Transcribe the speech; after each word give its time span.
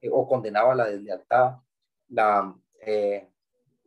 eh, 0.00 0.08
o 0.10 0.26
condenaba 0.26 0.74
la 0.74 0.86
deslealtad, 0.86 1.56
eh, 2.80 3.28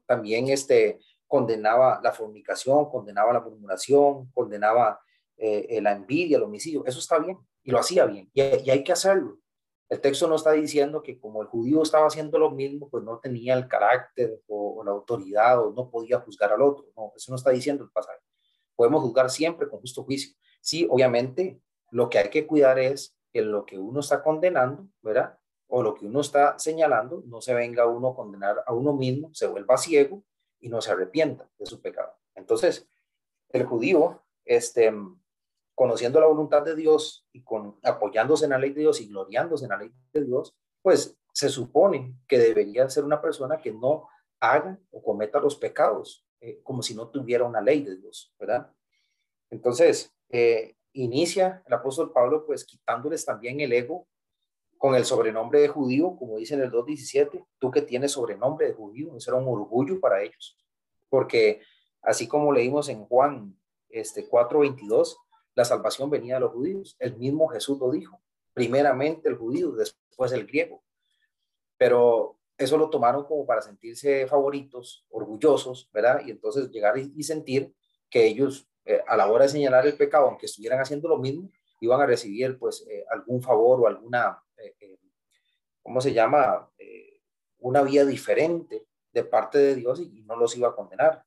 también 0.05 0.49
este, 0.49 0.99
condenaba 1.27 1.99
la 2.03 2.11
fornicación, 2.11 2.89
condenaba 2.89 3.33
la 3.33 3.41
murmuración, 3.41 4.31
condenaba 4.31 4.99
eh, 5.37 5.79
la 5.81 5.91
envidia, 5.91 6.37
el 6.37 6.43
homicidio. 6.43 6.85
Eso 6.85 6.99
está 6.99 7.19
bien 7.19 7.37
y 7.63 7.71
lo 7.71 7.79
hacía 7.79 8.05
bien 8.05 8.29
y, 8.33 8.41
hay 8.41 8.83
que 8.83 8.91
hacerlo. 8.91 9.39
El 9.87 10.01
texto 10.01 10.27
no 10.27 10.35
está 10.35 10.51
diciendo 10.53 11.03
que 11.03 11.19
como 11.19 11.41
el 11.41 11.47
judío 11.47 11.83
estaba 11.83 12.07
haciendo 12.07 12.39
lo 12.39 12.49
mismo, 12.49 12.89
pues 12.89 13.03
no 13.03 13.19
tenía 13.19 13.53
el 13.53 13.67
carácter 13.67 14.41
o, 14.47 14.83
la 14.83 14.91
autoridad 14.91 15.63
o 15.63 15.73
no 15.73 15.89
podía 15.89 16.19
juzgar 16.19 16.51
al 16.53 16.61
otro. 16.61 16.85
No, 16.95 17.13
eso 17.15 17.31
no 17.31 17.35
está 17.35 17.51
diciendo 17.51 17.83
el 17.83 17.91
pasaje. 17.91 18.19
Podemos 18.75 19.03
juzgar 19.03 19.29
siempre 19.29 19.69
con 19.69 19.79
justo 19.79 20.03
juicio. 20.03 20.35
Sí, 20.59 20.87
obviamente, 20.89 21.59
lo 21.91 22.09
que 22.09 22.17
hay 22.17 22.29
que 22.29 22.47
cuidar 22.47 22.79
es 22.79 23.14
que 23.35 23.41
lo 23.41 23.65
que 23.65 23.77
uno 23.77 23.99
está 23.99 24.23
condenando, 24.23 24.87
¿verdad? 25.01 25.37
O 25.67 25.83
lo 25.83 25.93
que 25.93 26.05
uno 26.05 26.21
está 26.21 26.57
señalando, 26.57 27.21
no 27.25 27.41
se 27.41 27.53
venga 27.53 27.85
uno 27.85 28.07
a 28.07 28.15
condenar 28.15 28.63
a 28.65 28.71
uno 28.71 28.93
mismo, 28.93 29.29
se 29.33 29.45
vuelva 29.45 29.75
ciego 29.75 30.23
y 30.61 30.69
no 30.69 30.79
se 30.79 30.91
arrepienta 30.91 31.45
de 31.57 31.65
su 31.65 31.81
pecado. 31.81 32.13
Entonces, 32.33 32.87
el 33.49 33.65
judío, 33.65 34.23
este, 34.45 34.93
conociendo 35.73 36.21
la 36.21 36.27
voluntad 36.27 36.61
de 36.61 36.77
Dios 36.77 37.27
y 37.33 37.43
con, 37.43 37.77
apoyándose 37.83 38.45
en 38.45 38.51
la 38.51 38.57
ley 38.57 38.69
de 38.69 38.79
Dios 38.79 39.01
y 39.01 39.09
gloriándose 39.09 39.65
en 39.65 39.71
la 39.71 39.79
ley 39.79 39.91
de 40.13 40.23
Dios, 40.23 40.55
pues 40.81 41.17
se 41.33 41.49
supone 41.49 42.15
que 42.29 42.39
debería 42.39 42.89
ser 42.89 43.03
una 43.03 43.21
persona 43.21 43.57
que 43.57 43.73
no 43.73 44.07
haga 44.39 44.79
o 44.91 45.03
cometa 45.03 45.41
los 45.41 45.57
pecados, 45.57 46.25
eh, 46.39 46.61
como 46.63 46.81
si 46.81 46.95
no 46.95 47.09
tuviera 47.09 47.43
una 47.43 47.59
ley 47.59 47.83
de 47.83 47.97
Dios, 47.97 48.33
¿verdad? 48.39 48.71
Entonces, 49.49 50.15
eh, 50.29 50.77
inicia 50.95 51.63
el 51.65 51.73
apóstol 51.73 52.11
Pablo 52.11 52.45
pues 52.45 52.65
quitándoles 52.65 53.25
también 53.25 53.59
el 53.59 53.73
ego 53.73 54.07
con 54.77 54.95
el 54.95 55.05
sobrenombre 55.05 55.61
de 55.61 55.67
judío, 55.67 56.15
como 56.17 56.37
dice 56.37 56.55
en 56.55 56.61
el 56.61 56.71
2.17, 56.71 57.45
tú 57.59 57.71
que 57.71 57.81
tienes 57.81 58.11
sobrenombre 58.11 58.67
de 58.67 58.73
judío, 58.73 59.15
eso 59.15 59.31
era 59.31 59.39
un 59.39 59.47
orgullo 59.47 59.99
para 59.99 60.21
ellos, 60.21 60.57
porque 61.09 61.61
así 62.01 62.27
como 62.27 62.51
leímos 62.51 62.89
en 62.89 63.05
Juan 63.05 63.57
este, 63.89 64.29
4.22, 64.29 65.17
la 65.55 65.65
salvación 65.65 66.09
venía 66.09 66.35
de 66.35 66.41
los 66.41 66.51
judíos, 66.51 66.95
el 66.99 67.15
mismo 67.17 67.47
Jesús 67.47 67.79
lo 67.79 67.91
dijo, 67.91 68.21
primeramente 68.53 69.29
el 69.29 69.37
judío, 69.37 69.71
después 69.71 70.31
el 70.33 70.45
griego, 70.45 70.83
pero 71.77 72.37
eso 72.57 72.77
lo 72.77 72.89
tomaron 72.89 73.25
como 73.25 73.45
para 73.45 73.61
sentirse 73.61 74.27
favoritos, 74.27 75.05
orgullosos, 75.09 75.89
¿verdad? 75.91 76.21
Y 76.25 76.31
entonces 76.31 76.69
llegar 76.71 76.97
y, 76.97 77.23
sentir 77.23 77.73
que 78.09 78.25
ellos 78.27 78.67
eh, 78.85 79.01
a 79.07 79.17
la 79.17 79.27
hora 79.27 79.45
de 79.45 79.49
señalar 79.49 79.85
el 79.87 79.97
pecado, 79.97 80.27
aunque 80.27 80.45
estuvieran 80.45 80.79
haciendo 80.79 81.09
lo 81.09 81.17
mismo, 81.17 81.49
iban 81.81 81.99
a 82.01 82.05
recibir 82.05 82.57
pues 82.59 82.85
eh, 82.87 83.03
algún 83.09 83.41
favor 83.41 83.81
o 83.81 83.87
alguna, 83.87 84.41
eh, 84.57 84.97
¿cómo 85.81 85.99
se 86.01 86.13
llama? 86.13 86.69
una 87.57 87.81
vía 87.81 88.05
diferente 88.05 88.85
de 89.11 89.23
parte 89.23 89.57
de 89.57 89.75
Dios 89.75 89.99
y, 89.99 90.21
no 90.21 90.35
los 90.35 90.55
iba 90.55 90.67
a 90.67 90.75
condenar. 90.75 91.25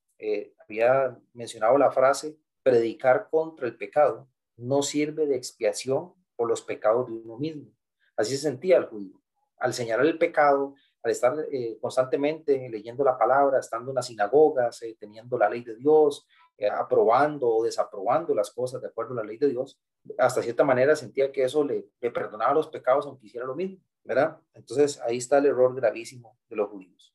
había 0.62 1.18
mencionado 1.32 1.76
la 1.78 1.90
frase, 1.90 2.38
predicar 2.62 3.28
contra 3.28 3.66
el 3.66 3.76
pecado 3.76 4.28
no 4.56 4.82
sirve 4.82 5.26
de 5.26 5.36
expiación 5.36 6.14
por 6.36 6.48
los 6.48 6.62
pecados 6.62 7.08
de 7.08 7.14
uno 7.14 7.38
mismo. 7.38 7.72
Así 8.16 8.36
se 8.36 8.42
sentía 8.42 8.76
el 8.76 8.86
judío. 8.86 9.20
Al 9.58 9.74
señalar 9.74 10.06
el 10.06 10.18
pecado, 10.18 10.74
al 11.02 11.10
estar 11.10 11.34
constantemente 11.80 12.68
leyendo 12.68 13.02
la 13.04 13.18
palabra, 13.18 13.58
estando 13.58 13.90
en 13.90 13.96
las 13.96 14.06
sinagogas, 14.06 14.82
eh, 14.82 14.96
teniendo 14.98 15.38
la 15.38 15.48
ley 15.48 15.62
de 15.62 15.76
Dios, 15.76 16.26
aprobando 16.66 17.48
o 17.48 17.64
desaprobando 17.64 18.34
las 18.34 18.50
cosas 18.50 18.80
de 18.80 18.88
acuerdo 18.88 19.12
a 19.12 19.16
la 19.16 19.24
ley 19.24 19.38
de 19.38 19.48
Dios, 19.48 19.78
hasta 20.18 20.42
cierta 20.42 20.64
manera 20.64 20.96
sentía 20.96 21.30
que 21.30 21.44
eso 21.44 21.62
le, 21.64 21.88
le 22.00 22.10
perdonaba 22.10 22.54
los 22.54 22.68
pecados 22.68 23.06
aunque 23.06 23.26
hiciera 23.26 23.46
lo 23.46 23.54
mismo, 23.54 23.78
¿verdad? 24.02 24.40
Entonces 24.54 25.00
ahí 25.00 25.18
está 25.18 25.38
el 25.38 25.46
error 25.46 25.74
gravísimo 25.74 26.36
de 26.48 26.56
los 26.56 26.68
judíos. 26.68 27.14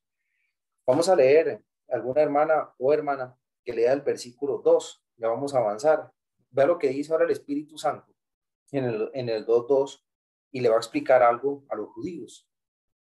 Vamos 0.85 1.09
a 1.09 1.15
leer 1.15 1.63
alguna 1.89 2.21
hermana 2.21 2.73
o 2.77 2.93
hermana 2.93 3.37
que 3.63 3.73
lea 3.73 3.93
el 3.93 4.01
versículo 4.01 4.61
2, 4.63 5.03
ya 5.17 5.27
vamos 5.27 5.53
a 5.53 5.59
avanzar. 5.59 6.11
Vea 6.49 6.65
lo 6.65 6.77
que 6.77 6.89
dice 6.89 7.11
ahora 7.11 7.25
el 7.25 7.31
Espíritu 7.31 7.77
Santo 7.77 8.13
en 8.71 8.85
el, 8.85 9.09
en 9.13 9.29
el 9.29 9.45
2.2 9.45 10.03
y 10.51 10.61
le 10.61 10.69
va 10.69 10.75
a 10.75 10.79
explicar 10.79 11.23
algo 11.23 11.65
a 11.69 11.75
los 11.75 11.89
judíos. 11.89 12.47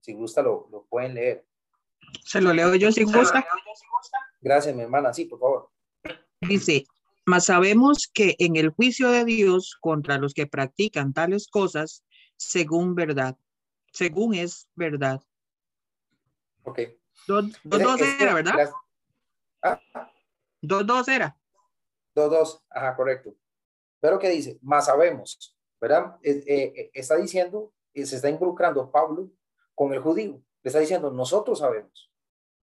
Si 0.01 0.13
gusta, 0.13 0.41
lo, 0.41 0.67
lo 0.71 0.85
pueden 0.85 1.15
leer. 1.15 1.45
Se 2.23 2.41
lo 2.41 2.53
leo 2.53 2.73
yo 2.75 2.91
si 2.91 3.03
gusta. 3.03 3.45
Gracias, 4.41 4.75
mi 4.75 4.83
hermana. 4.83 5.13
Sí, 5.13 5.25
por 5.25 5.39
favor. 5.39 5.69
Dice, 6.41 6.85
mas 7.25 7.45
sabemos 7.45 8.09
que 8.13 8.35
en 8.39 8.55
el 8.55 8.69
juicio 8.69 9.11
de 9.11 9.25
Dios 9.25 9.77
contra 9.79 10.17
los 10.17 10.33
que 10.33 10.47
practican 10.47 11.13
tales 11.13 11.47
cosas, 11.47 12.03
según 12.37 12.95
verdad, 12.95 13.37
según 13.91 14.33
es 14.33 14.69
verdad. 14.75 15.21
Ok. 16.63 16.79
Dos, 17.27 17.51
dos, 17.63 18.01
era, 18.01 18.33
¿verdad? 18.33 18.71
¿Ah? 19.61 19.79
Dos, 20.61 20.87
dos 20.87 21.07
era. 21.07 21.37
Dos, 22.15 22.31
dos, 22.31 22.63
ajá, 22.69 22.95
correcto. 22.95 23.35
Pero 23.99 24.17
¿qué 24.17 24.29
dice? 24.29 24.57
Más 24.61 24.85
sabemos, 24.85 25.55
¿verdad? 25.79 26.17
Eh, 26.23 26.43
eh, 26.47 26.91
está 26.93 27.17
diciendo, 27.17 27.73
se 27.93 28.15
está 28.15 28.29
involucrando 28.29 28.91
Pablo 28.91 29.29
con 29.75 29.93
el 29.93 29.99
judío. 29.99 30.41
Le 30.63 30.67
está 30.69 30.79
diciendo, 30.79 31.11
nosotros 31.11 31.59
sabemos, 31.59 32.11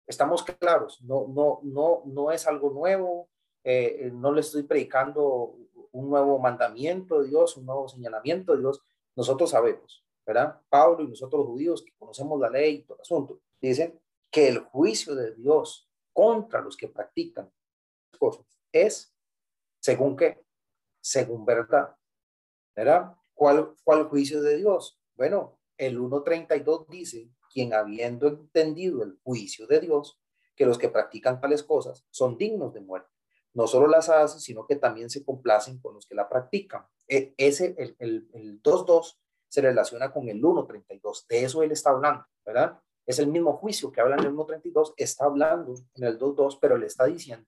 estamos 0.06 0.42
claros, 0.42 1.00
no, 1.02 1.26
no, 1.28 1.60
no, 1.62 2.02
no 2.06 2.30
es 2.30 2.46
algo 2.46 2.70
nuevo, 2.70 3.28
eh, 3.64 4.10
no 4.12 4.32
le 4.32 4.42
estoy 4.42 4.62
predicando 4.62 5.56
un 5.92 6.10
nuevo 6.10 6.38
mandamiento 6.38 7.22
de 7.22 7.28
Dios, 7.28 7.56
un 7.56 7.66
nuevo 7.66 7.88
señalamiento 7.88 8.52
de 8.52 8.60
Dios, 8.60 8.82
nosotros 9.16 9.50
sabemos, 9.50 10.04
¿verdad? 10.26 10.60
Pablo 10.68 11.04
y 11.04 11.08
nosotros 11.08 11.46
judíos 11.46 11.82
que 11.82 11.94
conocemos 11.96 12.38
la 12.40 12.50
ley 12.50 12.74
y 12.74 12.82
todo 12.82 12.96
el 12.96 13.02
asunto, 13.02 13.40
dicen 13.60 13.98
que 14.30 14.48
el 14.48 14.58
juicio 14.58 15.14
de 15.14 15.34
Dios 15.34 15.88
contra 16.12 16.60
los 16.60 16.76
que 16.76 16.88
practican 16.88 17.50
cosas 18.18 18.44
es 18.72 19.14
según 19.80 20.16
qué, 20.16 20.44
según 21.00 21.44
verdad, 21.44 21.96
¿verdad? 22.74 23.14
¿Cuál, 23.34 23.74
cuál 23.84 24.08
juicio 24.08 24.42
de 24.42 24.56
Dios? 24.56 24.98
Bueno, 25.16 25.58
el 25.76 25.98
1.32 25.98 26.88
dice, 26.88 27.30
quien 27.52 27.72
habiendo 27.72 28.26
entendido 28.26 29.02
el 29.02 29.18
juicio 29.22 29.66
de 29.66 29.80
Dios, 29.80 30.18
que 30.56 30.66
los 30.66 30.78
que 30.78 30.88
practican 30.88 31.40
tales 31.40 31.62
cosas 31.62 32.04
son 32.10 32.36
dignos 32.36 32.74
de 32.74 32.80
muerte. 32.80 33.13
No 33.54 33.66
solo 33.66 33.86
las 33.86 34.08
hacen, 34.08 34.40
sino 34.40 34.66
que 34.66 34.76
también 34.76 35.08
se 35.08 35.24
complacen 35.24 35.78
con 35.78 35.94
los 35.94 36.06
que 36.06 36.14
la 36.14 36.28
practican. 36.28 36.86
E, 37.08 37.34
ese, 37.36 37.74
el 37.98 38.62
2.2 38.62 39.16
se 39.54 39.60
relaciona 39.60 40.12
con 40.12 40.28
el 40.28 40.42
1.32. 40.42 41.26
De 41.28 41.44
eso 41.44 41.62
él 41.62 41.70
está 41.70 41.90
hablando, 41.90 42.26
¿verdad? 42.44 42.80
Es 43.06 43.20
el 43.20 43.28
mismo 43.28 43.52
juicio 43.52 43.92
que 43.92 44.00
habla 44.00 44.16
en 44.16 44.24
el 44.24 44.34
1.32, 44.34 44.94
está 44.96 45.26
hablando 45.26 45.74
en 45.94 46.04
el 46.04 46.18
2.2, 46.18 46.58
pero 46.60 46.76
le 46.76 46.86
está 46.86 47.04
diciendo 47.04 47.46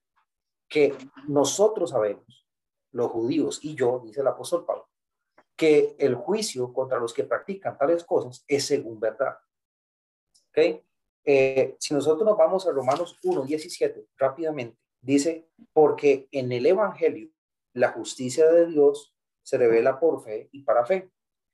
que 0.69 0.97
nosotros 1.27 1.91
sabemos, 1.91 2.47
los 2.93 3.11
judíos 3.11 3.59
y 3.63 3.75
yo, 3.75 4.01
dice 4.05 4.21
el 4.21 4.27
apóstol 4.29 4.65
Pablo, 4.65 4.89
que 5.57 5.97
el 5.99 6.15
juicio 6.15 6.73
contra 6.73 6.99
los 6.99 7.13
que 7.13 7.25
practican 7.25 7.77
tales 7.77 8.05
cosas 8.05 8.45
es 8.47 8.65
según 8.65 9.01
verdad. 9.01 9.37
¿Ok? 10.51 10.85
Eh, 11.25 11.77
si 11.81 11.93
nosotros 11.93 12.25
nos 12.25 12.37
vamos 12.39 12.69
a 12.69 12.71
Romanos 12.71 13.19
1, 13.25 13.43
17, 13.43 14.07
rápidamente, 14.17 14.79
dice, 15.07 15.49
porque 15.73 16.29
en 16.33 16.51
el 16.51 16.67
Evangelio 16.67 17.31
la 17.73 17.93
justicia 17.93 18.51
de 18.51 18.67
Dios 18.67 19.15
se 19.43 19.57
revela 19.57 20.01
por 20.01 20.23
fe 20.23 20.49
y 20.51 20.63
para 20.63 20.85
fe. 20.85 21.11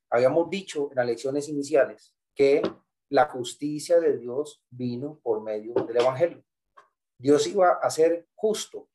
Habíamos 0.09 0.49
dicho 0.49 0.89
en 0.91 0.97
las 0.97 1.07
lecciones 1.07 1.49
iniciales 1.49 2.17
que 2.35 2.63
la 3.11 3.29
justicia 3.29 4.01
de 4.01 4.17
Dios 4.17 4.65
vino 4.71 5.21
por 5.23 5.43
medio 5.43 5.75
del 5.75 5.99
Evangelio. 5.99 6.43
Dios 7.19 7.47
iba 7.47 7.73
a 7.73 7.91
ser 7.91 8.27
justo 8.35 8.89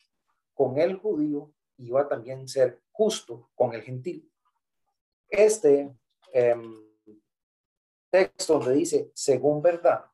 con 0.55 0.79
el 0.79 0.95
judío, 0.95 1.53
iba 1.77 2.07
también 2.07 2.41
a 2.41 2.47
ser 2.47 2.81
justo 2.91 3.51
con 3.53 3.73
el 3.73 3.83
gentil. 3.83 4.31
Este 5.29 5.95
em, 6.33 6.75
texto 8.09 8.57
donde 8.57 8.73
dice, 8.73 9.11
según 9.13 9.61
verdad, 9.61 10.05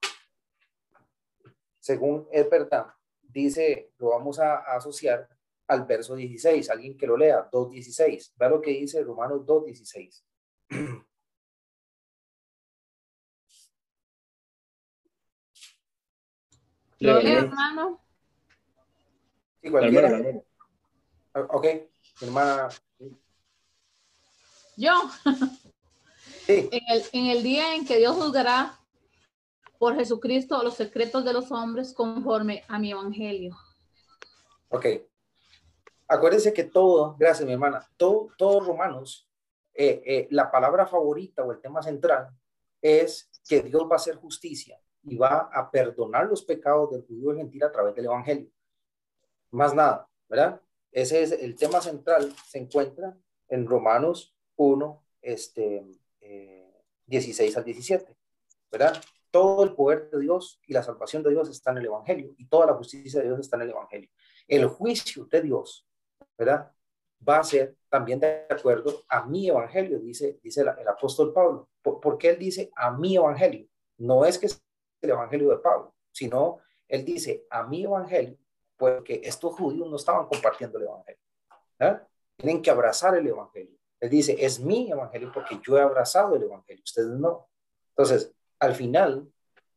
según 1.79 2.27
es 2.31 2.49
verdad, 2.49 2.93
dice, 3.33 3.91
lo 3.97 4.09
vamos 4.09 4.39
a, 4.39 4.57
asociar 4.75 5.27
al 5.67 5.85
verso 5.85 6.15
16, 6.15 6.69
alguien 6.69 6.97
que 6.97 7.07
lo 7.07 7.17
lea, 7.17 7.49
2.16. 7.49 8.33
Vea 8.35 8.49
lo 8.49 8.61
que 8.61 8.71
dice 8.71 9.03
Romanos 9.03 9.41
2.16. 9.45 10.23
¿Lo 16.99 17.19
leo, 17.19 17.39
hermano? 17.39 18.01
Sí, 19.61 19.69
cualquiera. 19.69 20.41
Ok, 21.33 21.65
hermana 22.21 22.69
yo. 24.75 24.91
En, 26.47 27.25
el, 27.27 27.43
día 27.43 27.75
en 27.75 27.85
que 27.85 27.97
Dios 27.97 28.15
juzgará 28.15 28.77
por 29.83 29.95
Jesucristo 29.95 30.63
los 30.63 30.75
secretos 30.75 31.25
de 31.25 31.33
los 31.33 31.51
hombres 31.51 31.93
conforme 31.93 32.63
a 32.69 32.79
mi 32.79 32.91
evangelio. 32.91 33.53
Ok. 34.69 34.85
Acuérdense 36.07 36.53
que 36.53 36.63
todo, 36.63 37.17
gracias 37.19 37.45
mi 37.45 37.51
hermana, 37.51 37.85
todo, 37.97 38.29
todos 38.37 38.65
romanos, 38.65 39.29
eh, 39.73 40.01
eh, 40.05 40.27
la 40.31 40.49
palabra 40.49 40.87
favorita 40.87 41.43
o 41.43 41.51
el 41.51 41.59
tema 41.59 41.83
central 41.83 42.29
es 42.81 43.29
que 43.45 43.61
Dios 43.61 43.83
va 43.83 43.95
a 43.95 43.95
hacer 43.97 44.15
justicia 44.15 44.79
y 45.03 45.17
va 45.17 45.49
a 45.51 45.69
perdonar 45.69 46.27
los 46.27 46.43
pecados 46.43 46.89
del 46.91 47.05
judío 47.05 47.35
gentil 47.35 47.65
a 47.65 47.71
través 47.73 47.93
del 47.93 48.05
evangelio. 48.05 48.49
Más 49.51 49.75
nada, 49.75 50.07
¿verdad? 50.29 50.61
Ese 50.93 51.23
es 51.23 51.33
el 51.33 51.57
tema 51.57 51.81
central, 51.81 52.33
se 52.47 52.59
encuentra 52.59 53.17
en 53.49 53.67
Romanos 53.67 54.33
1, 54.55 55.03
este, 55.21 55.85
16 57.05 57.53
eh, 57.53 57.57
al 57.59 57.65
17, 57.65 58.15
¿verdad? 58.71 59.03
Todo 59.33 59.63
el 59.63 59.73
poder 59.73 60.11
de 60.11 60.19
Dios 60.19 60.61
y 60.67 60.73
la 60.73 60.83
salvación 60.83 61.23
de 61.23 61.31
Dios 61.31 61.49
está 61.49 61.71
en 61.71 61.79
el 61.79 61.87
Evangelio 61.87 62.35
y 62.37 62.45
toda 62.45 62.67
la 62.67 62.75
justicia 62.75 63.19
de 63.19 63.25
Dios 63.25 63.39
está 63.39 63.55
en 63.55 63.63
el 63.63 63.71
Evangelio. 63.71 64.07
El 64.47 64.67
juicio 64.67 65.25
de 65.25 65.41
Dios, 65.41 65.87
¿verdad? 66.37 66.71
Va 67.27 67.39
a 67.39 67.43
ser 67.43 67.75
también 67.89 68.19
de 68.19 68.45
acuerdo 68.47 69.05
a 69.09 69.25
mi 69.25 69.49
Evangelio, 69.49 69.97
dice, 69.97 70.39
dice 70.43 70.61
el, 70.61 70.87
apóstol 70.87 71.33
Pablo. 71.33 71.67
¿Por, 71.81 72.15
qué 72.19 72.29
él 72.29 72.37
dice 72.37 72.69
a 72.75 72.91
mi 72.91 73.15
Evangelio? 73.15 73.67
No 73.97 74.23
es 74.23 74.37
que 74.37 74.45
es 74.45 74.63
el 75.01 75.09
Evangelio 75.09 75.49
de 75.49 75.57
Pablo, 75.57 75.95
sino 76.11 76.59
él 76.87 77.03
dice 77.03 77.47
a 77.49 77.63
mi 77.63 77.85
Evangelio, 77.85 78.37
porque 78.77 79.19
estos 79.23 79.55
judíos 79.55 79.89
no 79.89 79.95
estaban 79.95 80.27
compartiendo 80.27 80.77
el 80.77 80.83
Evangelio. 80.83 81.21
¿verdad? 81.79 82.07
Tienen 82.37 82.61
que 82.61 82.69
abrazar 82.69 83.17
el 83.17 83.25
Evangelio. 83.25 83.79
Él 83.99 84.11
dice, 84.11 84.35
es 84.37 84.59
mi 84.59 84.91
Evangelio 84.91 85.31
porque 85.33 85.59
yo 85.65 85.75
he 85.75 85.81
abrazado 85.81 86.35
el 86.35 86.43
Evangelio, 86.43 86.83
ustedes 86.83 87.17
no. 87.17 87.47
Entonces, 87.89 88.31
al 88.63 88.75
final, 88.75 89.29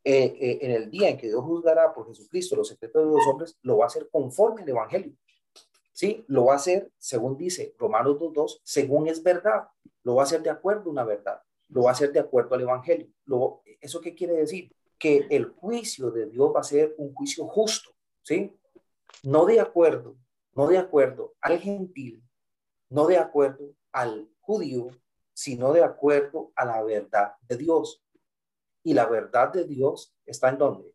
eh, 0.04 0.36
eh, 0.40 0.58
en 0.62 0.70
el 0.70 0.90
día 0.90 1.08
en 1.08 1.16
que 1.16 1.26
Dios 1.26 1.42
juzgará 1.42 1.92
por 1.92 2.06
Jesucristo 2.06 2.54
los 2.54 2.68
secretos 2.68 3.04
de 3.04 3.10
los 3.10 3.26
hombres, 3.26 3.58
lo 3.62 3.78
va 3.78 3.84
a 3.84 3.88
hacer 3.88 4.08
conforme 4.10 4.62
al 4.62 4.68
Evangelio. 4.68 5.12
¿Sí? 5.92 6.24
Lo 6.28 6.44
va 6.44 6.52
a 6.52 6.56
hacer, 6.56 6.92
según 6.98 7.36
dice 7.36 7.74
Romanos 7.78 8.16
2.2, 8.18 8.60
según 8.62 9.08
es 9.08 9.22
verdad. 9.22 9.68
Lo 10.04 10.14
va 10.14 10.22
a 10.22 10.24
hacer 10.24 10.42
de 10.42 10.50
acuerdo 10.50 10.90
a 10.90 10.92
una 10.92 11.04
verdad. 11.04 11.40
Lo 11.68 11.82
va 11.82 11.90
a 11.90 11.92
hacer 11.94 12.12
de 12.12 12.20
acuerdo 12.20 12.54
al 12.54 12.60
Evangelio. 12.60 13.08
Lo, 13.24 13.62
¿Eso 13.80 14.00
qué 14.00 14.14
quiere 14.14 14.34
decir? 14.34 14.72
Que 14.98 15.26
el 15.30 15.46
juicio 15.46 16.10
de 16.12 16.26
Dios 16.26 16.52
va 16.54 16.60
a 16.60 16.64
ser 16.64 16.94
un 16.98 17.12
juicio 17.12 17.46
justo. 17.48 17.90
¿Sí? 18.22 18.52
No 19.24 19.46
de 19.46 19.58
acuerdo, 19.58 20.16
no 20.54 20.68
de 20.68 20.78
acuerdo 20.78 21.34
al 21.40 21.58
gentil, 21.58 22.22
no 22.90 23.06
de 23.06 23.18
acuerdo 23.18 23.74
al 23.90 24.28
judío, 24.40 24.88
sino 25.32 25.72
de 25.72 25.82
acuerdo 25.82 26.52
a 26.54 26.64
la 26.64 26.82
verdad 26.82 27.32
de 27.48 27.56
Dios. 27.56 28.05
Y 28.86 28.94
la 28.94 29.06
verdad 29.06 29.52
de 29.52 29.64
Dios 29.64 30.16
está 30.24 30.48
en 30.48 30.58
dónde? 30.58 30.94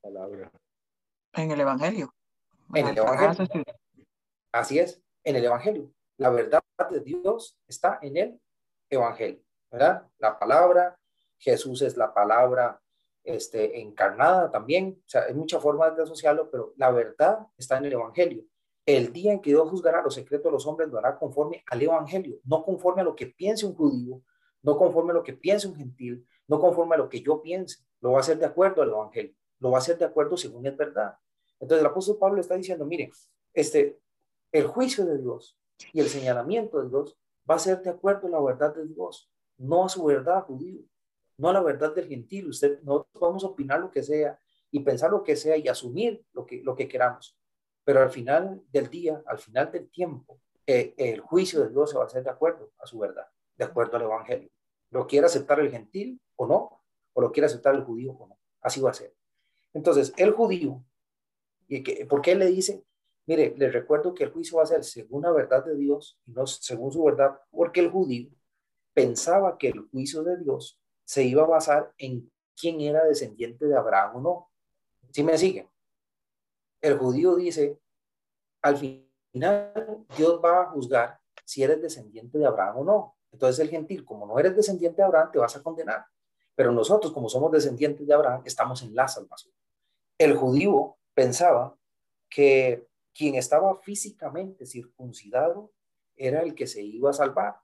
Palabra. 0.00 0.50
En 1.34 1.50
el 1.50 1.60
Evangelio. 1.60 2.14
En 2.72 2.86
el 2.88 2.96
Evangelio. 2.96 3.62
Así 4.50 4.78
es, 4.78 5.02
en 5.22 5.36
el 5.36 5.44
Evangelio. 5.44 5.92
La 6.16 6.30
verdad 6.30 6.62
de 6.90 7.00
Dios 7.00 7.58
está 7.68 7.98
en 8.00 8.16
el 8.16 8.40
Evangelio, 8.88 9.44
¿verdad? 9.70 10.08
La 10.16 10.38
palabra, 10.38 10.98
Jesús 11.36 11.82
es 11.82 11.98
la 11.98 12.14
palabra 12.14 12.80
este, 13.22 13.82
encarnada 13.82 14.50
también, 14.50 14.98
o 14.98 15.08
sea, 15.10 15.24
hay 15.24 15.34
muchas 15.34 15.60
formas 15.60 15.94
de 15.94 16.04
asociarlo, 16.04 16.50
pero 16.50 16.72
la 16.78 16.90
verdad 16.90 17.46
está 17.58 17.76
en 17.76 17.84
el 17.84 17.92
Evangelio. 17.92 18.46
El 18.84 19.12
día 19.12 19.32
en 19.32 19.40
que 19.40 19.50
Dios 19.50 19.68
juzgará 19.70 20.02
los 20.02 20.14
secretos 20.14 20.44
de 20.44 20.52
los 20.52 20.66
hombres 20.66 20.88
lo 20.88 20.98
hará 20.98 21.16
conforme 21.16 21.62
al 21.70 21.82
Evangelio, 21.82 22.40
no 22.44 22.64
conforme 22.64 23.02
a 23.02 23.04
lo 23.04 23.14
que 23.14 23.26
piense 23.26 23.64
un 23.64 23.74
judío, 23.74 24.22
no 24.62 24.76
conforme 24.76 25.12
a 25.12 25.14
lo 25.14 25.22
que 25.22 25.34
piense 25.34 25.68
un 25.68 25.76
gentil, 25.76 26.26
no 26.48 26.60
conforme 26.60 26.96
a 26.96 26.98
lo 26.98 27.08
que 27.08 27.20
yo 27.20 27.40
piense, 27.40 27.78
lo 28.00 28.12
va 28.12 28.18
a 28.18 28.20
hacer 28.20 28.38
de 28.38 28.46
acuerdo 28.46 28.82
al 28.82 28.90
Evangelio, 28.90 29.34
lo 29.60 29.70
va 29.70 29.78
a 29.78 29.80
hacer 29.80 29.98
de 29.98 30.04
acuerdo 30.04 30.36
según 30.36 30.66
es 30.66 30.76
verdad. 30.76 31.14
Entonces 31.60 31.80
el 31.80 31.86
apóstol 31.86 32.18
Pablo 32.18 32.40
está 32.40 32.56
diciendo, 32.56 32.84
miren, 32.84 33.10
este, 33.54 34.00
el 34.50 34.66
juicio 34.66 35.04
de 35.06 35.18
Dios 35.18 35.58
y 35.92 36.00
el 36.00 36.08
señalamiento 36.08 36.82
de 36.82 36.88
Dios 36.88 37.16
va 37.48 37.54
a 37.56 37.60
ser 37.60 37.82
de 37.82 37.90
acuerdo 37.90 38.26
a 38.26 38.30
la 38.30 38.40
verdad 38.40 38.74
de 38.74 38.86
Dios, 38.86 39.30
no 39.58 39.84
a 39.84 39.88
su 39.88 40.04
verdad 40.04 40.42
judío, 40.44 40.82
no 41.38 41.48
a 41.48 41.52
la 41.52 41.62
verdad 41.62 41.94
del 41.94 42.08
gentil. 42.08 42.48
Usted, 42.48 42.80
no 42.82 43.06
podemos 43.12 43.44
opinar 43.44 43.80
lo 43.80 43.90
que 43.90 44.02
sea 44.02 44.38
y 44.70 44.80
pensar 44.80 45.10
lo 45.10 45.22
que 45.22 45.36
sea 45.36 45.56
y 45.56 45.68
asumir 45.68 46.24
lo 46.32 46.44
que, 46.44 46.62
lo 46.62 46.74
que 46.74 46.88
queramos. 46.88 47.36
Pero 47.84 48.00
al 48.00 48.10
final 48.10 48.62
del 48.70 48.88
día, 48.88 49.22
al 49.26 49.38
final 49.38 49.70
del 49.72 49.90
tiempo, 49.90 50.40
eh, 50.66 50.94
el 50.96 51.20
juicio 51.20 51.60
de 51.60 51.70
Dios 51.70 51.90
se 51.90 51.96
va 51.96 52.04
a 52.04 52.06
hacer 52.06 52.22
de 52.22 52.30
acuerdo 52.30 52.72
a 52.78 52.86
su 52.86 52.98
verdad, 52.98 53.26
de 53.56 53.64
acuerdo 53.64 53.96
al 53.96 54.02
Evangelio. 54.02 54.50
Lo 54.90 55.06
quiere 55.06 55.26
aceptar 55.26 55.58
el 55.60 55.70
gentil 55.70 56.20
o 56.36 56.46
no, 56.46 56.80
o 57.12 57.20
lo 57.20 57.32
quiere 57.32 57.46
aceptar 57.46 57.74
el 57.74 57.84
judío 57.84 58.12
o 58.12 58.28
no. 58.28 58.38
Así 58.60 58.80
va 58.80 58.90
a 58.90 58.94
ser. 58.94 59.14
Entonces, 59.72 60.12
el 60.16 60.32
judío, 60.32 60.84
y 61.68 62.04
¿por 62.04 62.22
qué 62.22 62.34
le 62.34 62.46
dice? 62.46 62.84
Mire, 63.26 63.54
le 63.56 63.70
recuerdo 63.70 64.14
que 64.14 64.24
el 64.24 64.32
juicio 64.32 64.58
va 64.58 64.64
a 64.64 64.66
ser 64.66 64.84
según 64.84 65.22
la 65.22 65.32
verdad 65.32 65.64
de 65.64 65.76
Dios 65.76 66.20
y 66.26 66.32
no 66.32 66.46
según 66.46 66.92
su 66.92 67.02
verdad, 67.04 67.38
porque 67.50 67.80
el 67.80 67.90
judío 67.90 68.30
pensaba 68.92 69.56
que 69.58 69.68
el 69.68 69.88
juicio 69.90 70.22
de 70.22 70.38
Dios 70.38 70.80
se 71.04 71.24
iba 71.24 71.42
a 71.42 71.46
basar 71.46 71.92
en 71.98 72.30
quién 72.56 72.80
era 72.80 73.04
descendiente 73.04 73.66
de 73.66 73.76
Abraham 73.76 74.16
o 74.16 74.20
no. 74.20 74.50
¿Sí 75.10 75.22
me 75.22 75.38
siguen? 75.38 75.68
El 76.82 76.98
judío 76.98 77.36
dice, 77.36 77.80
al 78.60 78.76
final 78.76 80.06
Dios 80.16 80.40
va 80.44 80.62
a 80.62 80.70
juzgar 80.70 81.18
si 81.44 81.62
eres 81.62 81.80
descendiente 81.80 82.36
de 82.38 82.46
Abraham 82.46 82.78
o 82.78 82.84
no. 82.84 83.16
Entonces 83.30 83.60
el 83.60 83.70
gentil, 83.70 84.04
como 84.04 84.26
no 84.26 84.38
eres 84.38 84.54
descendiente 84.54 84.96
de 84.96 85.04
Abraham, 85.04 85.30
te 85.32 85.38
vas 85.38 85.56
a 85.56 85.62
condenar. 85.62 86.04
Pero 86.54 86.70
nosotros, 86.70 87.12
como 87.12 87.30
somos 87.30 87.50
descendientes 87.50 88.06
de 88.06 88.12
Abraham, 88.12 88.42
estamos 88.44 88.82
en 88.82 88.94
la 88.94 89.08
salvación. 89.08 89.54
El 90.18 90.36
judío 90.36 90.98
pensaba 91.14 91.78
que 92.28 92.86
quien 93.14 93.36
estaba 93.36 93.80
físicamente 93.80 94.66
circuncidado 94.66 95.72
era 96.14 96.42
el 96.42 96.54
que 96.54 96.66
se 96.66 96.82
iba 96.82 97.08
a 97.08 97.14
salvar. 97.14 97.56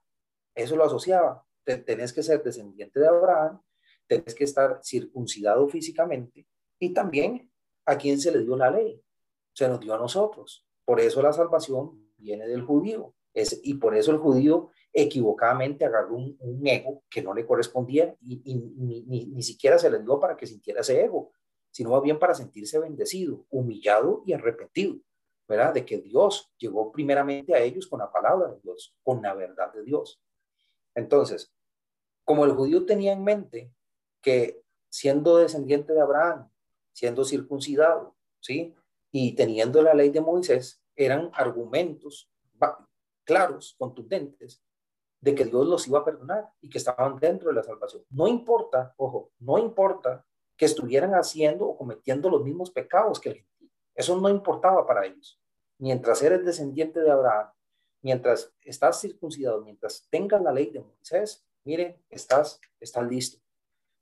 Eso 0.55 0.75
lo 0.75 0.85
asociaba 0.85 1.45
tenés 1.77 2.13
que 2.13 2.23
ser 2.23 2.43
descendiente 2.43 2.99
de 2.99 3.07
Abraham, 3.07 3.61
tenés 4.07 4.33
que 4.33 4.43
estar 4.43 4.79
circuncidado 4.83 5.67
físicamente 5.67 6.47
y 6.79 6.93
también 6.93 7.51
a 7.85 7.97
quien 7.97 8.19
se 8.19 8.31
le 8.31 8.39
dio 8.39 8.55
la 8.55 8.71
ley, 8.71 9.01
se 9.53 9.67
nos 9.67 9.79
dio 9.79 9.93
a 9.93 9.97
nosotros. 9.97 10.65
Por 10.85 10.99
eso 10.99 11.21
la 11.21 11.33
salvación 11.33 12.13
viene 12.17 12.47
del 12.47 12.63
judío. 12.63 13.13
Es, 13.33 13.59
y 13.63 13.75
por 13.75 13.95
eso 13.95 14.11
el 14.11 14.17
judío 14.17 14.69
equivocadamente 14.91 15.85
agarró 15.85 16.15
un, 16.15 16.61
ego 16.65 17.03
que 17.09 17.21
no 17.21 17.33
le 17.33 17.45
correspondía 17.45 18.15
y, 18.21 18.41
ni, 18.55 19.03
ni, 19.03 19.43
siquiera 19.43 19.77
se 19.77 19.89
le 19.89 19.99
dio 19.99 20.19
para 20.19 20.35
que 20.35 20.47
sintiera 20.47 20.81
ese 20.81 21.03
ego, 21.03 21.31
sino 21.71 21.91
más 21.91 22.01
bien 22.01 22.17
para 22.17 22.33
sentirse 22.33 22.79
bendecido, 22.79 23.45
humillado 23.49 24.23
y 24.25 24.33
arrepentido, 24.33 24.95
¿verdad? 25.47 25.73
De 25.73 25.85
que 25.85 25.99
Dios 25.99 26.51
llegó 26.57 26.91
primeramente 26.91 27.53
a 27.53 27.59
ellos 27.59 27.87
con 27.87 27.99
la 27.99 28.11
palabra 28.11 28.49
de 28.49 28.59
Dios, 28.61 28.95
con 29.03 29.21
la 29.21 29.35
verdad 29.35 29.71
de 29.73 29.83
Dios. 29.83 30.19
Entonces, 30.95 31.53
como 32.25 32.45
el 32.45 32.51
judío 32.51 32.85
tenía 32.85 33.13
en 33.13 33.23
mente 33.23 33.71
que 34.21 34.61
siendo 34.89 35.37
descendiente 35.37 35.93
de 35.93 36.01
Abraham, 36.01 36.49
siendo 36.93 37.23
circuncidado, 37.23 38.15
¿sí? 38.39 38.75
Y 39.11 39.35
teniendo 39.35 39.81
la 39.81 39.93
ley 39.93 40.09
de 40.09 40.21
Moisés, 40.21 40.81
eran 40.95 41.31
argumentos 41.33 42.29
claros, 43.29 43.75
contundentes, 43.77 44.63
de 45.21 45.35
que 45.35 45.45
Dios 45.45 45.67
los 45.67 45.87
iba 45.87 45.99
a 45.99 46.03
perdonar 46.03 46.51
y 46.61 46.67
que 46.69 46.79
estaban 46.79 47.19
dentro 47.19 47.49
de 47.49 47.55
la 47.55 47.61
salvación. 47.61 48.03
No 48.09 48.27
importa, 48.27 48.95
ojo, 48.97 49.31
no 49.37 49.59
importa 49.59 50.25
que 50.57 50.65
estuvieran 50.65 51.13
haciendo 51.13 51.67
o 51.67 51.77
cometiendo 51.77 52.27
los 52.27 52.43
mismos 52.43 52.71
pecados 52.71 53.19
que 53.19 53.29
el 53.29 53.35
gentil. 53.35 53.71
Eso 53.93 54.19
no 54.19 54.29
importaba 54.29 54.87
para 54.87 55.05
ellos. 55.05 55.39
Mientras 55.77 56.23
eres 56.23 56.43
descendiente 56.43 57.01
de 57.01 57.11
Abraham, 57.11 57.51
mientras 58.01 58.51
estás 58.61 58.99
circuncidado, 58.99 59.61
mientras 59.61 60.07
tengas 60.09 60.41
la 60.41 60.51
ley 60.51 60.71
de 60.71 60.79
Moisés, 60.79 61.45
mire, 61.63 62.01
estás, 62.09 62.59
estás 62.79 63.07
listo. 63.07 63.39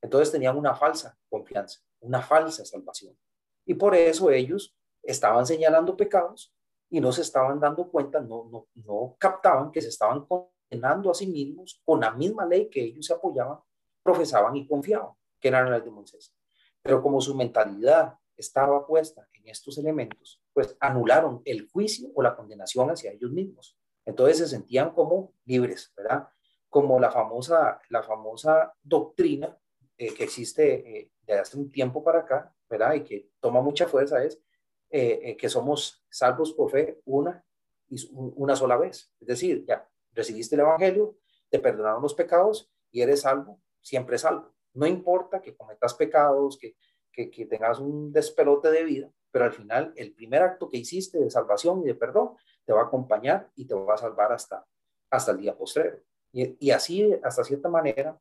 Entonces 0.02 0.32
tenían 0.32 0.58
una 0.58 0.74
falsa 0.74 1.18
confianza, 1.30 1.82
una 2.00 2.22
falsa 2.22 2.64
salvación. 2.64 3.18
Y 3.66 3.74
por 3.74 3.94
eso 3.94 4.32
ellos 4.32 4.77
estaban 5.12 5.46
señalando 5.46 5.96
pecados 5.96 6.54
y 6.90 7.02
no 7.02 7.12
se 7.12 7.22
estaban 7.22 7.60
dando 7.60 7.90
cuenta, 7.90 8.20
no, 8.20 8.46
no, 8.52 8.68
no 8.76 9.16
captaban 9.20 9.72
que 9.72 9.82
se 9.82 9.90
estaban 9.90 10.26
condenando 10.26 11.12
a 11.12 11.14
sí 11.14 11.28
mismos 11.28 11.82
con 11.86 12.02
la 12.02 12.12
misma 12.12 12.46
ley 12.46 12.70
que 12.70 12.84
ellos 12.84 13.06
se 13.06 13.14
apoyaban, 13.14 13.60
profesaban 14.04 14.56
y 14.56 14.68
confiaban, 14.68 15.12
que 15.40 15.48
eran 15.48 15.72
las 15.72 15.84
de 15.84 15.92
Moisés. 15.92 16.34
Pero 16.82 17.02
como 17.02 17.20
su 17.20 17.36
mentalidad 17.36 18.18
estaba 18.36 18.86
puesta 18.86 19.28
en 19.34 19.48
estos 19.48 19.78
elementos, 19.78 20.42
pues 20.54 20.78
anularon 20.80 21.42
el 21.46 21.68
juicio 21.70 22.10
o 22.16 22.22
la 22.22 22.36
condenación 22.36 22.90
hacia 22.90 23.12
ellos 23.12 23.32
mismos. 23.32 23.78
Entonces 24.06 24.38
se 24.38 24.48
sentían 24.48 24.92
como 24.92 25.34
libres, 25.46 25.92
¿verdad? 25.98 26.30
como 26.70 27.00
la 27.00 27.12
famosa, 27.12 27.82
la 27.90 28.04
famosa 28.04 28.74
doctrina 28.84 29.58
eh, 29.98 30.14
que 30.14 30.24
existe 30.24 30.98
eh, 30.98 31.12
de 31.22 31.34
hace 31.34 31.58
un 31.58 31.72
tiempo 31.72 32.04
para 32.04 32.20
acá, 32.20 32.54
¿verdad? 32.70 32.94
Y 32.94 33.04
que 33.04 33.30
toma 33.40 33.62
mucha 33.62 33.88
fuerza 33.88 34.24
es 34.24 34.40
eh, 34.90 35.36
que 35.38 35.50
somos 35.50 36.06
salvos 36.10 36.54
por 36.54 36.72
fe 36.72 37.02
una 37.06 37.44
y 37.90 37.98
una 38.12 38.56
sola 38.56 38.78
vez. 38.78 39.12
Es 39.20 39.28
decir, 39.28 39.66
ya 39.66 39.88
recibiste 40.14 40.56
el 40.56 40.62
Evangelio, 40.62 41.18
te 41.50 41.60
perdonaron 41.60 42.02
los 42.02 42.14
pecados 42.14 42.72
y 42.92 43.02
eres 43.02 43.22
salvo, 43.22 43.62
siempre 43.82 44.18
salvo. 44.18 44.54
No 44.74 44.86
importa 44.86 45.42
que 45.42 45.56
cometas 45.56 45.94
pecados, 45.94 46.58
que, 46.58 46.76
que, 47.12 47.30
que 47.30 47.46
tengas 47.46 47.80
un 47.80 48.12
despelote 48.12 48.70
de 48.70 48.84
vida, 48.84 49.12
pero 49.32 49.46
al 49.46 49.54
final 49.54 49.94
el 49.96 50.14
primer 50.14 50.42
acto 50.42 50.70
que 50.70 50.78
hiciste 50.78 51.20
de 51.20 51.30
salvación 51.30 51.82
y 51.82 51.88
de 51.88 51.96
perdón 51.96 52.36
te 52.66 52.74
va 52.74 52.82
a 52.82 52.86
acompañar 52.86 53.50
y 53.56 53.66
te 53.66 53.74
va 53.74 53.94
a 53.94 53.98
salvar 53.98 54.32
hasta, 54.32 54.66
hasta 55.10 55.32
el 55.32 55.38
día 55.38 55.56
postrero. 55.56 56.00
Y, 56.34 56.72
así, 56.72 57.14
hasta 57.24 57.44
cierta 57.44 57.70
manera, 57.70 58.20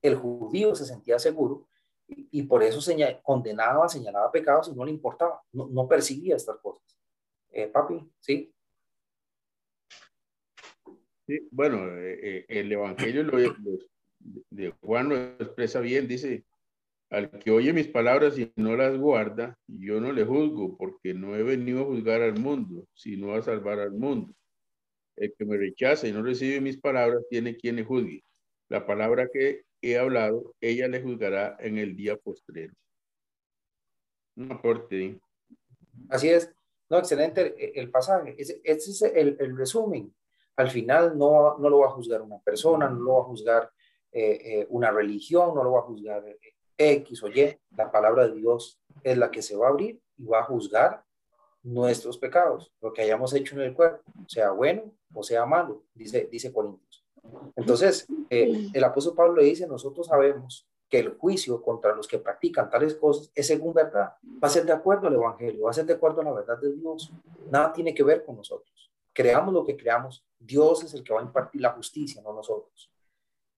el 0.00 0.16
judío 0.16 0.74
se 0.74 0.86
sentía 0.86 1.18
seguro 1.18 1.66
y, 2.08 2.42
por 2.44 2.62
eso 2.62 2.80
condenaba, 3.22 3.88
señalaba 3.88 4.32
pecados 4.32 4.68
y 4.68 4.74
no 4.74 4.84
le 4.84 4.90
importaba, 4.90 5.42
no, 5.52 5.66
no 5.66 5.86
percibía 5.86 6.36
estas 6.36 6.56
cosas. 6.58 6.82
Eh, 7.50 7.66
papi, 7.66 8.00
¿sí? 8.20 8.52
Sí, 11.26 11.48
bueno, 11.50 11.86
eh, 11.98 12.18
eh, 12.22 12.46
el 12.48 12.72
Evangelio 12.72 13.24
de 14.50 14.70
Juan 14.80 15.10
lo 15.10 15.16
expresa 15.16 15.80
bien, 15.80 16.08
dice, 16.08 16.44
al 17.10 17.30
que 17.30 17.50
oye 17.50 17.72
mis 17.72 17.88
palabras 17.88 18.38
y 18.38 18.50
no 18.56 18.76
las 18.76 18.96
guarda, 18.96 19.58
yo 19.66 20.00
no 20.00 20.12
le 20.12 20.24
juzgo, 20.24 20.76
porque 20.76 21.12
no 21.12 21.36
he 21.36 21.42
venido 21.42 21.82
a 21.82 21.86
juzgar 21.86 22.22
al 22.22 22.38
mundo, 22.38 22.86
sino 22.94 23.34
a 23.34 23.42
salvar 23.42 23.78
al 23.80 23.92
mundo. 23.92 24.32
El 25.16 25.34
que 25.36 25.44
me 25.44 25.56
rechaza 25.56 26.06
y 26.06 26.12
no 26.12 26.22
recibe 26.22 26.60
mis 26.60 26.78
palabras 26.78 27.24
tiene 27.28 27.56
quien 27.56 27.76
le 27.76 27.84
juzgue. 27.84 28.24
La 28.68 28.86
palabra 28.86 29.28
que 29.32 29.62
he 29.80 29.98
hablado, 29.98 30.54
ella 30.60 30.88
le 30.88 31.02
juzgará 31.02 31.56
en 31.60 31.78
el 31.78 31.96
día 31.96 32.16
postrero. 32.16 32.74
Un 34.36 34.52
aporte. 34.52 35.20
Así 36.08 36.28
es. 36.28 36.52
No, 36.90 36.98
excelente 36.98 37.78
el, 37.78 37.90
pasaje. 37.90 38.34
Ese, 38.38 38.60
es 38.64 39.02
el, 39.02 39.56
resumen. 39.56 40.14
Al 40.56 40.70
final 40.70 41.16
no, 41.18 41.58
no 41.58 41.68
lo 41.68 41.80
va 41.80 41.88
a 41.88 41.90
juzgar 41.90 42.22
una 42.22 42.38
persona, 42.38 42.88
no 42.88 43.00
lo 43.00 43.12
va 43.14 43.20
a 43.20 43.24
juzgar 43.24 43.70
eh, 44.10 44.40
eh, 44.42 44.66
una 44.70 44.90
religión, 44.90 45.54
no 45.54 45.62
lo 45.62 45.72
va 45.72 45.80
a 45.80 45.82
juzgar 45.82 46.24
X 46.78 47.22
o 47.24 47.28
Y, 47.28 47.58
la 47.76 47.90
palabra 47.90 48.28
de 48.28 48.36
Dios 48.36 48.80
es 49.02 49.18
la 49.18 49.30
que 49.30 49.42
se 49.42 49.56
va 49.56 49.66
a 49.66 49.70
abrir 49.70 50.00
y 50.16 50.24
va 50.24 50.40
a 50.40 50.44
juzgar 50.44 51.04
nuestros 51.62 52.16
pecados, 52.18 52.72
lo 52.80 52.92
que 52.92 53.02
hayamos 53.02 53.34
hecho 53.34 53.56
en 53.56 53.62
el 53.62 53.74
cuerpo, 53.74 54.02
sea 54.26 54.52
bueno 54.52 54.92
o 55.12 55.22
sea 55.22 55.44
malo, 55.44 55.84
dice, 55.94 56.28
dice 56.30 56.52
Corintios. 56.52 56.97
Entonces, 57.56 58.06
eh, 58.30 58.68
el 58.72 58.84
apóstol 58.84 59.14
Pablo 59.14 59.36
le 59.36 59.44
dice, 59.44 59.66
nosotros 59.66 60.06
sabemos 60.06 60.68
que 60.88 61.00
el 61.00 61.16
juicio 61.16 61.62
contra 61.62 61.94
los 61.94 62.08
que 62.08 62.18
practican 62.18 62.70
tales 62.70 62.94
cosas 62.94 63.30
es 63.34 63.46
según 63.46 63.74
verdad, 63.74 64.14
va 64.42 64.48
a 64.48 64.50
ser 64.50 64.64
de 64.64 64.72
acuerdo 64.72 65.08
al 65.08 65.14
Evangelio, 65.14 65.64
va 65.64 65.70
a 65.70 65.74
ser 65.74 65.84
de 65.84 65.94
acuerdo 65.94 66.22
a 66.22 66.24
la 66.24 66.32
verdad 66.32 66.58
de 66.58 66.72
Dios, 66.72 67.12
nada 67.50 67.72
tiene 67.72 67.94
que 67.94 68.02
ver 68.02 68.24
con 68.24 68.36
nosotros. 68.36 68.90
Creamos 69.12 69.52
lo 69.52 69.64
que 69.64 69.76
creamos, 69.76 70.24
Dios 70.38 70.84
es 70.84 70.94
el 70.94 71.02
que 71.02 71.12
va 71.12 71.20
a 71.20 71.24
impartir 71.24 71.60
la 71.60 71.72
justicia, 71.72 72.22
no 72.22 72.32
nosotros. 72.32 72.90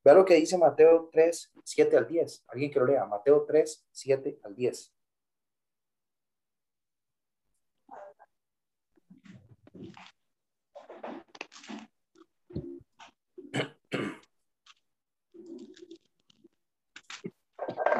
Vea 0.02 0.14
lo 0.14 0.24
que 0.24 0.34
dice 0.34 0.56
Mateo 0.56 1.10
3, 1.12 1.52
7 1.62 1.96
al 1.96 2.08
10. 2.08 2.44
Alguien 2.48 2.70
que 2.70 2.80
lo 2.80 2.86
lea. 2.86 3.04
Mateo 3.04 3.44
3, 3.46 3.86
7 3.92 4.40
al 4.44 4.54
10. 4.54 4.94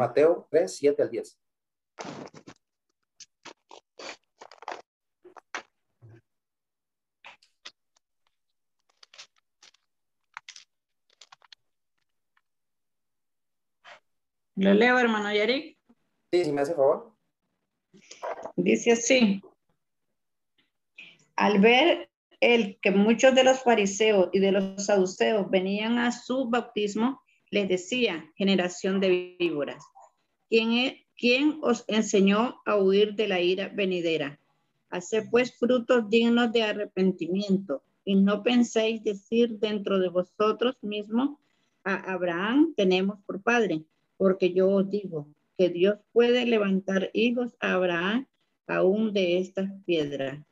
Mateo 0.00 0.49
3, 0.50 0.75
7 0.76 1.02
al 1.02 1.11
10. 1.11 1.38
Lo 14.57 14.73
leo, 14.73 14.99
hermano 14.99 15.30
Yarick. 15.35 15.78
Sí, 16.33 16.45
si 16.47 16.52
me 16.52 16.62
hace 16.62 16.75
favor. 16.75 17.14
Dice 18.57 18.92
así. 18.92 19.42
Al 21.37 21.61
ver 21.61 22.11
el 22.40 22.78
que 22.80 22.90
muchos 22.90 23.35
de 23.35 23.45
los 23.45 23.62
fariseos 23.62 24.30
y 24.33 24.38
de 24.38 24.52
los 24.52 24.87
saduceos 24.87 25.50
venían 25.50 25.99
a 25.99 26.11
su 26.11 26.49
bautismo, 26.49 27.23
les 27.50 27.69
decía, 27.69 28.30
generación 28.37 29.00
de 29.00 29.37
víboras, 29.38 29.85
¿quién, 30.49 30.73
es, 30.73 30.95
¿quién 31.16 31.59
os 31.62 31.85
enseñó 31.88 32.61
a 32.64 32.76
huir 32.76 33.14
de 33.14 33.28
la 33.28 33.40
ira 33.40 33.69
venidera? 33.69 34.40
Haced 34.90 35.28
pues 35.30 35.57
frutos 35.59 36.09
dignos 36.09 36.52
de 36.52 36.62
arrepentimiento 36.62 37.83
y 38.04 38.16
no 38.16 38.42
penséis 38.42 39.02
decir 39.04 39.59
dentro 39.59 39.99
de 39.99 40.09
vosotros 40.09 40.76
mismos, 40.83 41.38
a 41.85 42.12
Abraham 42.12 42.75
tenemos 42.76 43.19
por 43.25 43.42
padre 43.42 43.85
porque 44.21 44.52
yo 44.52 44.69
os 44.69 44.90
digo 44.90 45.28
que 45.57 45.71
Dios 45.71 45.99
puede 46.12 46.45
levantar 46.45 47.11
hijos 47.14 47.57
a 47.59 47.73
Abraham 47.73 48.26
aún 48.66 49.14
de 49.14 49.38
estas 49.38 49.71
piedras. 49.87 50.45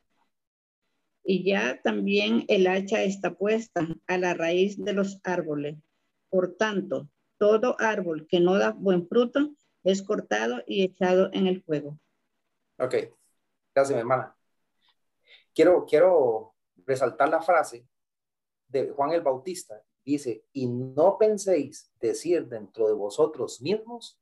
Y 1.23 1.43
ya 1.43 1.79
también 1.83 2.45
el 2.47 2.65
hacha 2.65 3.03
está 3.03 3.35
puesta 3.35 3.87
a 4.07 4.17
la 4.17 4.33
raíz 4.33 4.83
de 4.83 4.93
los 4.93 5.19
árboles. 5.23 5.77
Por 6.29 6.55
tanto, 6.55 7.09
todo 7.37 7.75
árbol 7.79 8.27
que 8.27 8.39
no 8.39 8.57
da 8.57 8.71
buen 8.71 9.07
fruto 9.07 9.51
es 9.83 10.03
cortado 10.03 10.61
y 10.67 10.83
echado 10.83 11.29
en 11.33 11.47
el 11.47 11.63
fuego. 11.63 11.97
Ok, 12.77 12.95
gracias, 13.73 13.95
mi 13.95 13.99
hermana. 13.99 14.35
Quiero, 15.53 15.85
quiero 15.85 16.55
resaltar 16.85 17.29
la 17.29 17.41
frase 17.41 17.87
de 18.67 18.89
Juan 18.89 19.11
el 19.11 19.21
Bautista 19.21 19.81
Dice, 20.09 20.43
y 20.53 20.65
no 20.65 21.19
penséis 21.19 21.91
decir 21.99 22.47
dentro 22.47 22.87
de 22.87 22.93
vosotros 22.93 23.61
mismos, 23.61 24.19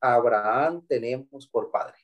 Abraham 0.00 0.86
tenemos 0.86 1.48
por 1.48 1.72
padre. 1.72 1.96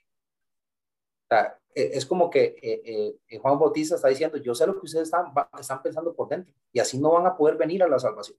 E, 1.75 1.97
es 1.97 2.07
como 2.07 2.29
que 2.29 2.57
eh, 2.61 3.17
eh, 3.29 3.39
Juan 3.39 3.57
Bautista 3.57 3.95
está 3.95 4.09
diciendo, 4.09 4.37
yo 4.39 4.53
sé 4.53 4.67
lo 4.67 4.75
que 4.75 4.87
ustedes 4.87 5.05
están, 5.05 5.33
están 5.61 5.81
pensando 5.81 6.13
por 6.13 6.29
dentro, 6.29 6.53
y 6.73 6.81
así 6.81 6.99
no 6.99 7.13
van 7.13 7.27
a 7.27 7.37
poder 7.37 7.57
venir 7.57 7.85
a 7.85 7.89
la 7.89 8.01
salvación. 8.01 8.37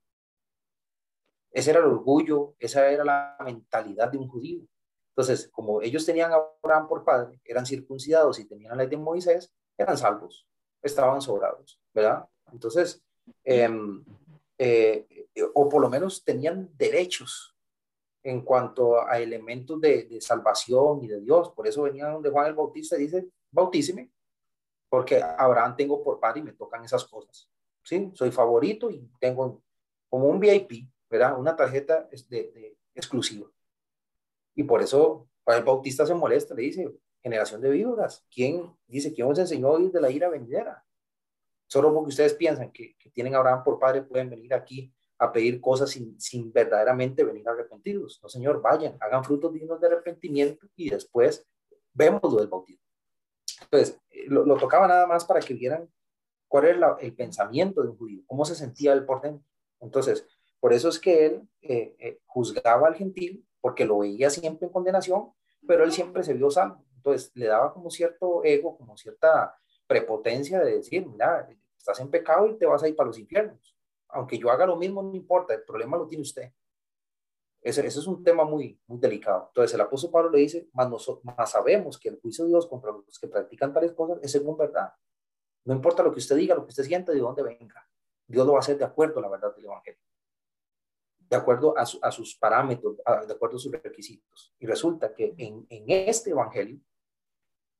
Ese 1.55 1.69
era 1.71 1.79
el 1.79 1.85
orgullo, 1.85 2.53
esa 2.59 2.85
era 2.91 3.05
la 3.05 3.37
mentalidad 3.45 4.11
de 4.11 4.17
un 4.17 4.27
judío. 4.27 4.67
Entonces, 5.11 5.47
como 5.53 5.81
ellos 5.81 6.05
tenían 6.05 6.33
a 6.33 6.43
Abraham 6.61 6.89
por 6.89 7.05
padre, 7.05 7.39
eran 7.45 7.65
circuncidados 7.65 8.39
y 8.39 8.45
tenían 8.45 8.71
la 8.71 8.83
ley 8.83 8.87
de 8.87 8.97
Moisés, 8.97 9.53
eran 9.77 9.97
salvos, 9.97 10.45
estaban 10.81 11.21
sobrados, 11.21 11.79
¿verdad? 11.93 12.27
Entonces, 12.51 13.01
eh, 13.45 13.69
eh, 14.57 15.07
o 15.53 15.69
por 15.69 15.81
lo 15.81 15.89
menos 15.89 16.25
tenían 16.25 16.69
derechos 16.75 17.55
en 18.21 18.41
cuanto 18.41 19.07
a 19.07 19.17
elementos 19.17 19.79
de, 19.79 20.19
salvación 20.19 21.05
y 21.05 21.07
de 21.07 21.21
Dios. 21.21 21.51
Por 21.51 21.67
eso 21.67 21.83
venían 21.83 22.11
donde 22.11 22.31
Juan 22.31 22.47
el 22.47 22.53
Bautista 22.53 22.97
y 22.97 23.03
dice, 23.03 23.29
bautíceme, 23.49 24.11
porque 24.89 25.23
Abraham 25.23 25.77
tengo 25.77 26.03
por 26.03 26.19
padre 26.19 26.41
y 26.41 26.43
me 26.43 26.51
tocan 26.51 26.83
esas 26.83 27.05
cosas. 27.05 27.49
¿sí? 27.81 28.11
Soy 28.13 28.29
favorito 28.31 28.91
y 28.91 29.09
tengo 29.21 29.61
como 30.09 30.27
un 30.27 30.37
VIP, 30.37 30.89
¿verdad? 31.09 31.37
Una 31.37 31.55
tarjeta 31.55 32.07
de, 32.29 32.77
exclusiva. 32.93 33.47
Y 34.55 34.63
por 34.63 34.81
eso 34.81 35.27
el 35.47 35.63
Bautista 35.63 36.05
se 36.05 36.13
molesta, 36.13 36.53
le 36.53 36.63
dice, 36.63 36.91
generación 37.21 37.61
de 37.61 37.69
víboras, 37.69 38.25
¿quién 38.33 38.75
dice, 38.87 39.13
quién 39.13 39.27
os 39.27 39.37
enseñó 39.39 39.75
a 39.75 39.81
ir 39.81 39.91
de 39.91 40.01
la 40.01 40.09
ira 40.09 40.29
venidera? 40.29 40.83
Solo 41.67 41.93
porque 41.93 42.09
ustedes 42.09 42.33
piensan 42.33 42.71
que, 42.71 42.95
tienen 43.13 43.35
a 43.35 43.39
Abraham 43.39 43.63
por 43.63 43.79
padre, 43.79 44.03
pueden 44.03 44.29
venir 44.29 44.53
aquí 44.53 44.93
a 45.17 45.31
pedir 45.31 45.61
cosas 45.61 45.89
sin, 45.89 46.19
sin, 46.19 46.51
verdaderamente 46.51 47.23
venir 47.23 47.47
arrepentidos. 47.47 48.19
No, 48.21 48.29
Señor, 48.29 48.61
vayan, 48.61 48.97
hagan 48.99 49.23
frutos 49.23 49.53
dignos 49.53 49.79
de 49.79 49.87
arrepentimiento 49.87 50.67
y 50.75 50.89
después 50.89 51.47
vemos 51.93 52.21
lo 52.23 52.39
del 52.39 52.47
bautismo. 52.47 52.83
Entonces, 53.61 53.99
eh, 54.09 54.25
lo, 54.27 54.57
tocaba 54.57 54.87
nada 54.87 55.07
más 55.07 55.25
para 55.25 55.39
que 55.39 55.53
vieran 55.53 55.89
cuál 56.47 56.65
era 56.65 56.97
el 56.99 57.15
pensamiento 57.15 57.81
de 57.81 57.89
un 57.89 57.97
judío, 57.97 58.23
cómo 58.27 58.45
se 58.45 58.55
sentía 58.55 58.93
él 58.93 59.05
por 59.05 59.21
dentro. 59.21 59.45
Entonces, 59.79 60.27
por 60.59 60.73
eso 60.73 60.89
es 60.89 60.99
que 60.99 61.25
él 61.25 61.49
eh, 61.61 61.95
eh, 61.99 62.19
juzgaba 62.25 62.87
al 62.87 62.95
gentil, 62.95 63.45
porque 63.61 63.85
lo 63.85 63.99
veía 63.99 64.29
siempre 64.29 64.67
en 64.67 64.73
condenación, 64.73 65.31
pero 65.67 65.83
él 65.83 65.91
siempre 65.91 66.23
se 66.23 66.33
vio 66.33 66.49
salvo. 66.51 66.85
Entonces, 66.95 67.31
le 67.35 67.47
daba 67.47 67.73
como 67.73 67.89
cierto 67.89 68.43
ego, 68.43 68.77
como 68.77 68.97
cierta 68.97 69.55
prepotencia 69.87 70.59
de 70.59 70.77
decir, 70.77 71.05
mira, 71.07 71.47
estás 71.77 71.99
en 71.99 72.09
pecado 72.09 72.47
y 72.47 72.57
te 72.57 72.65
vas 72.65 72.81
a 72.83 72.87
ir 72.87 72.95
para 72.95 73.07
los 73.07 73.19
infiernos. 73.19 73.75
Aunque 74.09 74.37
yo 74.37 74.49
haga 74.49 74.65
lo 74.65 74.75
mismo, 74.75 75.03
no 75.03 75.13
importa, 75.15 75.53
el 75.53 75.63
problema 75.63 75.97
lo 75.97 76.07
tiene 76.07 76.23
usted. 76.23 76.51
Ese, 77.61 77.85
es 77.85 78.07
un 78.07 78.23
tema 78.23 78.45
muy, 78.45 78.79
muy 78.85 78.99
delicado. 78.99 79.45
Entonces 79.47 79.73
el 79.73 79.81
apóstol 79.81 80.11
Pablo 80.11 80.29
le 80.29 80.39
dice, 80.39 80.69
más, 80.73 80.89
nosotros, 80.89 81.25
más 81.25 81.49
sabemos 81.49 81.99
que 81.99 82.09
el 82.09 82.19
juicio 82.19 82.43
de 82.45 82.51
Dios 82.51 82.67
contra 82.67 82.91
los 82.91 83.19
que 83.19 83.27
practican 83.27 83.73
tales 83.73 83.93
cosas 83.93 84.19
es 84.21 84.31
según 84.31 84.55
verdad. 84.55 84.93
No 85.65 85.73
importa 85.73 86.03
lo 86.03 86.11
que 86.11 86.19
usted 86.19 86.35
diga, 86.35 86.53
lo 86.53 86.63
que 86.63 86.69
usted 86.69 86.83
sienta, 86.83 87.11
de 87.11 87.19
dónde 87.19 87.41
venga. 87.41 87.87
Dios 88.27 88.45
lo 88.45 88.53
va 88.53 88.59
a 88.59 88.61
hacer 88.61 88.77
de 88.77 88.85
acuerdo 88.85 89.17
a 89.19 89.23
la 89.23 89.29
verdad 89.29 89.55
del 89.55 89.65
Evangelio. 89.65 89.99
De 91.29 91.35
acuerdo 91.35 91.77
a, 91.77 91.81
a 91.81 92.11
sus 92.11 92.37
parámetros, 92.37 92.97
de 92.97 93.33
acuerdo 93.33 93.57
a 93.57 93.59
sus 93.59 93.71
requisitos. 93.71 94.53
Y 94.59 94.65
resulta 94.65 95.13
que 95.13 95.33
en, 95.37 95.65
en 95.69 95.85
este 95.87 96.29
Evangelio, 96.29 96.79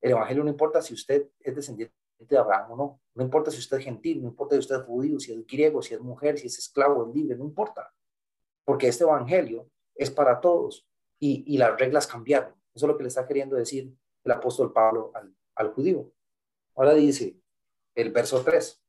el 0.01 0.11
Evangelio 0.11 0.43
no 0.43 0.49
importa 0.49 0.81
si 0.81 0.93
usted 0.93 1.29
es 1.39 1.55
descendiente 1.55 1.93
de 2.19 2.37
Abraham 2.37 2.71
o 2.71 2.75
no. 2.75 3.01
No 3.13 3.23
importa 3.23 3.51
si 3.51 3.59
usted 3.59 3.77
es 3.77 3.83
gentil, 3.83 4.21
no 4.21 4.29
importa 4.29 4.55
si 4.55 4.59
usted 4.59 4.75
es 4.77 4.83
judío, 4.83 5.19
si 5.19 5.33
es 5.33 5.45
griego, 5.45 5.81
si 5.81 5.93
es 5.93 6.01
mujer, 6.01 6.37
si 6.37 6.47
es 6.47 6.57
esclavo, 6.57 7.07
es 7.07 7.15
libre, 7.15 7.37
no 7.37 7.45
importa. 7.45 7.93
Porque 8.63 8.87
este 8.87 9.03
Evangelio 9.03 9.69
es 9.95 10.09
para 10.11 10.41
todos 10.41 10.87
y, 11.19 11.43
y 11.53 11.57
las 11.57 11.77
reglas 11.79 12.07
cambiaron. 12.07 12.53
Eso 12.73 12.85
es 12.85 12.91
lo 12.91 12.97
que 12.97 13.03
le 13.03 13.09
está 13.09 13.25
queriendo 13.27 13.55
decir 13.55 13.93
el 14.23 14.31
apóstol 14.31 14.73
Pablo 14.73 15.11
al, 15.13 15.35
al 15.55 15.71
judío. 15.73 16.11
Ahora 16.75 16.93
dice 16.93 17.39
el 17.95 18.11
verso 18.11 18.43
3. 18.43 18.81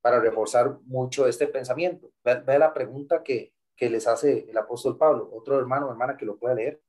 para 0.00 0.20
reforzar 0.20 0.78
mucho 0.82 1.26
este 1.26 1.46
pensamiento. 1.46 2.12
Ve, 2.24 2.40
ve 2.40 2.58
la 2.58 2.74
pregunta 2.74 3.22
que, 3.22 3.53
que 3.76 3.90
les 3.90 4.06
hace 4.06 4.48
el 4.48 4.56
apóstol 4.56 4.96
Pablo, 4.96 5.28
otro 5.32 5.58
hermano 5.58 5.88
o 5.88 5.90
hermana 5.90 6.16
que 6.16 6.26
lo 6.26 6.36
pueda 6.38 6.54
leer. 6.54 6.80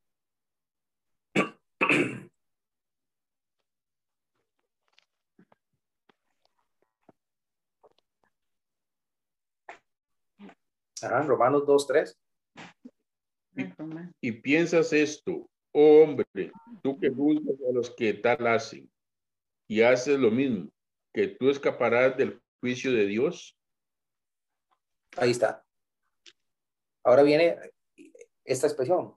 Ajá, 11.01 11.21
Romanos 11.23 11.65
2, 11.65 11.87
3. 11.87 12.17
Y 14.21 14.31
piensas 14.31 14.91
esto, 14.93 15.49
oh 15.71 16.03
hombre, 16.03 16.51
tú 16.81 16.99
que 16.99 17.09
juzgas 17.09 17.55
a 17.69 17.73
los 17.73 17.89
que 17.91 18.13
tal 18.13 18.45
hacen 18.47 18.89
y 19.67 19.81
haces 19.81 20.19
lo 20.19 20.31
mismo, 20.31 20.69
que 21.13 21.27
tú 21.27 21.49
escaparás 21.49 22.17
del 22.17 22.41
juicio 22.59 22.91
de 22.91 23.05
Dios. 23.05 23.57
Ahí 25.17 25.31
está. 25.31 25.64
Ahora 27.05 27.21
viene 27.23 27.57
esta 28.43 28.67
expresión. 28.67 29.15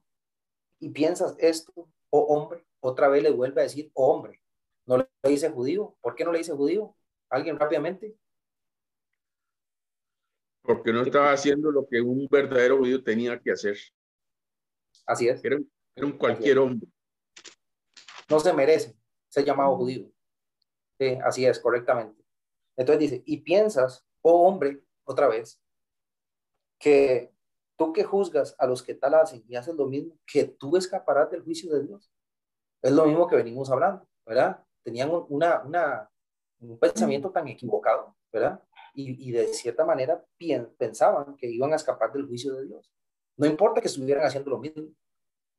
Y 0.78 0.90
piensas 0.90 1.34
esto, 1.38 1.72
oh 2.10 2.20
hombre, 2.20 2.64
otra 2.80 3.08
vez 3.08 3.22
le 3.22 3.30
vuelve 3.30 3.62
a 3.62 3.64
decir, 3.64 3.90
oh 3.94 4.12
hombre. 4.12 4.40
No 4.84 4.98
le 4.98 5.08
dice 5.24 5.50
judío. 5.50 5.96
¿Por 6.00 6.14
qué 6.14 6.24
no 6.24 6.32
le 6.32 6.38
dice 6.38 6.52
judío? 6.52 6.94
¿Alguien 7.30 7.58
rápidamente? 7.58 8.16
Porque 10.62 10.92
no 10.92 11.02
estaba 11.02 11.32
haciendo 11.32 11.70
lo 11.70 11.86
que 11.86 12.00
un 12.00 12.28
verdadero 12.30 12.78
judío 12.78 13.02
tenía 13.02 13.40
que 13.40 13.52
hacer. 13.52 13.76
Así 15.06 15.28
es. 15.28 15.42
Era, 15.42 15.58
era 15.94 16.06
un 16.06 16.12
cualquier 16.12 16.58
hombre. 16.58 16.88
No 18.28 18.38
se 18.38 18.52
merece 18.52 18.94
ser 19.28 19.44
llamado 19.44 19.76
judío. 19.76 20.10
Sí, 20.98 21.18
así 21.24 21.46
es, 21.46 21.58
correctamente. 21.58 22.22
Entonces 22.76 23.00
dice, 23.00 23.22
y 23.24 23.38
piensas, 23.38 24.06
oh 24.22 24.46
hombre, 24.46 24.82
otra 25.04 25.28
vez, 25.28 25.60
que 26.78 27.32
tú 27.78 27.92
que 27.92 28.02
juzgas 28.02 28.56
a 28.58 28.66
los 28.66 28.82
que 28.82 28.94
tal 28.94 29.14
hacen 29.14 29.42
y 29.48 29.54
haces 29.54 29.74
lo 29.76 29.86
mismo, 29.86 30.18
que 30.26 30.44
tú 30.44 30.76
escaparás 30.76 31.30
del 31.30 31.42
juicio 31.42 31.72
de 31.72 31.84
Dios. 31.86 32.10
Es 32.82 32.92
lo 32.92 33.06
mismo 33.06 33.28
que 33.28 33.36
venimos 33.36 33.70
hablando, 33.70 34.06
¿verdad? 34.26 34.62
Tenían 34.82 35.10
una, 35.28 35.62
una, 35.62 36.10
un 36.58 36.78
pensamiento 36.78 37.30
tan 37.30 37.46
equivocado, 37.46 38.16
¿verdad? 38.32 38.60
Y, 38.94 39.28
y 39.28 39.30
de 39.30 39.46
cierta 39.46 39.84
manera 39.84 40.22
pensaban 40.76 41.36
que 41.36 41.48
iban 41.48 41.72
a 41.72 41.76
escapar 41.76 42.12
del 42.12 42.26
juicio 42.26 42.52
de 42.54 42.66
Dios. 42.66 42.90
No 43.36 43.46
importa 43.46 43.80
que 43.80 43.86
estuvieran 43.86 44.26
haciendo 44.26 44.50
lo 44.50 44.58
mismo. 44.58 44.88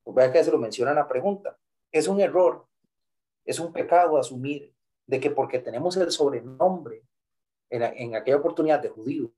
Pues 0.04 0.16
vea 0.16 0.32
que 0.32 0.44
se 0.44 0.52
lo 0.52 0.58
menciona 0.58 0.92
en 0.92 0.98
la 0.98 1.08
pregunta. 1.08 1.58
Es 1.90 2.10
un 2.10 2.20
error, 2.20 2.68
es 3.46 3.60
un 3.60 3.72
pecado 3.72 4.18
asumir 4.18 4.74
de 5.08 5.20
que 5.22 5.32
porque 5.32 5.60
tenemos 5.60 5.96
el 5.96 6.12
sobrenombre 6.12 7.04
en, 7.70 7.84
en 7.84 8.16
aquella 8.16 8.38
oportunidad 8.38 8.82
de 8.82 8.90
judío, 8.90 9.32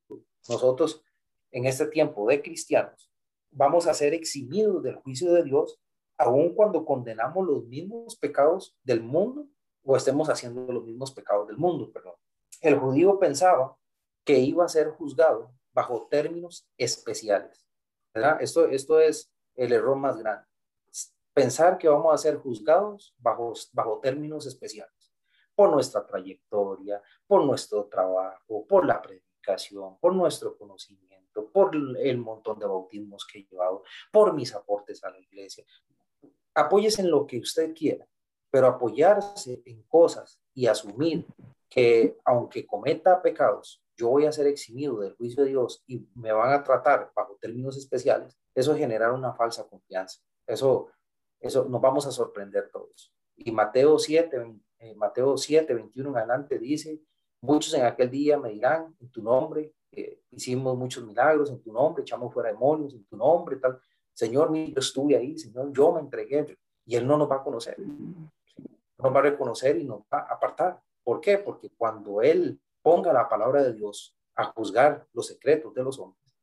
nosotros 0.49 1.03
en 1.51 1.65
este 1.65 1.87
tiempo 1.87 2.27
de 2.27 2.41
cristianos 2.41 3.11
vamos 3.51 3.87
a 3.87 3.93
ser 3.93 4.13
eximidos 4.13 4.81
del 4.81 4.95
juicio 4.95 5.33
de 5.33 5.43
Dios, 5.43 5.79
aun 6.17 6.55
cuando 6.55 6.85
condenamos 6.85 7.45
los 7.45 7.65
mismos 7.65 8.15
pecados 8.15 8.77
del 8.83 9.01
mundo 9.01 9.47
o 9.83 9.97
estemos 9.97 10.29
haciendo 10.29 10.71
los 10.71 10.85
mismos 10.85 11.11
pecados 11.11 11.47
del 11.47 11.57
mundo, 11.57 11.91
perdón. 11.91 12.15
El 12.61 12.77
judío 12.77 13.19
pensaba 13.19 13.77
que 14.23 14.39
iba 14.39 14.63
a 14.63 14.69
ser 14.69 14.89
juzgado 14.91 15.51
bajo 15.73 16.07
términos 16.09 16.69
especiales. 16.77 17.65
¿verdad? 18.13 18.41
Esto, 18.41 18.67
esto 18.67 18.99
es 18.99 19.33
el 19.55 19.73
error 19.73 19.97
más 19.97 20.17
grande. 20.17 20.45
Pensar 21.33 21.77
que 21.77 21.87
vamos 21.87 22.13
a 22.13 22.17
ser 22.17 22.37
juzgados 22.37 23.15
bajo, 23.17 23.53
bajo 23.71 23.99
términos 23.99 24.45
especiales, 24.45 25.13
por 25.55 25.71
nuestra 25.71 26.05
trayectoria, 26.05 27.01
por 27.25 27.45
nuestro 27.45 27.85
trabajo, 27.85 28.65
por 28.67 28.85
la 28.85 29.01
predicación, 29.01 29.97
por 29.99 30.13
nuestro 30.13 30.57
conocimiento, 30.57 31.10
por 31.53 31.75
el 31.75 32.17
montón 32.17 32.59
de 32.59 32.65
bautismos 32.65 33.25
que 33.25 33.39
he 33.39 33.43
llevado, 33.43 33.83
por 34.11 34.33
mis 34.33 34.53
aportes 34.53 35.03
a 35.03 35.11
la 35.11 35.19
iglesia. 35.19 35.65
Apóyese 36.53 37.01
en 37.01 37.11
lo 37.11 37.25
que 37.25 37.39
usted 37.39 37.73
quiera, 37.73 38.07
pero 38.49 38.67
apoyarse 38.67 39.61
en 39.65 39.83
cosas 39.83 40.39
y 40.53 40.67
asumir 40.67 41.25
que 41.69 42.17
aunque 42.25 42.65
cometa 42.65 43.21
pecados, 43.21 43.81
yo 43.95 44.09
voy 44.09 44.25
a 44.25 44.31
ser 44.31 44.47
eximido 44.47 44.99
del 44.99 45.15
juicio 45.15 45.43
de 45.43 45.49
Dios 45.51 45.83
y 45.87 46.05
me 46.15 46.31
van 46.31 46.51
a 46.51 46.63
tratar 46.63 47.11
bajo 47.15 47.37
términos 47.39 47.77
especiales, 47.77 48.37
eso 48.53 48.75
genera 48.75 49.13
una 49.13 49.33
falsa 49.33 49.67
confianza. 49.67 50.19
Eso, 50.45 50.87
eso 51.39 51.65
nos 51.65 51.79
vamos 51.79 52.05
a 52.07 52.11
sorprender 52.11 52.69
todos. 52.71 53.13
Y 53.35 53.51
Mateo 53.51 53.97
7, 53.97 54.59
eh, 54.79 54.95
Mateo 54.95 55.37
7, 55.37 55.73
21 55.73 56.09
en 56.09 56.17
adelante 56.17 56.59
dice, 56.59 56.99
muchos 57.41 57.73
en 57.73 57.85
aquel 57.85 58.09
día 58.09 58.37
me 58.37 58.49
dirán 58.49 58.95
en 58.99 59.09
tu 59.09 59.21
nombre, 59.21 59.73
eh, 59.91 60.21
hicimos 60.31 60.77
muchos 60.77 61.05
milagros 61.05 61.49
en 61.49 61.61
tu 61.61 61.71
nombre, 61.73 62.01
echamos 62.01 62.33
fuera 62.33 62.49
demonios 62.49 62.93
en 62.93 63.03
tu 63.03 63.17
nombre, 63.17 63.57
tal. 63.57 63.79
Señor, 64.13 64.53
yo 64.53 64.79
estuve 64.79 65.15
ahí, 65.15 65.37
Señor, 65.37 65.71
yo 65.73 65.91
me 65.91 65.99
entregué. 65.99 66.57
Y 66.85 66.95
Él 66.95 67.05
no 67.05 67.17
nos 67.17 67.29
va 67.29 67.37
a 67.37 67.43
conocer. 67.43 67.77
Nos 67.79 69.15
va 69.15 69.19
a 69.19 69.23
reconocer 69.23 69.77
y 69.77 69.83
nos 69.83 70.01
va 70.01 70.19
a 70.19 70.33
apartar. 70.33 70.81
¿Por 71.03 71.19
qué? 71.19 71.37
Porque 71.37 71.69
cuando 71.71 72.21
Él 72.21 72.59
ponga 72.81 73.13
la 73.13 73.27
palabra 73.27 73.63
de 73.63 73.73
Dios 73.73 74.15
a 74.35 74.45
juzgar 74.45 75.07
los 75.13 75.27
secretos 75.27 75.73
de 75.73 75.83
los 75.83 75.99
hombres, 75.99 76.35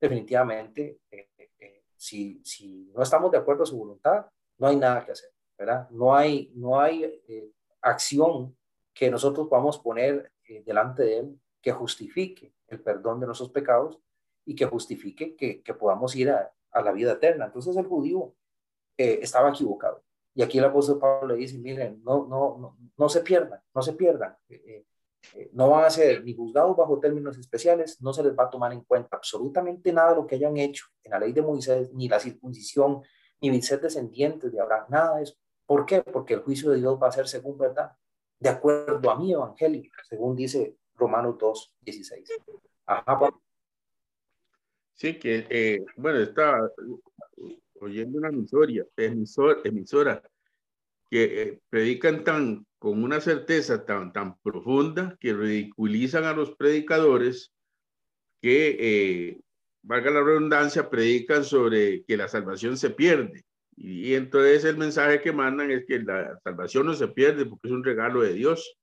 definitivamente, 0.00 1.00
eh, 1.10 1.28
eh, 1.58 1.84
si, 1.96 2.40
si 2.44 2.90
no 2.94 3.02
estamos 3.02 3.30
de 3.30 3.38
acuerdo 3.38 3.62
a 3.62 3.66
su 3.66 3.76
voluntad, 3.76 4.26
no 4.58 4.66
hay 4.66 4.76
nada 4.76 5.04
que 5.04 5.12
hacer, 5.12 5.30
¿verdad? 5.56 5.88
No 5.90 6.14
hay, 6.14 6.52
no 6.54 6.80
hay 6.80 7.04
eh, 7.04 7.50
acción 7.80 8.56
que 8.92 9.10
nosotros 9.10 9.48
podamos 9.48 9.78
poner 9.78 10.32
delante 10.64 11.02
de 11.02 11.18
Él 11.18 11.40
que 11.60 11.72
justifique 11.72 12.55
el 12.68 12.80
perdón 12.80 13.20
de 13.20 13.26
nuestros 13.26 13.50
pecados 13.50 14.00
y 14.44 14.54
que 14.54 14.66
justifique 14.66 15.36
que, 15.36 15.62
que 15.62 15.74
podamos 15.74 16.14
ir 16.16 16.30
a, 16.30 16.52
a, 16.70 16.82
la 16.82 16.92
vida 16.92 17.12
eterna. 17.12 17.46
Entonces 17.46 17.76
el 17.76 17.86
judío 17.86 18.34
estaba 18.96 19.50
equivocado. 19.50 20.02
Y 20.34 20.42
aquí 20.42 20.58
el 20.58 20.64
apóstol 20.64 20.98
Pablo 20.98 21.34
le 21.34 21.36
dice, 21.36 21.58
miren, 21.58 22.02
no, 22.04 22.26
no, 22.26 22.58
no, 22.58 22.76
no 22.96 23.08
se 23.08 23.22
pierdan, 23.22 23.60
no 23.74 23.82
se 23.82 23.94
pierdan. 23.94 24.36
Eh, 25.34 25.50
no 25.52 25.70
van 25.70 25.84
a 25.84 25.90
ser 25.90 26.22
ni 26.24 26.34
juzgados 26.34 26.76
bajo 26.76 27.00
términos 27.00 27.38
especiales, 27.38 28.00
no 28.00 28.12
se 28.12 28.22
les 28.22 28.36
va 28.36 28.44
a 28.44 28.50
tomar 28.50 28.72
en 28.72 28.82
cuenta 28.82 29.16
absolutamente 29.16 29.92
nada 29.92 30.10
de 30.10 30.16
lo 30.16 30.26
que 30.26 30.36
hayan 30.36 30.56
hecho 30.56 30.86
en 31.02 31.12
la 31.12 31.18
ley 31.18 31.32
de 31.32 31.42
Moisés, 31.42 31.92
ni 31.94 32.08
la 32.08 32.20
circuncisión, 32.20 33.02
ni 33.40 33.62
ser 33.62 33.80
descendientes 33.80 34.52
de 34.52 34.60
Abraham, 34.60 34.86
nada 34.88 35.16
de 35.16 35.24
eso. 35.24 35.34
¿Por 35.64 35.84
qué? 35.84 36.02
Porque 36.02 36.34
el 36.34 36.40
juicio 36.40 36.70
de 36.70 36.78
Dios 36.78 36.98
va 37.02 37.08
a 37.08 37.12
ser 37.12 37.26
según 37.26 37.58
verdad, 37.58 37.92
de 38.38 38.48
acuerdo 38.50 39.10
a 39.10 39.18
mi 39.18 39.32
evangelio, 39.32 39.90
según 40.08 40.36
dice 40.36 40.76
Romanos 40.96 41.36
2, 41.38 41.72
16. 41.82 42.32
Ajá, 42.86 43.30
Sí, 44.94 45.18
que, 45.18 45.46
eh, 45.50 45.84
bueno, 45.96 46.20
está 46.20 46.70
oyendo 47.80 48.16
una 48.16 48.28
emisora, 48.28 48.72
emisor, 48.96 49.60
emisora 49.64 50.22
que 51.10 51.42
eh, 51.42 51.60
predican 51.68 52.24
tan 52.24 52.66
con 52.78 53.02
una 53.02 53.20
certeza 53.20 53.84
tan, 53.84 54.12
tan 54.12 54.38
profunda 54.40 55.16
que 55.20 55.34
ridiculizan 55.34 56.24
a 56.24 56.32
los 56.32 56.54
predicadores 56.56 57.52
que, 58.40 58.76
eh, 58.78 59.40
valga 59.86 60.10
la 60.10 60.22
redundancia, 60.22 60.90
predican 60.90 61.44
sobre 61.44 62.04
que 62.04 62.16
la 62.16 62.28
salvación 62.28 62.76
se 62.76 62.90
pierde. 62.90 63.44
Y, 63.76 64.14
entonces 64.14 64.64
el 64.64 64.76
mensaje 64.76 65.20
que 65.20 65.32
mandan 65.32 65.70
es 65.70 65.84
que 65.86 66.00
la 66.00 66.38
salvación 66.42 66.86
no 66.86 66.94
se 66.94 67.08
pierde 67.08 67.46
porque 67.46 67.68
es 67.68 67.72
un 67.72 67.84
regalo 67.84 68.22
de 68.22 68.32
Dios. 68.32 68.76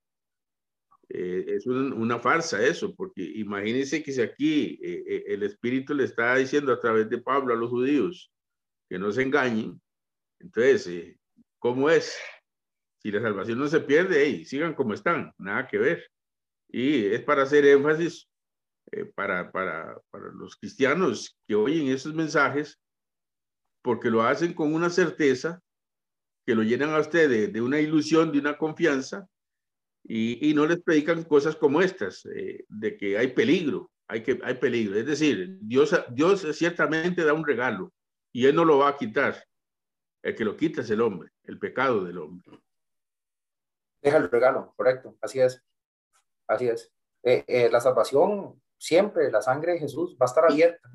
Eh, 1.10 1.46
es 1.48 1.68
una 1.68 2.20
farsa 2.20 2.66
eso, 2.66 2.96
porque 2.96 3.22
imagínense 3.22 4.02
que 4.02 4.12
si 4.12 4.22
aquí 4.22 4.80
el 4.82 5.44
Espíritu 5.44 5.94
le 5.94 6.06
está 6.06 6.36
diciendo 6.36 6.72
a 6.72 6.80
través 6.80 7.10
de 7.10 7.18
Pablo 7.18 7.54
a 7.54 7.58
los 7.58 7.70
judíos 7.70 8.32
que 8.90 8.98
no 8.98 9.12
se 9.12 9.24
engañen, 9.24 9.80
entonces 10.40 11.18
¿Cómo 11.64 11.90
es? 11.90 12.20
Si 13.02 13.10
la 13.10 13.22
salvación 13.22 13.58
no 13.58 13.70
se 13.70 13.80
pierde, 13.80 14.22
hey, 14.22 14.44
sigan 14.44 14.74
como 14.74 14.94
están, 14.94 15.32
nada 15.38 15.66
que 15.66 15.78
ver. 15.78 16.12
Y 16.68 17.06
es 17.06 17.24
para 17.24 17.44
hacer 17.44 17.66
énfasis 17.66 18.28
eh, 18.92 19.06
para, 19.06 19.50
para, 19.50 19.98
para 20.12 20.26
los 20.34 20.58
cristianos 20.58 21.40
que 21.48 21.56
oyen 21.56 21.88
esos 21.88 22.14
mensajes, 22.14 22.82
porque 23.82 24.10
lo 24.10 24.24
hacen 24.24 24.54
con 24.54 24.74
una 24.74 24.90
certeza 24.90 25.62
que 26.46 26.54
lo 26.54 26.64
llenan 26.64 26.90
a 26.90 27.00
ustedes 27.00 27.54
de, 27.54 27.62
una 27.62 27.80
ilusión, 27.80 28.34
de 28.34 28.40
una 28.40 28.58
confianza, 28.58 29.26
y, 30.04 30.54
no 30.54 30.66
les 30.66 30.82
predican 30.82 31.24
cosas 31.24 31.56
como 31.56 31.82
estas, 31.82 32.26
eh, 32.26 32.66
de 32.68 32.98
que 32.98 33.18
hay 33.18 33.28
peligro, 33.28 33.90
hay, 34.08 34.22
que, 34.22 34.40
hay 34.44 34.56
peligro. 34.56 34.98
Es 34.98 35.06
decir, 35.06 35.58
Dios, 35.62 35.96
Dios 36.12 36.46
ciertamente 36.52 37.24
da 37.24 37.34
un 37.34 37.46
regalo 37.46 37.94
y 38.32 38.46
Él 38.46 38.56
no 38.56 38.66
lo 38.66 38.80
va 38.80 38.90
a 38.90 38.98
quitar. 38.98 39.44
El 40.22 40.36
que 40.36 40.46
lo 40.46 40.56
quita 40.56 40.82
es 40.82 40.90
el 40.90 41.02
hombre, 41.02 41.30
el 41.44 41.60
pecado 41.60 42.04
del 42.04 42.18
hombre. 42.18 42.60
Deja 44.02 44.18
el 44.18 44.30
regalo, 44.30 44.74
correcto, 44.76 45.18
así 45.22 45.40
es. 45.40 45.64
Así 46.48 46.68
es. 46.68 46.92
Eh, 47.24 47.44
eh, 47.48 47.70
la 47.72 47.80
salvación 47.80 48.62
siempre, 48.78 49.32
la 49.32 49.42
sangre 49.42 49.74
de 49.74 49.80
Jesús 49.80 50.18
va 50.22 50.26
a 50.26 50.30
estar 50.30 50.44
abierta 50.44 50.90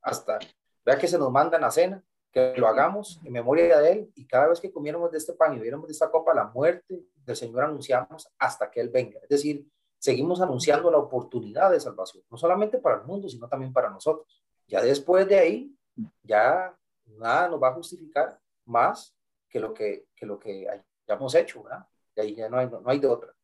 hasta, 0.00 0.38
vea 0.84 0.98
que 0.98 1.08
se 1.08 1.18
nos 1.18 1.30
manda 1.30 1.56
en 1.56 1.62
la 1.62 1.70
cena, 1.70 2.02
que 2.32 2.54
lo 2.56 2.66
hagamos 2.66 3.20
en 3.24 3.32
memoria 3.32 3.78
de 3.78 3.92
Él 3.92 4.12
y 4.14 4.26
cada 4.26 4.48
vez 4.48 4.60
que 4.60 4.72
comiéramos 4.72 5.10
de 5.12 5.18
este 5.18 5.34
pan 5.34 5.54
y 5.54 5.60
viéramos 5.60 5.86
de 5.86 5.92
esta 5.92 6.10
copa 6.10 6.34
la 6.34 6.46
muerte 6.46 7.04
del 7.24 7.36
Señor 7.36 7.64
anunciamos 7.64 8.28
hasta 8.38 8.70
que 8.70 8.80
Él 8.80 8.88
venga. 8.88 9.18
Es 9.22 9.28
decir, 9.28 9.66
seguimos 9.98 10.40
anunciando 10.40 10.90
la 10.90 10.98
oportunidad 10.98 11.70
de 11.70 11.80
salvación, 11.80 12.24
no 12.30 12.36
solamente 12.36 12.78
para 12.78 13.00
el 13.00 13.04
mundo, 13.04 13.28
sino 13.28 13.48
también 13.48 13.72
para 13.72 13.90
nosotros. 13.90 14.42
Ya 14.66 14.82
después 14.82 15.26
de 15.26 15.38
ahí, 15.38 15.76
ya 16.22 16.76
nada 17.06 17.48
nos 17.48 17.62
va 17.62 17.68
a 17.68 17.74
justificar 17.74 18.38
más 18.66 19.16
que 19.48 19.60
lo 19.60 19.72
que, 19.72 20.08
que 20.14 20.26
lo 20.26 20.38
que 20.38 20.68
hayamos 21.06 21.34
hecho, 21.34 21.62
¿verdad? 21.62 21.86
Y 22.16 22.20
ahí 22.20 22.34
ya 22.34 22.48
no 22.48 22.58
hay, 22.58 22.68
no, 22.68 22.82
hay 22.84 22.98
de 22.98 23.06
otra. 23.06 23.34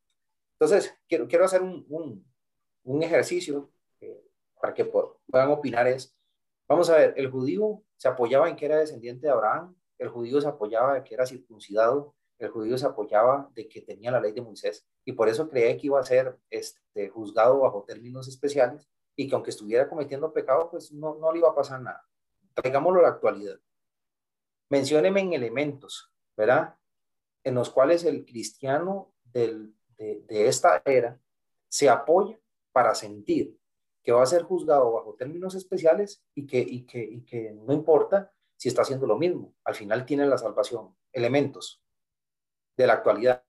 Entonces, 0.59 0.95
quiero, 1.09 1.27
quiero 1.27 1.45
hacer 1.45 1.63
un, 1.63 1.85
un, 1.89 2.25
un 2.85 3.03
ejercicio 3.03 3.71
eh, 4.01 4.23
para 4.61 4.75
que 4.75 4.85
puedan 4.85 5.51
opinar 5.51 5.87
es, 5.87 6.15
vamos 6.69 6.91
a 6.91 6.97
ver, 6.97 7.15
el 7.17 7.31
judío 7.31 7.83
se 7.97 8.09
apoyaba 8.09 8.49
en 8.49 8.57
que 8.57 8.67
era 8.67 8.79
descendiente 8.79 9.27
de 9.27 9.33
Abraham, 9.33 9.75
el 9.99 10.09
judío 10.09 10.41
se 10.41 10.49
apoyaba 10.49 10.97
en 10.97 11.05
que 11.05 11.15
era 11.15 11.27
circuncidado, 11.27 12.15
el 12.41 12.51
judío 12.51 12.79
se 12.79 12.87
apoyaba 12.87 13.51
de 13.55 13.69
que 13.69 13.83
tenía 13.83 14.11
la 14.11 14.21
ley 14.21 14.33
de 14.33 14.41
Moisés 14.41 14.87
y 15.05 15.13
por 15.13 15.29
eso 15.29 15.49
creía 15.49 15.77
que 15.77 15.87
iba 15.87 16.01
a 16.01 16.05
ser 16.05 16.39
este, 16.49 17.09
juzgado 17.11 17.61
bajo 17.61 17.85
términos 17.85 18.29
especiales 18.29 18.89
y 19.15 19.29
que 19.29 19.35
aunque 19.35 19.51
estuviera 19.51 19.89
cometiendo 19.89 20.33
pecado, 20.33 20.71
pues 20.71 20.91
no, 20.93 21.17
no 21.17 21.33
le 21.33 21.41
iba 21.41 21.51
a 21.51 21.55
pasar 21.55 21.83
nada. 21.83 22.09
Traigámoslo 22.55 23.01
a 23.01 23.03
la 23.03 23.09
actualidad. 23.09 23.59
Mencióneme 24.71 25.21
en 25.21 25.35
elementos, 25.35 26.11
¿verdad? 26.37 26.77
En 27.45 27.55
los 27.55 27.69
cuales 27.69 28.05
el 28.05 28.25
cristiano 28.25 29.13
del, 29.25 29.75
de, 29.99 30.23
de 30.27 30.49
esta 30.49 30.83
era 30.87 31.21
se 31.69 31.91
apoya 31.91 32.39
para 32.73 32.95
sentir 32.95 33.59
que 34.03 34.13
va 34.13 34.23
a 34.23 34.27
ser 34.27 34.45
juzgado 34.45 34.93
bajo 34.93 35.15
términos 35.15 35.55
especiales 35.55 36.25
y 36.35 36.47
que, 36.47 36.61
y 36.61 36.87
que, 36.87 37.03
y 37.03 37.23
que 37.23 37.53
no 37.53 37.75
importa 37.75 38.33
si 38.57 38.69
está 38.69 38.83
haciendo 38.83 39.07
lo 39.07 39.19
mismo. 39.19 39.55
Al 39.65 39.75
final 39.75 40.07
tiene 40.07 40.27
la 40.27 40.39
salvación. 40.39 40.97
Elementos 41.13 41.83
de 42.81 42.87
la 42.87 42.95
actualidad. 42.95 43.43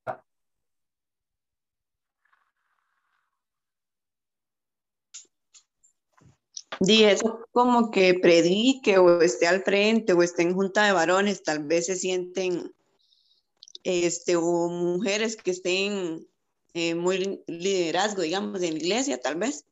Di 6.79 7.03
eso 7.03 7.45
como 7.51 7.91
que 7.91 8.15
predique 8.15 8.97
o 8.97 9.21
esté 9.21 9.47
al 9.47 9.61
frente 9.63 10.13
o 10.13 10.23
esté 10.23 10.41
en 10.41 10.55
junta 10.55 10.85
de 10.85 10.93
varones, 10.93 11.43
tal 11.43 11.63
vez 11.63 11.85
se 11.85 11.95
sienten, 11.95 12.73
este, 13.83 14.35
o 14.35 14.67
mujeres 14.67 15.35
que 15.35 15.51
estén 15.51 16.27
eh, 16.73 16.95
muy 16.95 17.43
liderazgo, 17.45 18.23
digamos, 18.23 18.61
en 18.63 18.73
la 18.73 18.79
iglesia, 18.79 19.21
tal 19.21 19.35
vez. 19.35 19.65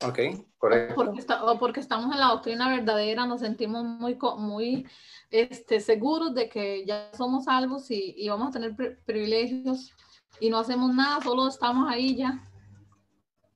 Ok, 0.00 0.18
correcto. 0.62 0.94
Porque 0.94 1.18
está, 1.18 1.44
o 1.44 1.58
porque 1.58 1.80
estamos 1.80 2.12
en 2.14 2.20
la 2.20 2.28
doctrina 2.28 2.70
verdadera, 2.70 3.26
nos 3.26 3.40
sentimos 3.40 3.82
muy, 3.84 4.16
muy 4.38 4.86
este, 5.30 5.80
seguros 5.80 6.34
de 6.34 6.48
que 6.48 6.86
ya 6.86 7.10
somos 7.14 7.46
salvos 7.46 7.90
y, 7.90 8.14
y 8.16 8.28
vamos 8.28 8.48
a 8.48 8.52
tener 8.52 8.98
privilegios 9.04 9.92
y 10.38 10.50
no 10.50 10.58
hacemos 10.58 10.94
nada, 10.94 11.20
solo 11.20 11.48
estamos 11.48 11.90
ahí 11.90 12.16
ya. 12.16 12.48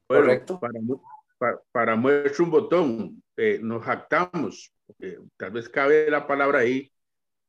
Correcto. 0.08 0.58
Para, 0.58 0.80
para, 1.38 1.60
para 1.70 1.96
muestra 1.96 2.44
un 2.44 2.50
botón, 2.50 3.22
eh, 3.36 3.60
nos 3.62 3.84
jactamos, 3.84 4.72
tal 5.36 5.50
vez 5.52 5.68
cabe 5.68 6.10
la 6.10 6.26
palabra 6.26 6.60
ahí, 6.60 6.90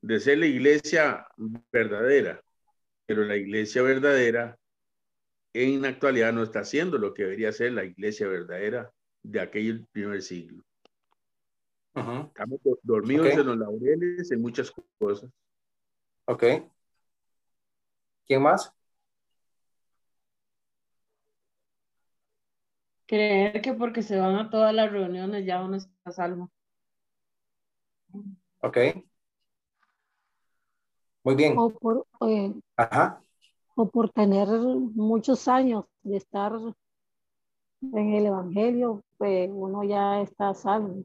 de 0.02 0.20
ser 0.20 0.38
la 0.38 0.46
iglesia 0.46 1.26
verdadera, 1.72 2.44
pero 3.08 3.24
la 3.24 3.36
iglesia 3.36 3.82
verdadera 3.82 4.56
en 5.54 5.82
la 5.82 5.88
actualidad 5.88 6.32
no 6.32 6.44
está 6.44 6.60
haciendo 6.60 7.00
lo 7.00 7.16
que 7.16 7.24
debería 7.24 7.52
ser 7.52 7.72
la 7.72 7.84
iglesia 7.84 8.28
verdadera 8.28 8.92
de 9.32 9.40
aquel 9.40 9.86
primer 9.92 10.22
siglo. 10.22 10.64
Estamos 11.94 12.60
dormidos 12.84 13.28
en 13.28 13.48
los 13.48 13.58
laureles, 13.58 14.32
en 14.32 14.42
muchas 14.42 14.72
cosas. 15.00 15.30
Ok. 16.26 16.44
¿Quién 18.26 18.42
más? 18.42 18.72
Creer 23.08 23.62
que 23.62 23.74
porque 23.74 24.04
se 24.04 24.18
van 24.18 24.36
a 24.36 24.50
todas 24.50 24.74
las 24.74 24.92
reuniones 24.92 25.46
ya 25.46 25.64
uno 25.64 25.78
está 25.78 26.12
salvo. 26.12 26.52
Ok. 28.62 28.78
Muy 31.24 31.36
bien. 31.36 31.58
O 31.58 31.70
por, 31.72 32.06
eh, 32.22 32.54
Ajá 32.76 33.22
o 33.78 33.88
por 33.88 34.10
tener 34.10 34.48
muchos 34.48 35.48
años 35.48 35.86
de 36.02 36.18
estar 36.18 36.52
en 37.82 38.14
el 38.14 38.26
Evangelio, 38.28 39.04
pues 39.18 39.50
uno 39.52 39.84
ya 39.84 40.22
está 40.22 40.54
salvo. 40.54 41.04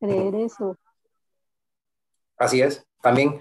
Creer 0.00 0.34
eso. 0.36 0.76
Así 2.36 2.62
es. 2.62 2.86
También 3.02 3.40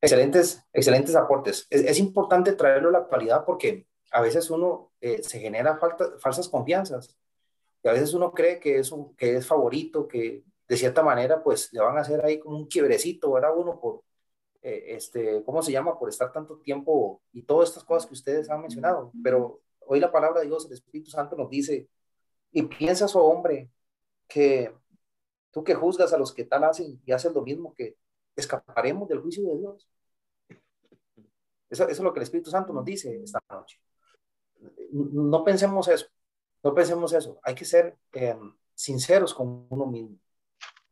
excelentes, 0.00 0.62
excelentes 0.72 1.16
aportes. 1.16 1.66
Es, 1.70 1.98
importante 1.98 2.52
traerlo 2.52 2.90
a 2.90 2.92
la 2.92 2.98
actualidad 2.98 3.44
porque 3.44 3.86
a 4.12 4.20
veces 4.20 4.50
uno 4.50 4.92
eh, 5.00 5.22
se 5.22 5.40
genera 5.40 5.78
falsas 6.18 6.48
confianzas. 6.48 7.16
Y 7.82 7.88
a 7.88 7.92
veces 7.92 8.14
uno 8.14 8.32
cree 8.32 8.58
que 8.58 8.78
es, 8.78 8.92
un, 8.92 9.14
que 9.16 9.36
es 9.36 9.46
favorito, 9.46 10.08
que 10.08 10.44
de 10.66 10.76
cierta 10.76 11.02
manera 11.02 11.42
pues 11.42 11.72
le 11.72 11.80
van 11.80 11.98
a 11.98 12.00
hacer 12.00 12.24
ahí 12.24 12.38
como 12.38 12.56
un 12.56 12.66
quiebrecito, 12.66 13.32
¿verdad? 13.32 13.56
Uno 13.56 13.78
por, 13.78 14.02
eh, 14.62 14.84
este, 14.88 15.42
¿cómo 15.44 15.62
se 15.62 15.72
llama? 15.72 15.98
Por 15.98 16.08
estar 16.08 16.32
tanto 16.32 16.58
tiempo 16.58 17.20
y 17.32 17.42
todas 17.42 17.68
estas 17.68 17.84
cosas 17.84 18.06
que 18.06 18.14
ustedes 18.14 18.48
han 18.48 18.62
mencionado. 18.62 19.12
Pero 19.22 19.60
hoy 19.86 20.00
la 20.00 20.12
palabra 20.12 20.40
de 20.40 20.46
Dios, 20.46 20.66
el 20.66 20.72
Espíritu 20.72 21.10
Santo 21.10 21.36
nos 21.36 21.48
dice, 21.50 21.88
y 22.52 22.62
piensas, 22.62 23.14
oh 23.16 23.24
hombre, 23.24 23.70
que 24.28 24.72
tú 25.50 25.64
que 25.64 25.74
juzgas 25.74 26.12
a 26.12 26.18
los 26.18 26.32
que 26.32 26.44
tal 26.44 26.64
hacen 26.64 27.00
y 27.04 27.12
hacen 27.12 27.34
lo 27.34 27.42
mismo, 27.42 27.74
que 27.74 27.96
escaparemos 28.36 29.08
del 29.08 29.20
juicio 29.20 29.44
de 29.44 29.58
Dios. 29.58 29.88
Eso, 31.70 31.88
es 31.88 31.98
lo 32.00 32.12
que 32.12 32.20
el 32.20 32.24
Espíritu 32.24 32.50
Santo 32.50 32.72
nos 32.72 32.84
dice 32.84 33.22
esta 33.22 33.40
noche. 33.50 33.80
No 34.92 35.44
pensemos 35.44 35.88
eso, 35.88 36.06
no 36.62 36.74
pensemos 36.74 37.12
eso. 37.12 37.38
Hay 37.42 37.54
que 37.54 37.64
ser 37.64 37.96
eh, 38.12 38.38
sinceros 38.74 39.34
con 39.34 39.66
uno 39.68 39.86
mismo. 39.86 40.16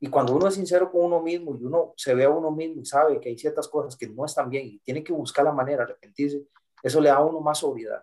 Y 0.00 0.08
cuando 0.08 0.34
uno 0.34 0.48
es 0.48 0.54
sincero 0.54 0.90
con 0.90 1.02
uno 1.04 1.22
mismo 1.22 1.54
y 1.56 1.64
uno 1.64 1.94
se 1.96 2.12
ve 2.14 2.24
a 2.24 2.30
uno 2.30 2.50
mismo 2.50 2.82
y 2.82 2.84
sabe 2.84 3.20
que 3.20 3.28
hay 3.28 3.38
ciertas 3.38 3.68
cosas 3.68 3.96
que 3.96 4.08
no 4.08 4.24
están 4.24 4.50
bien 4.50 4.66
y 4.66 4.78
tiene 4.80 5.04
que 5.04 5.12
buscar 5.12 5.44
la 5.44 5.52
manera 5.52 5.78
de 5.78 5.92
arrepentirse, 5.92 6.42
eso 6.82 7.00
le 7.00 7.08
da 7.08 7.16
a 7.16 7.24
uno 7.24 7.40
más 7.40 7.58
sobriedad. 7.58 8.02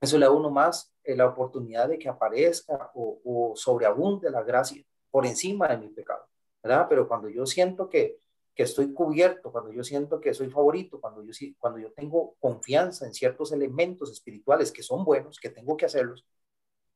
Eso 0.00 0.18
le 0.18 0.26
da 0.26 0.32
uno 0.32 0.50
más 0.50 0.92
eh, 1.02 1.16
la 1.16 1.26
oportunidad 1.26 1.88
de 1.88 1.98
que 1.98 2.08
aparezca 2.08 2.90
o, 2.94 3.20
o, 3.24 3.56
sobreabunde 3.56 4.30
la 4.30 4.42
gracia 4.42 4.84
por 5.10 5.26
encima 5.26 5.68
de 5.68 5.78
mi 5.78 5.88
pecado, 5.88 6.24
¿verdad? 6.62 6.86
Pero 6.88 7.08
cuando 7.08 7.28
yo 7.28 7.46
siento 7.46 7.88
que, 7.88 8.20
que 8.54 8.64
estoy 8.64 8.92
cubierto, 8.92 9.50
cuando 9.50 9.72
yo 9.72 9.82
siento 9.82 10.20
que 10.20 10.34
soy 10.34 10.50
favorito, 10.50 11.00
cuando 11.00 11.22
yo, 11.22 11.32
cuando 11.58 11.78
yo 11.78 11.92
tengo 11.92 12.34
confianza 12.40 13.06
en 13.06 13.14
ciertos 13.14 13.52
elementos 13.52 14.10
espirituales 14.10 14.72
que 14.72 14.82
son 14.82 15.04
buenos, 15.04 15.38
que 15.38 15.50
tengo 15.50 15.76
que 15.76 15.86
hacerlos, 15.86 16.26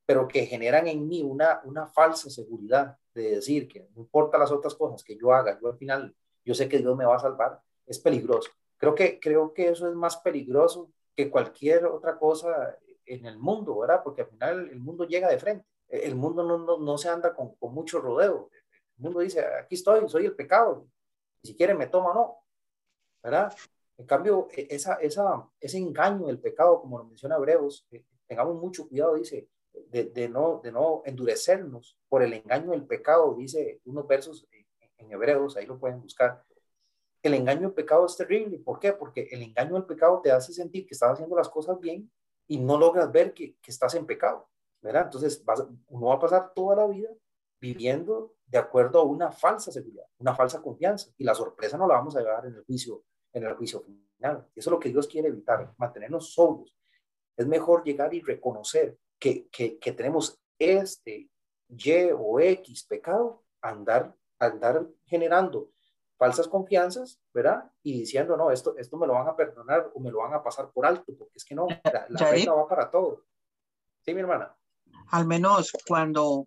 pero 0.05 0.29
que 0.29 0.47
generan 0.47 0.89
en 0.89 1.07
mí 1.07 1.23
una, 1.23 1.61
una 1.65 1.87
falsa 1.87 2.31
seguridad 2.31 2.99
de 3.15 3.37
decir 3.37 3.69
que 3.69 3.89
no 3.95 4.03
importa 4.03 4.39
las 4.39 4.51
otras 4.51 4.75
cosas 4.75 5.05
que 5.05 5.17
yo 5.17 5.33
haga, 5.33 5.59
yo 5.61 5.69
al 5.69 5.79
final, 5.79 6.15
yo 6.45 6.55
sé 6.55 6.69
que 6.69 6.79
Dios 6.79 6.97
me 6.97 7.05
va 7.05 7.17
a 7.17 7.21
salvar, 7.21 7.61
es 7.87 7.99
peligroso. 7.99 8.51
Creo 8.77 8.95
que, 8.95 9.21
creo 9.21 9.55
que 9.55 9.69
eso 9.69 9.89
es 9.89 9.95
más 9.95 10.17
peligroso 10.17 10.91
que 11.15 11.31
cualquier 11.31 11.87
otra 11.87 12.19
cosa 12.19 12.77
en 13.07 13.27
el 13.27 13.39
mundo, 13.39 13.79
¿verdad? 13.79 14.03
Porque 14.03 14.23
al 14.23 14.29
final 14.29 14.69
el 14.71 14.81
mundo 14.81 15.05
llega 15.07 15.29
de 15.29 15.39
frente. 15.39 15.67
El 15.89 16.15
mundo 16.15 16.43
no, 16.43 16.59
no, 16.59 16.79
no 16.79 16.99
se 16.99 17.09
anda 17.09 17.35
con, 17.35 17.55
con, 17.57 17.75
mucho 17.75 18.01
rodeo. 18.01 18.51
El 18.97 19.05
mundo 19.05 19.21
dice, 19.21 19.45
aquí 19.45 19.75
estoy, 19.75 20.09
soy 20.09 20.27
el 20.27 20.35
pecado. 20.35 20.87
Si 21.43 21.55
quiere 21.55 21.75
me 21.75 21.87
toma, 21.87 22.15
no. 22.15 22.39
¿Verdad? 23.23 23.55
En 23.99 24.07
cambio, 24.07 24.49
e, 24.51 24.69
esa, 24.71 24.95
esa, 24.95 25.49
ese 25.61 25.79
engaño 25.79 26.27
del 26.27 26.41
pecado, 26.41 26.81
como 26.81 26.99
lo 26.99 27.05
menciona 27.05 27.37
Hebreos, 27.37 27.87
eh, 27.91 28.05
tengamos 28.27 28.57
mucho 28.57 28.89
cuidado, 28.89 29.15
dice, 29.15 29.49
de, 29.91 30.29
no, 30.29 30.61
de 30.63 30.73
no 30.73 31.03
endurecernos 31.05 31.99
por 32.09 32.23
el 32.23 32.33
engaño 32.33 32.71
del 32.71 32.87
pecado, 32.87 33.35
dice 33.35 33.81
unos 33.85 34.07
versos 34.07 34.47
en 34.99 35.13
Hebreos, 35.13 35.57
ahí 35.57 35.67
lo 35.67 35.79
pueden 35.79 36.01
buscar. 36.01 36.43
El 37.23 37.35
engaño 37.35 37.63
del 37.63 37.73
pecado 37.73 38.07
es 38.07 38.17
terrible. 38.17 38.59
¿Por 38.59 38.79
qué? 38.79 38.93
Porque 38.93 39.29
el 39.31 39.43
engaño 39.43 39.75
del 39.75 39.85
pecado 39.85 40.21
te 40.21 40.31
hace 40.31 40.53
sentir 40.53 40.87
que 40.87 40.95
estás 40.95 41.13
haciendo 41.13 41.37
las 41.37 41.49
cosas 41.49 41.79
bien 41.79 42.11
y 42.47 42.59
no 42.59 42.79
logras 42.79 43.11
ver 43.11 43.33
que, 43.35 43.57
que 43.57 43.71
estás 43.71 43.95
en 43.95 44.07
pecado, 44.07 44.49
¿verdad? 44.81 45.05
Entonces 45.05 45.45
vas, 45.45 45.65
uno 45.89 46.07
va 46.07 46.15
a 46.15 46.21
pasar 46.21 46.53
toda 46.55 46.77
la 46.77 46.87
vida 46.87 47.09
viviendo 47.61 48.35
de 48.45 48.59
acuerdo 48.59 49.01
a 49.01 49.05
una 49.05 49.31
falsa 49.31 49.71
seguridad, 49.71 50.05
una 50.19 50.35
falsa 50.35 50.61
confianza 50.61 51.11
y 51.17 51.25
la 51.25 51.35
sorpresa 51.35 51.79
no 51.79 51.87
la 51.87 51.95
vamos 51.95 52.17
a 52.17 52.21
llevar 52.21 52.45
en 52.47 52.57
el 52.57 52.65
juicio, 52.65 53.05
en 53.33 53.45
el 53.45 53.55
juicio 53.55 53.81
final. 53.81 54.49
Eso 54.55 54.71
es 54.71 54.73
lo 54.73 54.81
que 54.81 54.89
Dios 54.89 55.07
quiere 55.07 55.29
evitar, 55.29 55.73
mantenernos 55.79 56.33
solos. 56.33 56.77
Es 57.37 57.47
mejor 57.47 57.85
llegar 57.85 58.13
y 58.13 58.21
reconocer 58.21 58.99
que, 59.19 59.49
tenemos 59.97 60.41
este 60.59 61.31
Y 61.69 61.93
o 62.17 62.41
X 62.41 62.85
pecado, 62.85 63.45
andar, 63.61 64.15
andar 64.39 64.87
generando 65.07 65.71
falsas 66.23 66.47
confianzas, 66.47 67.21
¿verdad? 67.35 67.69
Y 67.83 67.99
diciendo, 67.99 68.37
no, 68.37 68.53
esto, 68.53 68.77
esto 68.79 68.97
me 68.97 69.09
lo 69.09 69.15
van 69.15 69.27
a 69.27 69.35
perdonar 69.35 69.91
o 69.93 69.99
me 69.99 70.13
lo 70.13 70.19
van 70.19 70.33
a 70.33 70.41
pasar 70.41 70.71
por 70.71 70.87
alto, 70.87 71.13
porque 71.19 71.37
es 71.37 71.45
que 71.45 71.57
no, 71.57 71.67
la, 71.67 72.07
la 72.09 72.55
va 72.55 72.69
para 72.69 72.89
todo. 72.89 73.25
Sí, 74.05 74.15
mi 74.15 74.21
hermana. 74.21 74.57
Al 75.09 75.27
menos 75.27 75.73
cuando, 75.85 76.47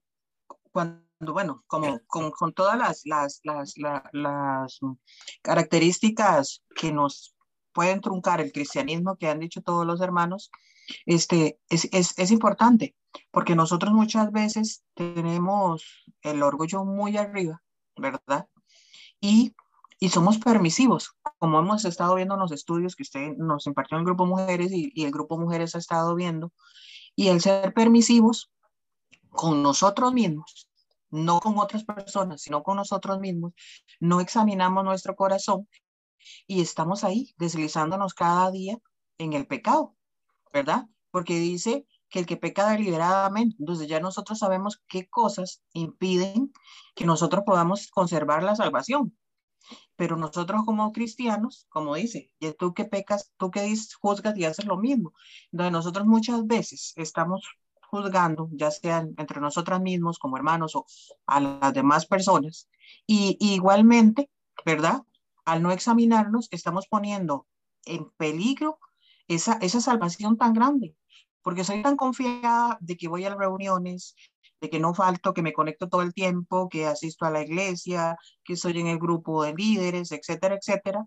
cuando 0.71 1.03
bueno, 1.19 1.65
como 1.67 1.99
con, 2.07 2.31
con 2.31 2.53
todas 2.53 2.77
las, 2.77 3.01
las, 3.03 3.41
las, 3.43 3.73
las, 4.13 4.79
características 5.41 6.63
que 6.73 6.93
nos 6.93 7.35
pueden 7.73 7.99
truncar 7.99 8.39
el 8.39 8.53
cristianismo 8.53 9.17
que 9.17 9.27
han 9.27 9.41
dicho 9.41 9.61
todos 9.61 9.85
los 9.85 9.99
hermanos, 9.99 10.51
este, 11.05 11.59
es, 11.67 11.89
es, 11.91 12.17
es 12.17 12.31
importante, 12.31 12.95
porque 13.29 13.57
nosotros 13.57 13.91
muchas 13.91 14.31
veces 14.31 14.85
tenemos 14.93 16.05
el 16.21 16.43
orgullo 16.43 16.85
muy 16.85 17.17
arriba, 17.17 17.61
¿verdad? 17.97 18.47
Y, 19.19 19.53
y 19.99 20.09
somos 20.09 20.37
permisivos, 20.37 21.15
como 21.39 21.59
hemos 21.59 21.85
estado 21.85 22.15
viendo 22.15 22.35
en 22.35 22.41
los 22.41 22.51
estudios 22.51 22.95
que 22.95 23.03
usted 23.03 23.35
nos 23.37 23.65
impartió 23.67 23.97
en 23.97 24.01
el 24.01 24.05
grupo 24.05 24.25
Mujeres 24.25 24.71
y, 24.71 24.91
y 24.93 25.05
el 25.05 25.11
grupo 25.11 25.37
Mujeres 25.37 25.75
ha 25.75 25.79
estado 25.79 26.15
viendo, 26.15 26.51
y 27.15 27.29
el 27.29 27.41
ser 27.41 27.73
permisivos 27.73 28.51
con 29.29 29.63
nosotros 29.63 30.13
mismos, 30.13 30.69
no 31.09 31.39
con 31.39 31.57
otras 31.57 31.83
personas, 31.83 32.41
sino 32.41 32.63
con 32.63 32.77
nosotros 32.77 33.19
mismos, 33.19 33.53
no 33.99 34.19
examinamos 34.19 34.83
nuestro 34.83 35.15
corazón 35.15 35.67
y 36.47 36.61
estamos 36.61 37.03
ahí 37.03 37.33
deslizándonos 37.37 38.13
cada 38.13 38.51
día 38.51 38.77
en 39.17 39.33
el 39.33 39.47
pecado, 39.47 39.95
¿verdad? 40.51 40.87
Porque 41.11 41.35
dice 41.35 41.85
que 42.09 42.19
el 42.19 42.25
que 42.25 42.37
peca 42.37 42.69
deliberadamente, 42.69 43.55
entonces 43.59 43.87
ya 43.87 43.99
nosotros 43.99 44.39
sabemos 44.39 44.81
qué 44.87 45.07
cosas 45.07 45.63
impiden 45.73 46.51
que 46.95 47.05
nosotros 47.05 47.43
podamos 47.45 47.89
conservar 47.91 48.43
la 48.43 48.55
salvación. 48.55 49.17
Pero 49.95 50.17
nosotros 50.17 50.63
como 50.65 50.91
cristianos, 50.91 51.67
como 51.69 51.95
dice, 51.95 52.31
y 52.39 52.51
tú 52.53 52.73
que 52.73 52.85
pecas, 52.85 53.31
tú 53.37 53.51
que 53.51 53.73
juzgas 53.99 54.37
y 54.37 54.45
haces 54.45 54.65
lo 54.65 54.77
mismo. 54.77 55.13
Entonces 55.51 55.71
nosotros 55.71 56.05
muchas 56.05 56.45
veces 56.45 56.93
estamos 56.95 57.41
juzgando, 57.89 58.49
ya 58.51 58.71
sean 58.71 59.13
entre 59.17 59.39
nosotras 59.39 59.81
mismos 59.81 60.19
como 60.19 60.37
hermanos 60.37 60.75
o 60.75 60.85
a 61.27 61.39
las 61.39 61.73
demás 61.73 62.05
personas. 62.05 62.67
Y, 63.07 63.37
y 63.39 63.53
igualmente, 63.53 64.29
¿verdad? 64.65 65.03
Al 65.45 65.61
no 65.61 65.71
examinarnos, 65.71 66.47
estamos 66.51 66.87
poniendo 66.87 67.47
en 67.85 68.09
peligro 68.17 68.79
esa, 69.27 69.53
esa 69.61 69.81
salvación 69.81 70.37
tan 70.37 70.53
grande, 70.53 70.95
porque 71.41 71.63
soy 71.63 71.81
tan 71.81 71.95
confiada 71.95 72.77
de 72.81 72.97
que 72.97 73.07
voy 73.07 73.25
a 73.25 73.29
las 73.29 73.39
reuniones, 73.39 74.15
de 74.61 74.69
que 74.69 74.79
no 74.79 74.93
falto, 74.93 75.33
que 75.33 75.41
me 75.41 75.53
conecto 75.53 75.89
todo 75.89 76.01
el 76.01 76.13
tiempo, 76.13 76.69
que 76.69 76.85
asisto 76.85 77.25
a 77.25 77.31
la 77.31 77.41
iglesia, 77.41 78.17
que 78.43 78.55
soy 78.55 78.79
en 78.79 78.87
el 78.87 78.99
grupo 78.99 79.43
de 79.43 79.53
líderes, 79.53 80.11
etcétera, 80.11 80.55
etcétera, 80.55 81.05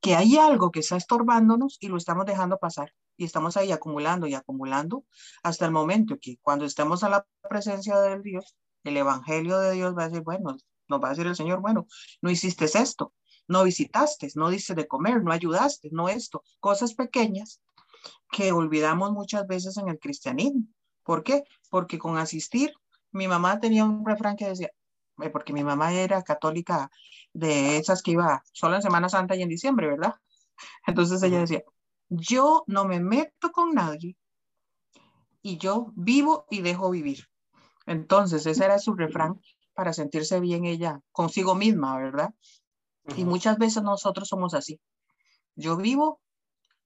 que 0.00 0.14
hay 0.14 0.36
algo 0.36 0.70
que 0.70 0.80
está 0.80 0.96
estorbándonos 0.96 1.78
y 1.80 1.88
lo 1.88 1.96
estamos 1.96 2.26
dejando 2.26 2.58
pasar. 2.58 2.92
Y 3.16 3.24
estamos 3.24 3.56
ahí 3.56 3.72
acumulando 3.72 4.26
y 4.26 4.34
acumulando 4.34 5.04
hasta 5.42 5.66
el 5.66 5.72
momento 5.72 6.18
que 6.20 6.38
cuando 6.42 6.64
estemos 6.64 7.04
a 7.04 7.08
la 7.08 7.26
presencia 7.48 7.98
del 8.00 8.22
Dios, 8.22 8.56
el 8.84 8.96
Evangelio 8.96 9.58
de 9.58 9.72
Dios 9.72 9.94
va 9.96 10.04
a 10.04 10.08
decir, 10.08 10.22
bueno, 10.22 10.56
nos 10.88 11.00
va 11.00 11.08
a 11.08 11.10
decir 11.10 11.26
el 11.26 11.36
Señor, 11.36 11.60
bueno, 11.60 11.86
no 12.20 12.30
hiciste 12.30 12.64
esto, 12.64 13.12
no 13.48 13.64
visitaste, 13.64 14.28
no 14.34 14.50
diste 14.50 14.74
de 14.74 14.88
comer, 14.88 15.22
no 15.22 15.32
ayudaste, 15.32 15.88
no 15.92 16.08
esto, 16.08 16.42
cosas 16.60 16.94
pequeñas 16.94 17.60
que 18.30 18.52
olvidamos 18.52 19.12
muchas 19.12 19.46
veces 19.46 19.76
en 19.76 19.88
el 19.88 19.98
cristianismo. 19.98 20.66
¿Por 21.04 21.22
qué? 21.22 21.44
Porque 21.70 21.98
con 21.98 22.16
asistir, 22.16 22.72
mi 23.12 23.28
mamá 23.28 23.60
tenía 23.60 23.84
un 23.84 24.04
refrán 24.04 24.36
que 24.36 24.48
decía, 24.48 24.70
eh, 25.22 25.30
porque 25.30 25.52
mi 25.52 25.64
mamá 25.64 25.92
era 25.92 26.22
católica 26.22 26.90
de 27.32 27.76
esas 27.76 28.02
que 28.02 28.12
iba 28.12 28.42
solo 28.52 28.76
en 28.76 28.82
Semana 28.82 29.08
Santa 29.08 29.36
y 29.36 29.42
en 29.42 29.48
diciembre, 29.48 29.88
¿verdad? 29.88 30.14
Entonces 30.86 31.22
ella 31.22 31.40
decía, 31.40 31.62
yo 32.08 32.64
no 32.66 32.84
me 32.84 33.00
meto 33.00 33.52
con 33.52 33.74
nadie 33.74 34.16
y 35.42 35.58
yo 35.58 35.92
vivo 35.94 36.46
y 36.50 36.62
dejo 36.62 36.90
vivir. 36.90 37.26
Entonces 37.86 38.46
ese 38.46 38.64
era 38.64 38.78
su 38.78 38.94
refrán 38.94 39.40
para 39.74 39.92
sentirse 39.92 40.40
bien 40.40 40.64
ella 40.64 41.00
consigo 41.10 41.54
misma, 41.54 41.96
¿verdad? 41.96 42.34
Y 43.16 43.24
muchas 43.24 43.58
veces 43.58 43.82
nosotros 43.82 44.28
somos 44.28 44.54
así. 44.54 44.80
Yo 45.56 45.76
vivo 45.76 46.20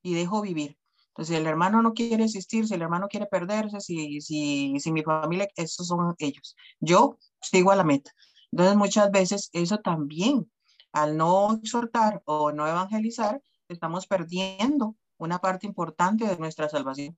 y 0.02 0.14
dejo 0.14 0.40
vivir. 0.40 0.78
Entonces, 1.16 1.34
si 1.34 1.40
el 1.40 1.46
hermano 1.46 1.80
no 1.80 1.94
quiere 1.94 2.24
existir, 2.24 2.68
si 2.68 2.74
el 2.74 2.82
hermano 2.82 3.08
quiere 3.08 3.24
perderse, 3.24 3.80
si, 3.80 4.20
si, 4.20 4.78
si 4.78 4.92
mi 4.92 5.02
familia, 5.02 5.48
esos 5.56 5.88
son 5.88 6.14
ellos. 6.18 6.54
Yo 6.78 7.16
sigo 7.40 7.70
a 7.70 7.76
la 7.76 7.84
meta. 7.84 8.10
Entonces, 8.52 8.76
muchas 8.76 9.10
veces 9.10 9.48
eso 9.54 9.78
también, 9.78 10.50
al 10.92 11.16
no 11.16 11.54
exhortar 11.54 12.20
o 12.26 12.52
no 12.52 12.68
evangelizar, 12.68 13.40
estamos 13.66 14.06
perdiendo 14.06 14.94
una 15.16 15.38
parte 15.38 15.66
importante 15.66 16.26
de 16.26 16.36
nuestra 16.36 16.68
salvación. 16.68 17.16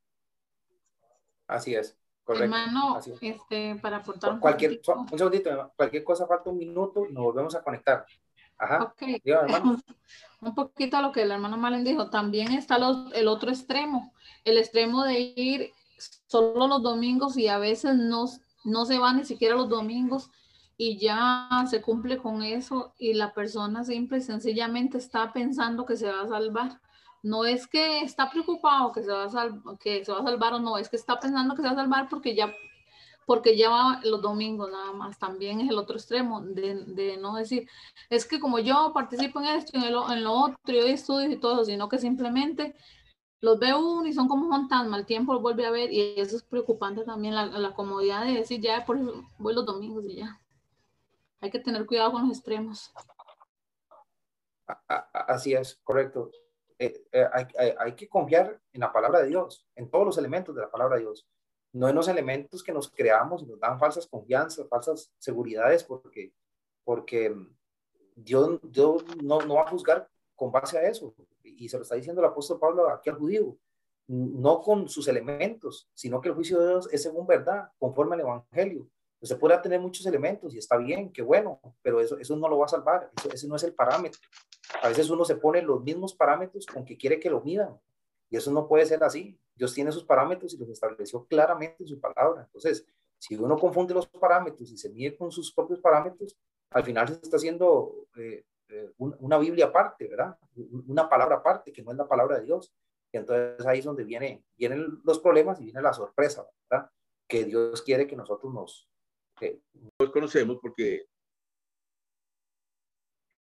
Así 1.48 1.74
es. 1.74 1.98
Correcto. 2.22 2.44
Hermano, 2.44 2.94
Así 2.94 3.10
es. 3.10 3.18
este, 3.20 3.74
para 3.82 3.96
aportar 3.96 4.34
un 4.34 4.38
Cualquier, 4.38 4.80
un 5.10 5.18
segundito, 5.18 5.72
cualquier 5.74 6.04
cosa 6.04 6.24
falta 6.24 6.50
un 6.50 6.58
minuto 6.58 7.04
y 7.04 7.12
nos 7.12 7.24
volvemos 7.24 7.56
a 7.56 7.64
conectar. 7.64 8.06
Ajá. 8.58 8.82
Ok. 8.84 9.02
Diga, 9.24 9.42
hermano. 9.42 9.80
Un 10.40 10.54
poquito 10.54 10.96
a 10.96 11.02
lo 11.02 11.10
que 11.12 11.22
el 11.22 11.32
hermano 11.32 11.56
Malen 11.56 11.82
dijo, 11.84 12.10
también 12.10 12.52
está 12.52 12.78
los- 12.78 13.12
el 13.12 13.26
otro 13.26 13.50
extremo, 13.50 14.12
el 14.44 14.56
extremo 14.58 15.02
de 15.04 15.18
ir 15.36 15.72
solo 16.28 16.68
los 16.68 16.82
domingos 16.82 17.36
y 17.36 17.48
a 17.48 17.58
veces 17.58 17.96
no, 17.96 18.26
no 18.64 18.84
se 18.86 18.98
va 18.98 19.12
ni 19.12 19.24
siquiera 19.24 19.56
los 19.56 19.68
domingos 19.68 20.30
y 20.76 20.96
ya 20.98 21.48
se 21.68 21.82
cumple 21.82 22.18
con 22.18 22.42
eso 22.44 22.94
y 23.00 23.14
la 23.14 23.32
persona 23.34 23.82
simple 23.82 24.18
y 24.18 24.20
sencillamente 24.20 24.98
está 24.98 25.32
pensando 25.32 25.84
que 25.84 25.96
se 25.96 26.08
va 26.10 26.22
a 26.22 26.28
salvar. 26.28 26.80
No 27.24 27.44
es 27.44 27.66
que 27.66 28.02
está 28.02 28.30
preocupado 28.30 28.92
que 28.92 29.02
se 29.02 29.10
va 29.10 29.24
a, 29.24 29.30
sal- 29.30 29.60
que 29.80 30.04
se 30.04 30.12
va 30.12 30.20
a 30.20 30.22
salvar 30.22 30.54
o 30.54 30.60
no, 30.60 30.78
es 30.78 30.88
que 30.88 30.94
está 30.96 31.18
pensando 31.18 31.56
que 31.56 31.62
se 31.62 31.66
va 31.68 31.72
a 31.72 31.76
salvar 31.82 32.08
porque 32.08 32.36
ya 32.36 32.54
porque 33.28 33.58
ya 33.58 34.00
los 34.04 34.22
domingos 34.22 34.70
nada 34.72 34.90
más. 34.94 35.18
También 35.18 35.60
es 35.60 35.68
el 35.68 35.76
otro 35.76 35.96
extremo 35.96 36.40
de, 36.40 36.76
de 36.86 37.18
no 37.18 37.36
decir, 37.36 37.68
es 38.08 38.24
que 38.24 38.40
como 38.40 38.58
yo 38.58 38.92
participo 38.94 39.38
en 39.38 39.48
esto 39.48 39.72
y 39.74 39.84
en 39.84 39.94
en 39.94 40.24
lo 40.24 40.32
otro, 40.32 40.56
y 40.64 40.80
doy 40.80 40.92
estudios 40.92 41.30
y 41.30 41.36
todo 41.36 41.62
sino 41.66 41.90
que 41.90 41.98
simplemente 41.98 42.74
los 43.42 43.58
veo 43.58 43.80
uno 43.80 44.06
y 44.06 44.14
son 44.14 44.28
como 44.28 44.48
fantasma, 44.48 44.96
el 44.96 45.04
tiempo 45.04 45.34
los 45.34 45.42
vuelve 45.42 45.66
a 45.66 45.70
ver 45.70 45.92
y 45.92 46.18
eso 46.18 46.36
es 46.36 46.42
preocupante 46.42 47.04
también, 47.04 47.34
la, 47.34 47.74
comodidad 47.74 48.24
de 48.24 48.32
decir, 48.32 48.62
ya 48.62 48.86
por 48.86 48.96
eso 48.96 49.22
voy 49.36 49.54
los 49.54 49.66
domingos 49.66 50.06
y 50.06 50.16
ya. 50.16 50.40
Hay 51.42 51.50
que 51.50 51.58
tener 51.58 51.84
cuidado 51.84 52.12
con 52.12 52.22
los 52.26 52.38
extremos. 52.38 52.94
Así 55.12 55.52
es, 55.52 55.78
correcto. 55.84 56.30
Eh, 56.78 57.04
eh, 57.12 57.76
hay 57.78 57.94
que 57.94 58.08
confiar 58.08 58.58
en 58.72 58.80
la 58.80 58.90
palabra 58.90 59.20
de 59.20 59.28
Dios, 59.28 59.66
en 59.76 59.90
todos 59.90 60.06
los 60.06 60.16
elementos 60.16 60.54
de 60.54 60.62
la 60.62 60.70
palabra 60.70 60.96
de 60.96 61.02
Dios, 61.02 61.26
no 61.72 61.88
en 61.88 61.94
los 61.94 62.08
elementos 62.08 62.62
que 62.62 62.72
nos 62.72 62.90
creamos 62.90 63.42
y 63.42 63.46
nos 63.46 63.60
dan 63.60 63.78
falsas 63.78 64.06
confianzas, 64.06 64.68
falsas 64.68 65.12
seguridades, 65.18 65.84
porque, 65.84 66.32
porque 66.84 67.34
Dios, 68.14 68.60
Dios 68.62 69.04
no, 69.22 69.40
no 69.42 69.54
va 69.54 69.62
a 69.62 69.70
juzgar 69.70 70.08
con 70.34 70.50
base 70.50 70.78
a 70.78 70.88
eso. 70.88 71.14
Y 71.42 71.68
se 71.68 71.76
lo 71.76 71.82
está 71.82 71.96
diciendo 71.96 72.20
el 72.20 72.28
apóstol 72.28 72.58
Pablo 72.58 72.88
aquí 72.88 73.10
al 73.10 73.16
judío, 73.16 73.56
no 74.06 74.60
con 74.62 74.88
sus 74.88 75.06
elementos, 75.08 75.88
sino 75.92 76.20
que 76.20 76.30
el 76.30 76.34
juicio 76.34 76.58
de 76.60 76.68
Dios 76.68 76.88
es 76.92 77.02
según 77.02 77.26
verdad, 77.26 77.70
conforme 77.78 78.14
al 78.14 78.22
Evangelio. 78.22 78.88
Usted 79.20 79.38
podrá 79.38 79.60
tener 79.60 79.80
muchos 79.80 80.06
elementos 80.06 80.54
y 80.54 80.58
está 80.58 80.76
bien, 80.76 81.12
qué 81.12 81.22
bueno, 81.22 81.60
pero 81.82 82.00
eso, 82.00 82.16
eso 82.18 82.36
no 82.36 82.48
lo 82.48 82.58
va 82.58 82.66
a 82.66 82.68
salvar, 82.68 83.10
eso, 83.18 83.30
ese 83.32 83.48
no 83.48 83.56
es 83.56 83.64
el 83.64 83.74
parámetro. 83.74 84.20
A 84.82 84.88
veces 84.88 85.10
uno 85.10 85.24
se 85.24 85.36
pone 85.36 85.60
los 85.60 85.82
mismos 85.82 86.14
parámetros 86.14 86.66
con 86.66 86.84
que 86.84 86.96
quiere 86.96 87.18
que 87.18 87.28
lo 87.28 87.40
midan 87.40 87.78
y 88.30 88.36
eso 88.36 88.50
no 88.52 88.68
puede 88.68 88.86
ser 88.86 89.02
así. 89.02 89.38
Dios 89.58 89.74
tiene 89.74 89.92
sus 89.92 90.04
parámetros 90.04 90.54
y 90.54 90.58
los 90.58 90.68
estableció 90.70 91.26
claramente 91.26 91.76
en 91.82 91.88
su 91.88 92.00
palabra. 92.00 92.44
Entonces, 92.44 92.86
si 93.18 93.36
uno 93.36 93.56
confunde 93.58 93.92
los 93.92 94.06
parámetros 94.08 94.70
y 94.70 94.78
se 94.78 94.88
mide 94.90 95.16
con 95.16 95.30
sus 95.32 95.52
propios 95.52 95.80
parámetros, 95.80 96.38
al 96.70 96.84
final 96.84 97.08
se 97.08 97.14
está 97.14 97.36
haciendo 97.36 98.06
eh, 98.16 98.44
eh, 98.68 98.90
un- 98.98 99.16
una 99.20 99.38
Biblia 99.38 99.66
aparte, 99.66 100.06
¿verdad? 100.08 100.38
Una 100.86 101.08
palabra 101.08 101.36
aparte 101.36 101.72
que 101.72 101.82
no 101.82 101.90
es 101.90 101.96
la 101.96 102.06
palabra 102.06 102.38
de 102.38 102.44
Dios. 102.44 102.72
Y 103.12 103.16
entonces 103.16 103.66
ahí 103.66 103.78
es 103.80 103.84
donde 103.84 104.04
viene, 104.04 104.44
vienen 104.56 104.86
los 105.04 105.18
problemas 105.18 105.60
y 105.60 105.64
viene 105.64 105.80
la 105.82 105.92
sorpresa, 105.92 106.46
¿verdad? 106.70 106.90
Que 107.26 107.44
Dios 107.44 107.82
quiere 107.82 108.06
que 108.06 108.14
nosotros 108.16 108.52
nos... 108.54 108.88
que- 109.38 109.60
Los 109.98 110.10
conocemos 110.12 110.58
porque 110.62 111.06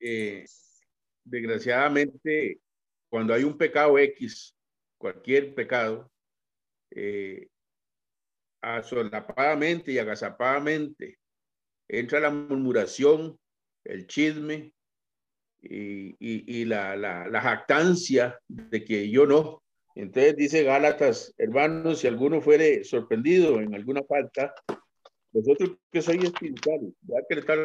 eh, 0.01 0.45
desgraciadamente 1.25 2.61
cuando 3.11 3.35
hay 3.35 3.45
un 3.45 3.57
pecado 3.59 3.99
X, 3.99 4.56
cualquier 5.07 5.55
pecado, 5.55 6.11
eh, 6.91 7.47
asolapadamente 8.61 9.93
y 9.93 9.99
agazapadamente 9.99 11.19
entra 11.89 12.19
la 12.19 12.31
murmuración, 12.31 13.39
el 13.85 14.09
chisme 14.09 14.75
y, 15.63 16.09
y- 16.19 16.61
y 16.61 16.65
la, 16.65 16.97
la- 16.97 17.29
la 17.29 17.41
jactancia 17.41 18.37
de 18.49 18.85
que 18.85 19.09
yo 19.09 19.27
no. 19.27 19.63
Entonces 19.95 20.35
dice 20.37 20.65
Gálatas, 20.65 21.33
hermanos, 21.39 22.01
si 22.01 22.09
alguno 22.09 22.41
fuere 22.41 22.83
sorprendido 22.83 23.61
en 23.61 23.75
alguna 23.77 24.03
falta, 24.03 24.53
vosotros 25.31 25.79
que 25.93 26.03
sois 26.03 26.25
espirituales, 26.25 26.93
ya 27.03 27.19
que 27.29 27.35
le 27.37 27.41
están 27.43 27.59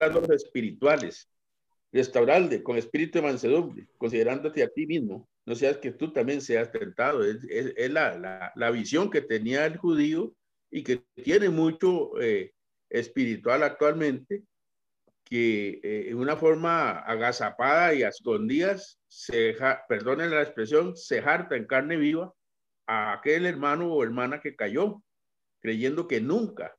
a 0.00 0.06
los 0.08 0.28
espirituales, 0.30 1.30
restaurarle 1.94 2.62
con 2.62 2.76
espíritu 2.76 3.18
de 3.18 3.22
mansedumbre, 3.22 3.86
considerándote 3.96 4.62
a 4.62 4.68
ti 4.68 4.84
mismo, 4.86 5.28
no 5.46 5.54
seas 5.54 5.78
que 5.78 5.92
tú 5.92 6.12
también 6.12 6.40
seas 6.40 6.70
tentado. 6.72 7.24
Es, 7.24 7.42
es- 7.48 7.72
es 7.76 7.90
la, 7.90 8.18
la- 8.18 8.52
la 8.56 8.70
visión 8.70 9.10
que 9.10 9.20
tenía 9.22 9.64
el 9.64 9.76
judío 9.76 10.34
y 10.70 10.82
que 10.82 11.02
tiene 11.22 11.48
mucho 11.50 12.20
eh, 12.20 12.52
espiritual 12.90 13.62
actualmente, 13.62 14.42
que 15.24 15.80
eh, 15.82 16.08
en 16.10 16.18
una 16.18 16.36
forma 16.36 16.98
agazapada 16.98 17.94
y 17.94 18.02
a 18.02 18.08
escondidas, 18.08 18.98
se, 19.08 19.56
perdonen 19.88 20.30
la 20.30 20.42
expresión, 20.42 20.96
se 20.96 21.20
harta 21.20 21.56
en 21.56 21.66
carne 21.66 21.96
viva 21.96 22.32
a 22.86 23.12
aquel 23.14 23.46
hermano 23.46 23.92
o 23.92 24.02
hermana 24.02 24.40
que 24.40 24.56
cayó, 24.56 25.00
creyendo 25.62 26.06
que 26.08 26.20
nunca 26.20 26.76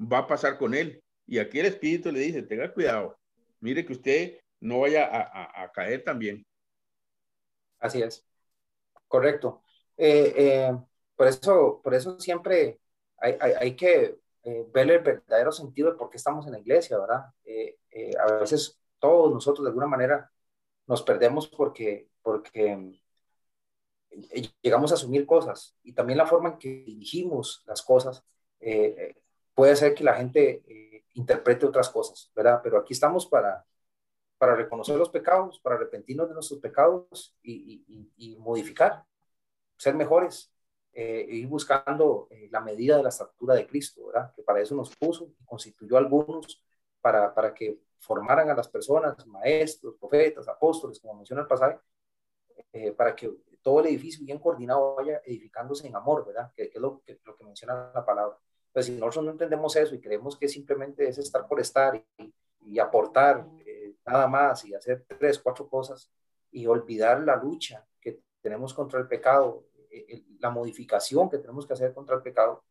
va 0.00 0.18
a 0.18 0.26
pasar 0.26 0.58
con 0.58 0.74
él. 0.74 1.00
Y 1.26 1.38
aquí 1.38 1.60
el 1.60 1.66
Espíritu 1.66 2.10
le 2.10 2.20
dice, 2.20 2.42
tenga 2.42 2.72
cuidado, 2.72 3.16
mire 3.60 3.84
que 3.86 3.92
usted 3.92 4.38
no 4.60 4.80
vaya 4.80 5.08
a, 5.10 5.70
caer 5.72 6.04
también. 6.04 6.46
Así 7.78 8.02
es, 8.02 8.26
correcto. 9.06 9.62
Eh, 9.96 10.34
eh, 10.36 10.78
por, 11.16 11.26
eso, 11.26 11.80
por 11.82 11.94
eso 11.94 12.18
siempre 12.20 12.80
hay, 13.18 13.76
que 13.76 14.18
eh, 14.44 14.66
ver 14.72 14.90
el 14.90 15.00
verdadero 15.00 15.52
sentido 15.52 15.90
de 15.90 15.96
por 15.96 16.10
qué 16.10 16.16
estamos 16.16 16.46
en 16.46 16.52
la 16.52 16.60
iglesia, 16.60 16.98
¿verdad? 16.98 17.26
a 18.20 18.32
veces 18.34 18.80
todos 18.98 19.32
nosotros 19.32 19.64
de 19.64 19.70
alguna 19.70 19.86
manera 19.86 20.30
nos 20.86 21.02
perdemos 21.02 21.48
porque, 21.48 22.08
porque 22.22 23.00
llegamos 24.62 24.92
a 24.92 24.94
asumir 24.94 25.26
cosas 25.26 25.76
y 25.82 25.92
también 25.92 26.18
la 26.18 26.26
forma 26.26 26.50
en 26.50 26.58
que 26.58 26.68
dirigimos 26.68 27.62
las 27.66 27.82
cosas 27.82 28.24
puede 29.54 29.72
hacer 29.72 29.94
que 29.94 30.04
la 30.04 30.14
gente 30.14 30.62
interprete 31.14 31.66
otras 31.66 31.90
cosas, 31.90 32.30
¿verdad? 32.34 32.60
Pero 32.62 32.78
aquí 32.78 32.92
estamos 32.92 33.26
para, 33.26 33.64
para 34.38 34.54
reconocer 34.54 34.96
los 34.96 35.10
pecados, 35.10 35.58
para 35.60 35.76
arrepentirnos 35.76 36.28
de 36.28 36.34
nuestros 36.34 36.60
pecados 36.60 37.36
y, 37.42 37.84
y, 38.16 38.36
modificar, 38.36 39.04
ser 39.76 39.94
mejores, 39.94 40.52
eh, 40.92 41.26
ir 41.28 41.46
buscando 41.48 42.28
eh, 42.30 42.48
la 42.50 42.60
medida 42.60 42.96
de 42.96 43.02
la 43.02 43.08
estatura 43.10 43.54
de 43.54 43.66
Cristo, 43.66 44.06
¿verdad? 44.06 44.32
Que 44.34 44.42
para 44.42 44.60
eso 44.60 44.74
nos 44.74 44.94
puso 44.96 45.32
y 45.40 45.44
constituyó 45.44 45.96
algunos 45.98 46.64
para, 47.00 47.34
para 47.34 47.52
que 47.52 47.80
formaran 47.98 48.48
a 48.48 48.54
las 48.54 48.68
personas, 48.68 49.26
maestros, 49.26 49.96
profetas, 49.98 50.48
apóstoles, 50.48 51.00
como 51.00 51.14
menciona 51.14 51.42
el 51.42 51.48
pasaje, 51.48 51.78
eh, 52.72 52.92
para 52.92 53.14
que 53.14 53.30
todo 53.62 53.80
el 53.80 53.86
edificio 53.86 54.24
bien 54.24 54.38
coordinado 54.38 54.94
vaya 54.94 55.20
edificándose 55.24 55.86
en 55.86 55.96
amor, 55.96 56.26
¿verdad? 56.26 56.52
Que, 56.54 56.68
que 56.68 56.78
es 56.78 56.82
lo 56.82 57.02
que, 57.02 57.20
lo 57.24 57.36
que 57.36 57.44
menciona 57.44 57.90
la 57.94 58.04
palabra. 58.04 58.38
Pues 58.72 58.86
si 58.86 58.92
nosotros 58.92 59.24
no 59.24 59.30
entendemos 59.32 59.74
eso 59.76 59.94
y 59.94 60.00
creemos 60.00 60.36
que 60.36 60.48
simplemente 60.48 61.08
es 61.08 61.18
estar 61.18 61.46
por 61.46 61.60
estar 61.60 62.02
y, 62.60 62.78
aportar 62.78 63.48
eh, 63.64 63.77
nada 64.08 64.26
más 64.26 64.64
y 64.64 64.74
hacer 64.74 65.04
tres, 65.18 65.38
cuatro 65.38 65.68
cosas 65.68 66.10
y 66.50 66.66
olvidar 66.66 67.20
la 67.20 67.36
lucha 67.36 67.86
que 68.00 68.20
tenemos 68.40 68.74
contra 68.74 68.98
el 69.00 69.06
pecado, 69.06 69.64
eh, 69.90 70.24
la 70.38 70.50
modificación 70.50 71.28
que 71.28 71.38
tenemos 71.38 71.66
que 71.66 71.74
hacer 71.74 71.92
contra 71.92 72.16
el 72.16 72.22
pecado, 72.22 72.64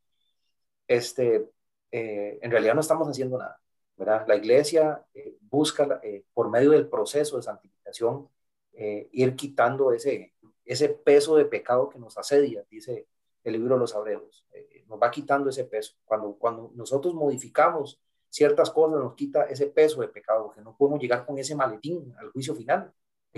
este, 0.87 1.49
eh, 1.91 2.39
en 2.41 2.51
realidad 2.51 2.75
no 2.75 2.81
estamos 2.81 3.07
haciendo 3.07 3.37
nada. 3.37 3.59
¿verdad? 3.95 4.25
La 4.27 4.35
iglesia 4.35 5.03
busca 5.41 5.99
por 6.31 6.51
medio 6.51 6.69
del 6.69 6.87
proceso 6.87 7.37
de 7.37 7.43
santificación 7.43 8.29
ir 8.73 9.35
quitando 9.35 9.91
ese, 9.91 10.35
ese 10.67 10.89
peso 10.89 11.35
de 11.35 11.45
pecado 11.45 11.89
que 11.89 11.97
nos 11.97 12.17
asedia, 12.17 12.63
dice 12.69 13.07
el 13.43 13.53
libro 13.53 13.75
de 13.75 13.79
los 13.79 13.95
Hebreos. 13.95 14.45
Eh, 14.51 14.83
nos 14.87 15.01
va 15.01 15.09
quitando 15.09 15.49
ese 15.49 15.63
peso. 15.63 15.95
Cuando, 16.03 16.33
cuando 16.33 16.71
nosotros 16.75 17.13
modificamos 17.13 17.99
ciertas 18.29 18.69
cosas, 18.71 18.99
nos 18.99 19.15
quita 19.15 19.43
ese 19.43 19.67
peso 19.67 20.01
de 20.01 20.07
pecado, 20.07 20.51
que 20.51 20.61
no 20.61 20.75
podemos 20.75 20.99
llegar 20.99 21.25
con 21.25 21.37
ese 21.37 21.55
maletín 21.55 22.13
al 22.17 22.31
juicio 22.31 22.55
final. 22.55 22.91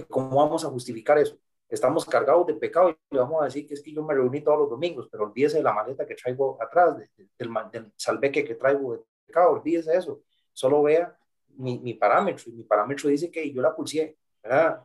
¿Cómo 0.08 0.38
vamos 0.38 0.63
a 0.65 0.69
justificar 0.69 1.17
eso? 1.17 1.38
Estamos 1.67 2.06
cargados 2.06 2.47
de 2.47 2.56
pecado 2.56 2.89
y 2.89 2.95
le 3.12 3.19
vamos 3.19 3.41
a 3.41 3.45
decir 3.45 3.67
que 3.67 3.75
es 3.75 3.82
que 3.82 3.93
yo 3.93 4.04
me 4.04 4.13
reuní 4.13 4.41
todos 4.41 4.60
los 4.60 4.69
domingos, 4.69 5.08
pero 5.12 5.25
olvídese 5.25 5.58
de 5.58 5.63
la 5.63 5.73
maleta 5.73 6.06
que 6.06 6.15
traigo 6.15 6.58
atrás, 6.62 6.97
del, 6.97 7.10
del, 7.38 7.93
salveque 7.95 8.43
que 8.43 8.56
traigo 8.56 8.93
de 8.93 9.02
pecado, 9.25 9.52
olvídese 9.52 9.91
de 9.91 9.97
eso. 9.97 10.21
Solo 10.54 10.82
vea 10.82 11.15
mi, 11.58 11.93
parámetro 11.93 12.49
y 12.52 12.54
mi 12.54 12.63
parámetro 12.63 13.10
dice 13.10 13.30
que 13.30 13.52
yo 13.52 13.62
la 13.62 13.75
pulsé, 13.75 14.17
¿verdad? 14.41 14.84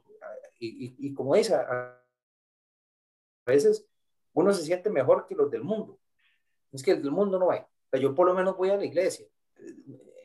Y, 0.58 1.14
como 1.14 1.34
dice, 1.34 1.54
a 1.54 2.00
veces 3.46 3.86
uno 4.32 4.52
se 4.52 4.62
siente 4.62 4.90
mejor 4.90 5.26
que 5.26 5.34
los 5.34 5.50
del 5.50 5.62
mundo. 5.62 5.98
Es 6.72 6.82
que 6.82 6.92
el 6.92 7.02
del 7.02 7.12
mundo 7.12 7.38
no 7.38 7.46
va. 7.46 7.66
Pero 7.90 8.02
yo 8.02 8.14
por 8.14 8.26
lo 8.26 8.34
menos 8.34 8.56
voy 8.56 8.70
a 8.70 8.76
la 8.76 8.84
iglesia. 8.84 9.26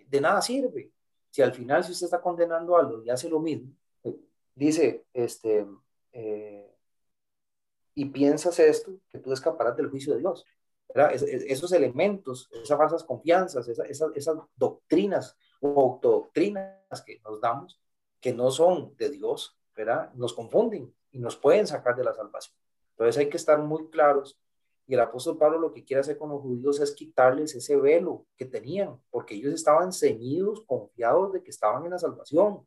De 0.07 0.21
nada 0.21 0.41
sirve. 0.41 0.91
Si 1.29 1.41
al 1.41 1.53
final, 1.53 1.83
si 1.83 1.91
usted 1.91 2.05
está 2.05 2.21
condenando 2.21 2.75
algo 2.75 3.03
y 3.03 3.09
hace 3.09 3.29
lo 3.29 3.39
mismo, 3.39 3.71
dice, 4.55 5.05
este, 5.13 5.65
eh, 6.11 6.75
y 7.95 8.05
piensas 8.05 8.59
esto, 8.59 8.99
que 9.09 9.19
tú 9.19 9.31
escaparás 9.31 9.75
del 9.75 9.89
juicio 9.89 10.13
de 10.13 10.19
Dios. 10.19 10.45
esos 10.93 11.71
elementos, 11.73 12.49
esas 12.51 12.77
falsas 12.77 13.03
confianzas, 13.03 13.67
esas, 13.67 13.87
esas 14.15 14.37
doctrinas 14.55 15.37
o 15.59 15.79
autodoctrinas 15.81 17.03
que 17.05 17.19
nos 17.19 17.39
damos, 17.39 17.79
que 18.19 18.33
no 18.33 18.51
son 18.51 18.95
de 18.97 19.09
Dios, 19.09 19.57
¿verdad? 19.75 20.11
nos 20.13 20.33
confunden 20.33 20.93
y 21.11 21.19
nos 21.19 21.35
pueden 21.35 21.67
sacar 21.67 21.95
de 21.95 22.03
la 22.03 22.13
salvación. 22.13 22.55
Entonces 22.91 23.17
hay 23.17 23.29
que 23.29 23.37
estar 23.37 23.59
muy 23.59 23.89
claros. 23.89 24.39
Y 24.89 24.95
el 24.95 25.01
apóstol 25.01 25.37
Pablo 25.37 25.59
lo 25.59 25.71
que 25.71 25.85
quiere 25.85 26.01
hacer 26.01 26.17
con 26.17 26.29
los 26.29 26.41
judíos 26.41 26.79
es 26.79 26.95
quitarles 26.95 27.53
ese 27.53 27.75
velo 27.75 28.25
que 28.35 28.45
tenían, 28.45 28.99
porque 29.11 29.35
ellos 29.35 29.53
estaban 29.53 29.93
ceñidos, 29.93 30.65
confiados 30.65 31.31
de 31.31 31.43
que 31.43 31.51
estaban 31.51 31.85
en 31.85 31.91
la 31.91 31.99
salvación. 31.99 32.65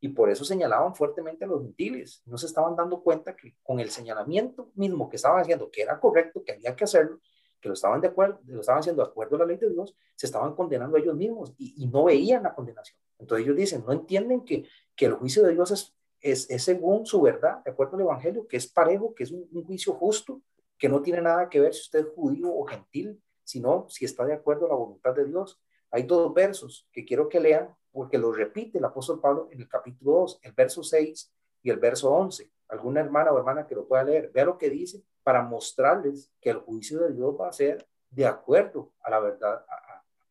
Y 0.00 0.08
por 0.08 0.30
eso 0.30 0.46
señalaban 0.46 0.94
fuertemente 0.94 1.44
a 1.44 1.48
los 1.48 1.60
gentiles. 1.60 2.22
No 2.24 2.38
se 2.38 2.46
estaban 2.46 2.74
dando 2.74 3.02
cuenta 3.02 3.36
que 3.36 3.54
con 3.62 3.80
el 3.80 3.90
señalamiento 3.90 4.70
mismo 4.76 5.10
que 5.10 5.16
estaban 5.16 5.42
haciendo, 5.42 5.70
que 5.70 5.82
era 5.82 6.00
correcto, 6.00 6.42
que 6.42 6.52
había 6.52 6.74
que 6.74 6.84
hacerlo, 6.84 7.20
que 7.60 7.68
lo 7.68 7.74
estaban, 7.74 8.00
de 8.00 8.08
acuerdo, 8.08 8.40
lo 8.46 8.60
estaban 8.60 8.80
haciendo 8.80 9.02
de 9.04 9.10
acuerdo 9.10 9.36
a 9.36 9.40
la 9.40 9.44
ley 9.44 9.58
de 9.58 9.68
Dios, 9.68 9.94
se 10.16 10.24
estaban 10.24 10.54
condenando 10.54 10.96
a 10.96 11.00
ellos 11.00 11.16
mismos 11.16 11.52
y, 11.58 11.84
y 11.84 11.86
no 11.86 12.04
veían 12.04 12.44
la 12.44 12.54
condenación. 12.54 12.98
Entonces 13.18 13.44
ellos 13.44 13.56
dicen, 13.58 13.84
no 13.86 13.92
entienden 13.92 14.42
que, 14.42 14.66
que 14.96 15.04
el 15.04 15.14
juicio 15.14 15.42
de 15.42 15.52
Dios 15.52 15.70
es 15.70 15.98
es, 16.20 16.46
según 16.62 17.06
su 17.06 17.20
verdad, 17.20 17.62
de 17.64 17.70
acuerdo 17.70 17.96
al 17.96 18.02
Evangelio, 18.02 18.46
que 18.46 18.56
es 18.56 18.66
parejo, 18.66 19.14
que 19.14 19.24
es 19.24 19.30
un, 19.30 19.48
juicio 19.64 19.92
justo, 19.94 20.40
que 20.78 20.88
no 20.88 21.02
tiene 21.02 21.20
nada 21.20 21.48
que 21.48 21.60
ver 21.60 21.74
si 21.74 21.82
usted 21.82 22.00
es 22.00 22.14
judío 22.14 22.54
o 22.54 22.64
gentil, 22.64 23.20
sino 23.44 23.86
si 23.88 24.04
está 24.04 24.24
de 24.24 24.34
acuerdo 24.34 24.66
a 24.66 24.70
la 24.70 24.74
voluntad 24.74 25.14
de 25.14 25.24
Dios. 25.24 25.60
Hay 25.90 26.04
dos 26.04 26.32
versos 26.32 26.86
que 26.92 27.04
quiero 27.04 27.28
que 27.28 27.40
lean, 27.40 27.74
porque 27.90 28.18
lo 28.18 28.32
repite 28.32 28.78
el 28.78 28.84
apóstol 28.84 29.20
Pablo 29.20 29.48
en 29.50 29.60
el 29.60 29.68
capítulo 29.68 30.12
2, 30.20 30.40
el 30.42 30.52
verso 30.52 30.82
6 30.82 31.32
y 31.62 31.70
el 31.70 31.78
verso 31.78 32.12
11. 32.12 32.50
Alguna 32.68 33.00
hermana 33.00 33.32
o 33.32 33.38
hermana 33.38 33.66
que 33.66 33.74
lo 33.74 33.88
pueda 33.88 34.04
leer, 34.04 34.30
vea 34.32 34.44
lo 34.44 34.58
que 34.58 34.70
dice 34.70 35.02
para 35.22 35.42
mostrarles 35.42 36.30
que 36.40 36.50
el 36.50 36.58
juicio 36.58 37.00
de 37.00 37.12
Dios 37.12 37.34
va 37.38 37.48
a 37.48 37.52
ser 37.52 37.86
de 38.10 38.26
acuerdo 38.26 38.92
a 39.02 39.10
la 39.10 39.20
verdad, 39.20 39.64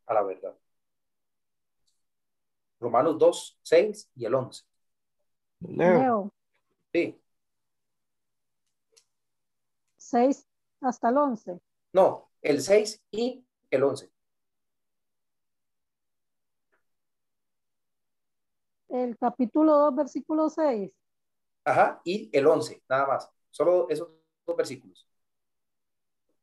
a, 0.06 0.14
la 0.14 0.24
verdad. 0.24 0.56
Romanos 2.80 3.18
2, 3.18 3.60
6 3.64 4.12
y 4.16 4.26
el 4.26 4.36
11. 4.36 4.64
Leo. 5.60 6.32
Sí. 6.94 7.20
6 10.10 10.48
hasta 10.82 11.10
el 11.10 11.18
11. 11.18 11.60
No, 11.94 12.30
el 12.42 12.62
6 12.62 13.02
y 13.12 13.46
el 13.70 13.84
11. 13.84 14.12
El 18.90 19.18
capítulo 19.18 19.78
2, 19.78 19.96
versículo 19.96 20.50
6. 20.50 20.92
Ajá, 21.66 22.02
y 22.04 22.30
el 22.32 22.48
11, 22.48 22.84
nada 22.90 23.06
más. 23.06 23.30
Solo 23.52 23.90
esos 23.90 24.10
dos 24.46 24.56
versículos. 24.56 25.08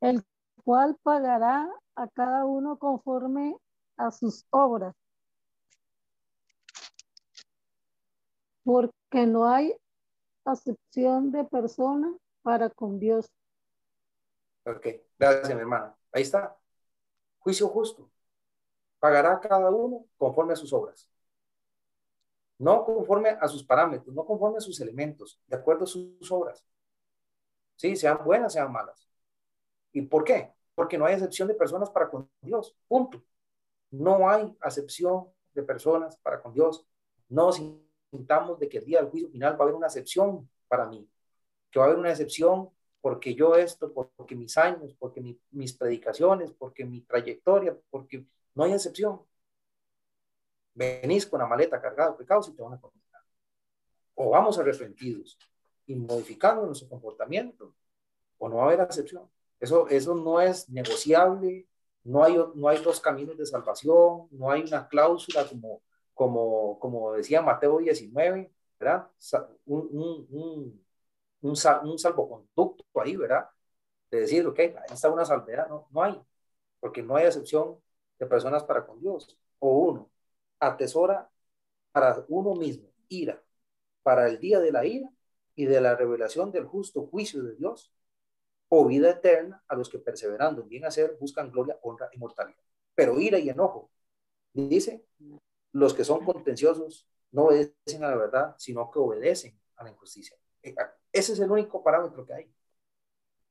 El 0.01 0.23
cual 0.63 0.97
pagará 1.03 1.69
a 1.95 2.09
cada 2.09 2.45
uno 2.45 2.79
conforme 2.79 3.57
a 3.97 4.11
sus 4.11 4.45
obras. 4.51 4.95
porque 8.65 9.27
no 9.27 9.47
hay 9.47 9.75
acepción 10.45 11.31
de 11.31 11.45
persona 11.45 12.13
para 12.43 12.71
con 12.71 12.99
Dios. 12.99 13.31
Ok, 14.65 14.87
gracias 15.19 15.55
mi 15.55 15.61
hermana. 15.61 15.97
Ahí 16.13 16.23
está. 16.23 16.57
Juicio 17.39 17.69
justo. 17.69 18.11
Pagará 18.99 19.39
cada 19.41 19.71
uno 19.71 20.07
conforme 20.17 20.55
a 20.55 20.57
sus 20.57 20.73
obras. 20.73 21.09
No 22.59 22.85
conforme 22.85 23.31
a 23.31 23.49
sus 23.49 23.65
parámetros, 23.65 24.15
no 24.15 24.25
conforme 24.25 24.59
a 24.59 24.61
sus 24.61 24.81
elementos, 24.81 25.41
de 25.47 25.57
acuerdo 25.57 25.85
a 25.85 25.87
sus 25.87 26.31
obras. 26.31 26.65
Sí, 27.77 27.97
sean 27.97 28.25
buenas, 28.25 28.53
sean 28.53 28.73
malas. 28.73 29.09
¿Y 29.93 30.03
por 30.03 30.25
qué? 30.25 30.55
Porque 30.75 30.97
no 30.97 31.05
hay 31.05 31.15
acepción 31.15 31.49
de 31.49 31.55
personas 31.55 31.91
para 31.91 32.09
con 32.09 32.31
Dios. 32.41 32.77
Punto. 32.89 33.23
No 33.91 34.29
hay 34.29 34.57
acepción 34.61 35.29
de 35.53 35.63
personas 35.63 36.17
para 36.19 36.41
con 36.41 36.55
Dios. 36.55 36.87
No 37.29 37.53
de 38.59 38.69
que 38.69 38.79
el 38.79 38.85
día 38.85 39.01
del 39.01 39.11
juicio 39.11 39.29
final 39.29 39.55
va 39.55 39.59
a 39.59 39.63
haber 39.63 39.75
una 39.75 39.87
excepción 39.89 40.49
para 40.69 40.87
mí, 40.87 41.09
que 41.71 41.79
va 41.79 41.87
a 41.87 41.89
haber 41.89 41.99
una 41.99 42.11
excepción 42.11 42.71
porque 43.05 43.35
yo 43.35 43.55
esto, 43.55 43.93
porque 43.93 44.35
mis 44.35 44.57
años, 44.57 44.97
porque 44.99 45.21
mis 45.51 45.75
predicaciones, 45.75 46.53
porque 46.53 46.87
mi 46.87 47.03
trayectoria, 47.03 47.77
porque 47.91 48.25
no 48.55 48.65
hay 48.65 48.73
excepción. 48.73 49.21
Venís 50.73 51.27
con 51.27 51.39
la 51.41 51.47
maleta 51.47 51.83
cargada 51.83 52.13
de 52.13 52.17
pecados 52.17 52.49
y 52.49 52.53
te 52.57 52.63
van 52.63 52.73
a 52.73 52.81
condenar. 52.81 53.21
O 54.15 54.31
vamos 54.31 54.59
arrepentidos 54.59 55.39
y 55.85 55.95
modificando 55.95 56.65
nuestro 56.65 56.89
comportamiento, 56.89 57.75
o 58.39 58.49
no 58.49 58.57
va 58.57 58.63
a 58.63 58.67
haber 58.69 58.81
excepción. 58.81 59.31
Eso, 59.61 59.87
eso 59.89 60.15
no 60.15 60.41
es 60.41 60.71
negociable, 60.71 61.69
no 62.05 62.25
hay, 62.25 62.39
no 62.55 62.69
hay 62.69 62.83
dos 62.83 63.01
caminos 63.01 63.37
de 63.37 63.45
salvación, 63.45 64.29
no 64.31 64.51
hay 64.51 64.63
una 64.63 64.89
cláusula 64.89 65.47
como 65.47 65.83
como, 66.15 66.79
como 66.79 67.13
decía 67.13 67.43
Mateo 67.43 67.81
19, 67.81 68.51
¿verdad? 68.79 69.11
Un, 69.67 69.89
un, 69.93 70.27
un, 70.31 70.84
un, 71.45 71.57
salvoconducto 71.99 72.85
ahí, 73.01 73.17
¿verdad? 73.17 73.49
de 74.11 74.21
decir, 74.21 74.47
ok, 74.47 74.59
ahí 74.61 74.73
está 74.93 75.11
una 75.11 75.25
salvedad, 75.25 75.69
no, 75.69 75.89
no 75.91 76.03
hay, 76.03 76.21
porque 76.81 77.03
no 77.03 77.17
hay 77.17 77.27
excepción 77.27 77.79
de 78.19 78.27
personas 78.27 78.65
para 78.65 78.87
con 78.87 79.01
Dios. 79.01 79.39
O 79.59 79.79
uno, 79.79 80.11
atesora 80.61 81.31
para 81.93 82.25
uno 82.29 82.55
mismo 82.55 82.89
ira, 83.09 83.43
para 84.03 84.29
el 84.29 84.39
día 84.39 84.61
de 84.61 84.73
la 84.73 84.85
ira 84.87 85.11
y 85.55 85.67
de 85.67 85.81
la 85.81 85.97
revelación 85.97 86.53
del 86.53 86.67
justo 86.67 87.07
juicio 87.07 87.43
de 87.43 87.55
Dios, 87.57 87.93
o 88.69 88.87
vida 88.87 89.11
eterna 89.11 89.63
a 89.69 89.77
los 89.77 89.89
que 89.89 89.99
perseverando 89.99 90.63
en 90.63 90.69
bien 90.69 90.85
hacer 90.85 91.17
buscan 91.21 91.51
gloria, 91.51 91.79
honra 91.83 92.09
y 92.13 92.19
mortalidad. 92.19 92.59
Pero 92.95 93.21
ira 93.21 93.39
y 93.39 93.49
enojo, 93.49 93.91
dice, 94.53 95.05
los 95.73 95.95
que 95.95 96.05
son 96.05 96.25
contenciosos 96.25 97.09
no 97.33 97.47
obedecen 97.47 98.05
a 98.05 98.11
la 98.11 98.17
verdad, 98.17 98.55
sino 98.59 98.91
que 98.91 98.99
obedecen 98.99 99.59
a 99.77 99.85
la 99.85 99.91
injusticia. 99.91 100.37
Ese 101.15 101.33
es 101.33 101.39
el 101.39 101.51
único 101.51 101.81
parámetro 101.81 102.27
que 102.27 102.35
hay. 102.35 102.53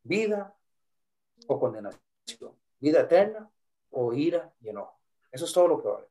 Vida 0.03 0.53
o 1.47 1.57
condenación. 1.57 2.01
Vida 2.77 2.99
eterna 2.99 3.49
o 3.89 4.11
ira 4.11 4.53
y 4.59 4.67
enojo. 4.67 4.99
Eso 5.31 5.45
es 5.45 5.53
todo 5.53 5.69
lo 5.69 5.81
que 5.81 5.87
vale. 5.87 6.07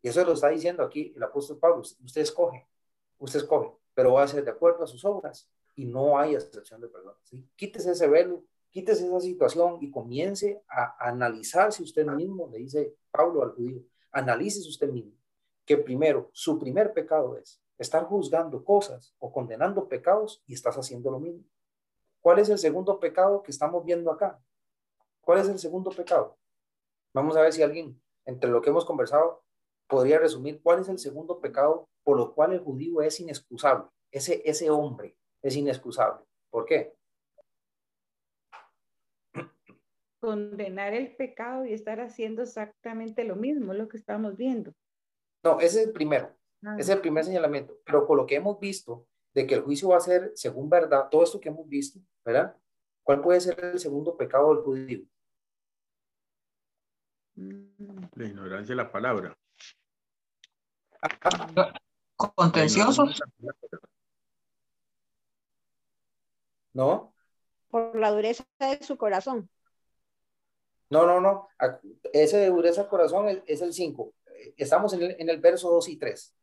Y 0.00 0.08
eso 0.08 0.24
lo 0.24 0.34
está 0.34 0.50
diciendo 0.50 0.84
aquí 0.84 1.12
el 1.16 1.22
apóstol 1.24 1.58
Pablo. 1.58 1.80
Usted 1.80 2.20
escoge, 2.20 2.68
usted 3.18 3.40
escoge, 3.40 3.72
pero 3.92 4.12
va 4.12 4.22
a 4.22 4.28
ser 4.28 4.44
de 4.44 4.52
acuerdo 4.52 4.84
a 4.84 4.86
sus 4.86 5.04
obras 5.04 5.50
y 5.74 5.84
no 5.84 6.16
hay 6.16 6.36
excepción 6.36 6.80
de 6.80 6.86
perdón. 6.86 7.16
¿sí? 7.24 7.44
Quítese 7.56 7.90
ese 7.90 8.06
velo, 8.06 8.44
quítese 8.70 9.04
esa 9.04 9.20
situación 9.20 9.78
y 9.80 9.90
comience 9.90 10.62
a 10.68 11.08
analizarse 11.08 11.82
usted 11.82 12.06
mismo, 12.06 12.48
le 12.52 12.58
dice 12.58 12.94
Pablo 13.10 13.42
al 13.42 13.50
judío, 13.50 13.82
analícese 14.12 14.68
usted 14.68 14.90
mismo, 14.90 15.12
que 15.64 15.76
primero, 15.76 16.30
su 16.32 16.56
primer 16.56 16.92
pecado 16.92 17.36
es 17.36 17.60
estar 17.78 18.04
juzgando 18.04 18.64
cosas 18.64 19.14
o 19.18 19.32
condenando 19.32 19.88
pecados 19.88 20.42
y 20.46 20.54
estás 20.54 20.76
haciendo 20.76 21.10
lo 21.10 21.20
mismo. 21.20 21.44
¿Cuál 22.20 22.40
es 22.40 22.48
el 22.48 22.58
segundo 22.58 22.98
pecado 22.98 23.42
que 23.42 23.52
estamos 23.52 23.84
viendo 23.84 24.10
acá? 24.10 24.40
¿Cuál 25.20 25.38
es 25.38 25.48
el 25.48 25.58
segundo 25.58 25.90
pecado? 25.90 26.36
Vamos 27.14 27.36
a 27.36 27.42
ver 27.42 27.52
si 27.52 27.62
alguien, 27.62 28.00
entre 28.24 28.50
lo 28.50 28.60
que 28.60 28.70
hemos 28.70 28.84
conversado, 28.84 29.42
podría 29.86 30.18
resumir 30.18 30.60
cuál 30.62 30.80
es 30.80 30.88
el 30.88 30.98
segundo 30.98 31.40
pecado 31.40 31.88
por 32.02 32.16
lo 32.16 32.34
cual 32.34 32.54
el 32.54 32.60
judío 32.60 33.02
es 33.02 33.20
inexcusable. 33.20 33.88
Ese, 34.10 34.42
ese 34.44 34.70
hombre 34.70 35.16
es 35.42 35.56
inexcusable. 35.56 36.24
¿Por 36.50 36.64
qué? 36.64 36.94
Condenar 40.20 40.94
el 40.94 41.14
pecado 41.16 41.64
y 41.66 41.74
estar 41.74 42.00
haciendo 42.00 42.42
exactamente 42.42 43.24
lo 43.24 43.36
mismo, 43.36 43.74
lo 43.74 43.88
que 43.88 43.98
estamos 43.98 44.36
viendo. 44.36 44.72
No, 45.44 45.60
ese 45.60 45.82
es 45.82 45.86
el 45.88 45.92
primero. 45.92 46.34
Ah. 46.64 46.76
Es 46.78 46.88
el 46.88 47.00
primer 47.00 47.24
señalamiento. 47.24 47.78
Pero 47.84 48.06
por 48.06 48.16
lo 48.16 48.26
que 48.26 48.36
hemos 48.36 48.58
visto, 48.58 49.06
de 49.34 49.46
que 49.46 49.54
el 49.54 49.62
juicio 49.62 49.90
va 49.90 49.98
a 49.98 50.00
ser 50.00 50.32
según 50.34 50.68
verdad, 50.68 51.08
todo 51.10 51.22
esto 51.22 51.40
que 51.40 51.48
hemos 51.48 51.68
visto, 51.68 52.00
¿verdad? 52.24 52.56
¿Cuál 53.02 53.20
puede 53.20 53.40
ser 53.40 53.58
el 53.64 53.78
segundo 53.78 54.16
pecado 54.16 54.54
del 54.54 54.64
judío? 54.64 55.00
La 57.36 58.26
ignorancia 58.26 58.74
de 58.74 58.82
la 58.82 58.90
palabra. 58.90 59.38
¿Contenciosos? 62.16 63.20
¿No? 66.72 67.14
Por 67.68 67.96
la 67.96 68.10
dureza 68.10 68.44
de 68.58 68.82
su 68.82 68.96
corazón. 68.96 69.48
No, 70.90 71.06
no, 71.06 71.20
no. 71.20 71.48
Ese 72.12 72.38
de 72.38 72.48
dureza 72.48 72.82
de 72.82 72.88
corazón 72.88 73.42
es, 73.46 73.62
el 73.62 73.72
5. 73.72 74.14
Estamos 74.56 74.92
en 74.94 75.02
el, 75.02 75.16
en 75.18 75.28
el, 75.28 75.38
verso 75.38 75.70
2 75.70 75.88
y 75.90 75.96
3. 75.96 76.34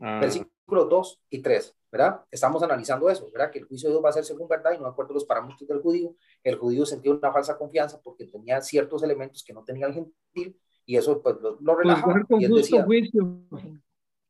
Ah. 0.00 0.18
Versículos 0.20 0.88
2 0.88 1.20
y 1.30 1.42
3, 1.42 1.76
¿verdad? 1.90 2.24
Estamos 2.30 2.62
analizando 2.62 3.10
eso, 3.10 3.28
¿verdad? 3.32 3.50
Que 3.50 3.60
el 3.60 3.64
juicio 3.64 3.88
de 3.88 3.94
Dios 3.94 4.04
va 4.04 4.10
a 4.10 4.12
ser 4.12 4.24
según 4.24 4.48
verdad 4.48 4.72
y 4.72 4.78
no 4.78 4.84
de 4.84 4.90
acuerdo 4.90 5.12
a 5.12 5.14
los 5.14 5.24
parámetros 5.24 5.68
del 5.68 5.80
judío. 5.80 6.14
El 6.44 6.56
judío 6.56 6.86
sentía 6.86 7.12
una 7.12 7.32
falsa 7.32 7.58
confianza 7.58 8.00
porque 8.02 8.26
tenía 8.26 8.60
ciertos 8.60 9.02
elementos 9.02 9.42
que 9.42 9.52
no 9.52 9.64
tenía 9.64 9.86
el 9.86 9.94
gentil 9.94 10.58
y 10.86 10.96
eso 10.96 11.22
pues 11.22 11.36
lo, 11.40 11.58
lo 11.60 11.74
relajaba. 11.74 12.22
y 12.38 12.44
él 12.44 12.54
decía, 12.54 12.84
juicio. 12.84 13.40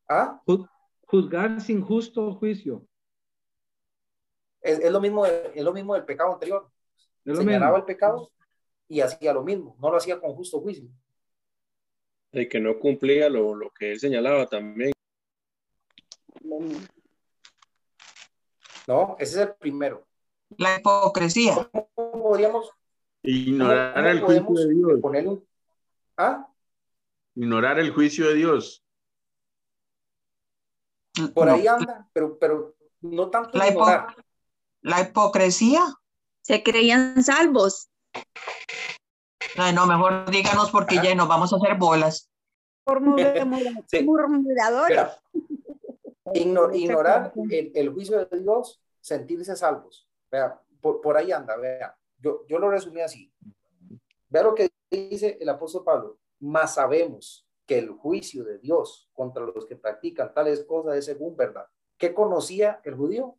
¿Ah? 0.09 0.43
Juzgar 1.07 1.61
sin 1.61 1.83
justo 1.83 2.35
juicio. 2.35 2.87
Es, 4.61 4.79
es, 4.79 4.93
lo 4.93 5.01
mismo 5.01 5.25
es 5.27 5.65
lo 5.65 5.73
mismo 5.73 5.95
del 5.95 6.05
pecado 6.05 6.33
anterior. 6.33 6.69
Señalaba 7.25 7.79
el 7.79 7.85
pecado 7.85 8.31
y 8.89 9.01
hacía 9.01 9.33
lo 9.33 9.43
mismo, 9.43 9.77
no 9.81 9.91
lo 9.91 9.97
hacía 9.97 10.21
con 10.21 10.35
justo 10.35 10.61
juicio. 10.61 10.89
El 12.33 12.49
que 12.49 12.61
no 12.61 12.79
cumplía 12.79 13.29
lo, 13.29 13.55
lo 13.55 13.71
que 13.71 13.93
él 13.93 14.01
señalaba 14.01 14.47
también. 14.47 14.93
No, 18.87 19.17
ese 19.19 19.43
es 19.43 19.49
el 19.49 19.55
primero. 19.55 20.07
La 20.57 20.77
hipocresía. 20.77 21.69
¿Cómo 21.95 22.23
podríamos 22.23 22.71
ignorar 23.23 24.07
el 24.07 24.21
juicio 24.21 24.55
de 24.55 24.75
Dios? 24.75 25.01
un... 25.03 25.49
¿Ah? 26.17 26.49
Ignorar 27.35 27.79
el 27.79 27.93
juicio 27.93 28.29
de 28.29 28.35
Dios. 28.35 28.85
Por 31.35 31.49
ahí 31.49 31.67
anda, 31.67 32.09
pero, 32.13 32.39
pero 32.39 32.75
no 33.01 33.31
tanto 33.31 33.57
la, 33.57 34.15
la 34.83 35.01
hipocresía. 35.01 35.83
Se 36.43 36.63
creían 36.63 37.23
salvos. 37.23 37.91
Ay, 39.57 39.75
no, 39.75 39.87
mejor 39.87 40.31
díganos 40.31 40.71
porque 40.71 40.97
ya 40.97 41.15
nos 41.15 41.29
vamos 41.29 41.53
a 41.53 41.57
hacer 41.57 41.77
bolas. 41.77 42.31
Por 42.85 43.01
murmuradores. 44.05 45.01
Ignorar 46.35 47.33
el, 47.51 47.89
juicio 47.91 48.25
de 48.25 48.41
Dios, 48.41 48.83
sentirse 49.01 49.57
salvos. 49.57 50.09
Vea, 50.31 50.61
por, 50.81 51.01
por 51.01 51.17
ahí 51.17 51.33
anda, 51.33 51.57
vea. 51.57 51.97
Yo, 52.19 52.47
yo 52.47 52.59
lo 52.59 52.71
resumí 52.71 53.01
así. 53.01 53.33
Vea 54.29 54.43
lo 54.43 54.55
que 54.55 54.71
dice 54.91 55.39
el 55.41 55.49
apóstol 55.49 55.85
Pablo. 55.85 56.19
Más 56.41 56.75
sabemos 56.75 57.47
que 57.67 57.79
el 57.79 57.91
juicio 57.91 58.45
de 58.45 58.59
Dios 58.59 59.09
contra 59.13 59.45
los 59.45 59.67
que 59.67 59.77
practican 59.77 60.35
tales 60.35 60.65
cosas 60.65 60.97
es 60.97 61.05
según 61.05 61.37
verdad. 61.37 61.67
¿Qué 61.97 62.15
conocía 62.15 62.81
el 62.85 62.95
judío? 62.95 63.37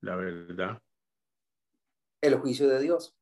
La 0.00 0.16
verdad. 0.16 0.78
El 2.20 2.34
juicio 2.36 2.68
de 2.68 2.80
Dios. 2.80 3.16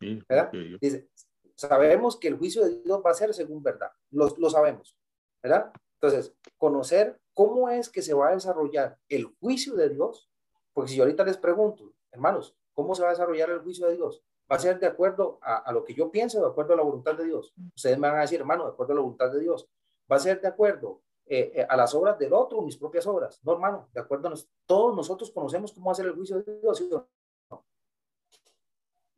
¿verdad? 0.00 0.50
Dice, 0.80 1.08
sabemos 1.54 2.16
que 2.16 2.28
el 2.28 2.36
juicio 2.36 2.64
de 2.64 2.82
Dios 2.82 3.02
va 3.04 3.10
a 3.10 3.14
ser 3.14 3.32
según 3.34 3.62
verdad. 3.62 3.90
Lo, 4.10 4.28
lo 4.36 4.50
sabemos. 4.50 4.96
¿verdad? 5.42 5.72
Entonces, 6.00 6.34
conocer 6.56 7.20
cómo 7.34 7.68
es 7.68 7.88
que 7.88 8.02
se 8.02 8.14
va 8.14 8.28
a 8.28 8.34
desarrollar 8.34 8.98
el 9.08 9.26
juicio 9.40 9.74
de 9.74 9.88
Dios, 9.88 10.30
porque 10.72 10.90
si 10.90 10.96
yo 10.96 11.04
ahorita 11.04 11.24
les 11.24 11.36
pregunto, 11.36 11.92
hermanos, 12.12 12.56
¿cómo 12.72 12.94
se 12.94 13.02
va 13.02 13.08
a 13.08 13.12
desarrollar 13.12 13.50
el 13.50 13.60
juicio 13.60 13.86
de 13.88 13.96
Dios? 13.96 14.22
va 14.50 14.56
a 14.56 14.58
ser 14.58 14.80
de 14.80 14.86
acuerdo 14.86 15.38
a, 15.42 15.70
lo 15.72 15.84
que 15.84 15.94
yo 15.94 16.10
pienso, 16.10 16.40
de 16.40 16.46
acuerdo 16.46 16.72
a 16.72 16.76
la 16.76 16.82
voluntad 16.82 17.14
de 17.14 17.24
Dios. 17.24 17.52
Ustedes 17.76 17.98
me 17.98 18.08
van 18.08 18.18
a 18.18 18.22
decir, 18.22 18.40
hermano, 18.40 18.64
de 18.64 18.70
acuerdo 18.70 18.92
a 18.92 18.96
la 18.96 19.02
voluntad 19.02 19.30
de 19.30 19.40
Dios. 19.40 19.68
Va 20.10 20.16
a 20.16 20.20
ser 20.20 20.40
de 20.40 20.48
acuerdo 20.48 21.02
eh, 21.26 21.52
eh, 21.54 21.66
a 21.68 21.76
las 21.76 21.94
obras 21.94 22.18
del 22.18 22.32
otro, 22.32 22.62
mis 22.62 22.78
propias 22.78 23.06
obras. 23.06 23.40
No, 23.44 23.52
hermano, 23.52 23.88
de 23.92 24.00
acuerdo 24.00 24.28
a 24.28 24.34
todos 24.64 24.96
nosotros 24.96 25.30
conocemos 25.30 25.72
cómo 25.72 25.90
hacer 25.90 26.06
el 26.06 26.14
juicio 26.14 26.42
de 26.42 26.60
Dios. 26.60 26.82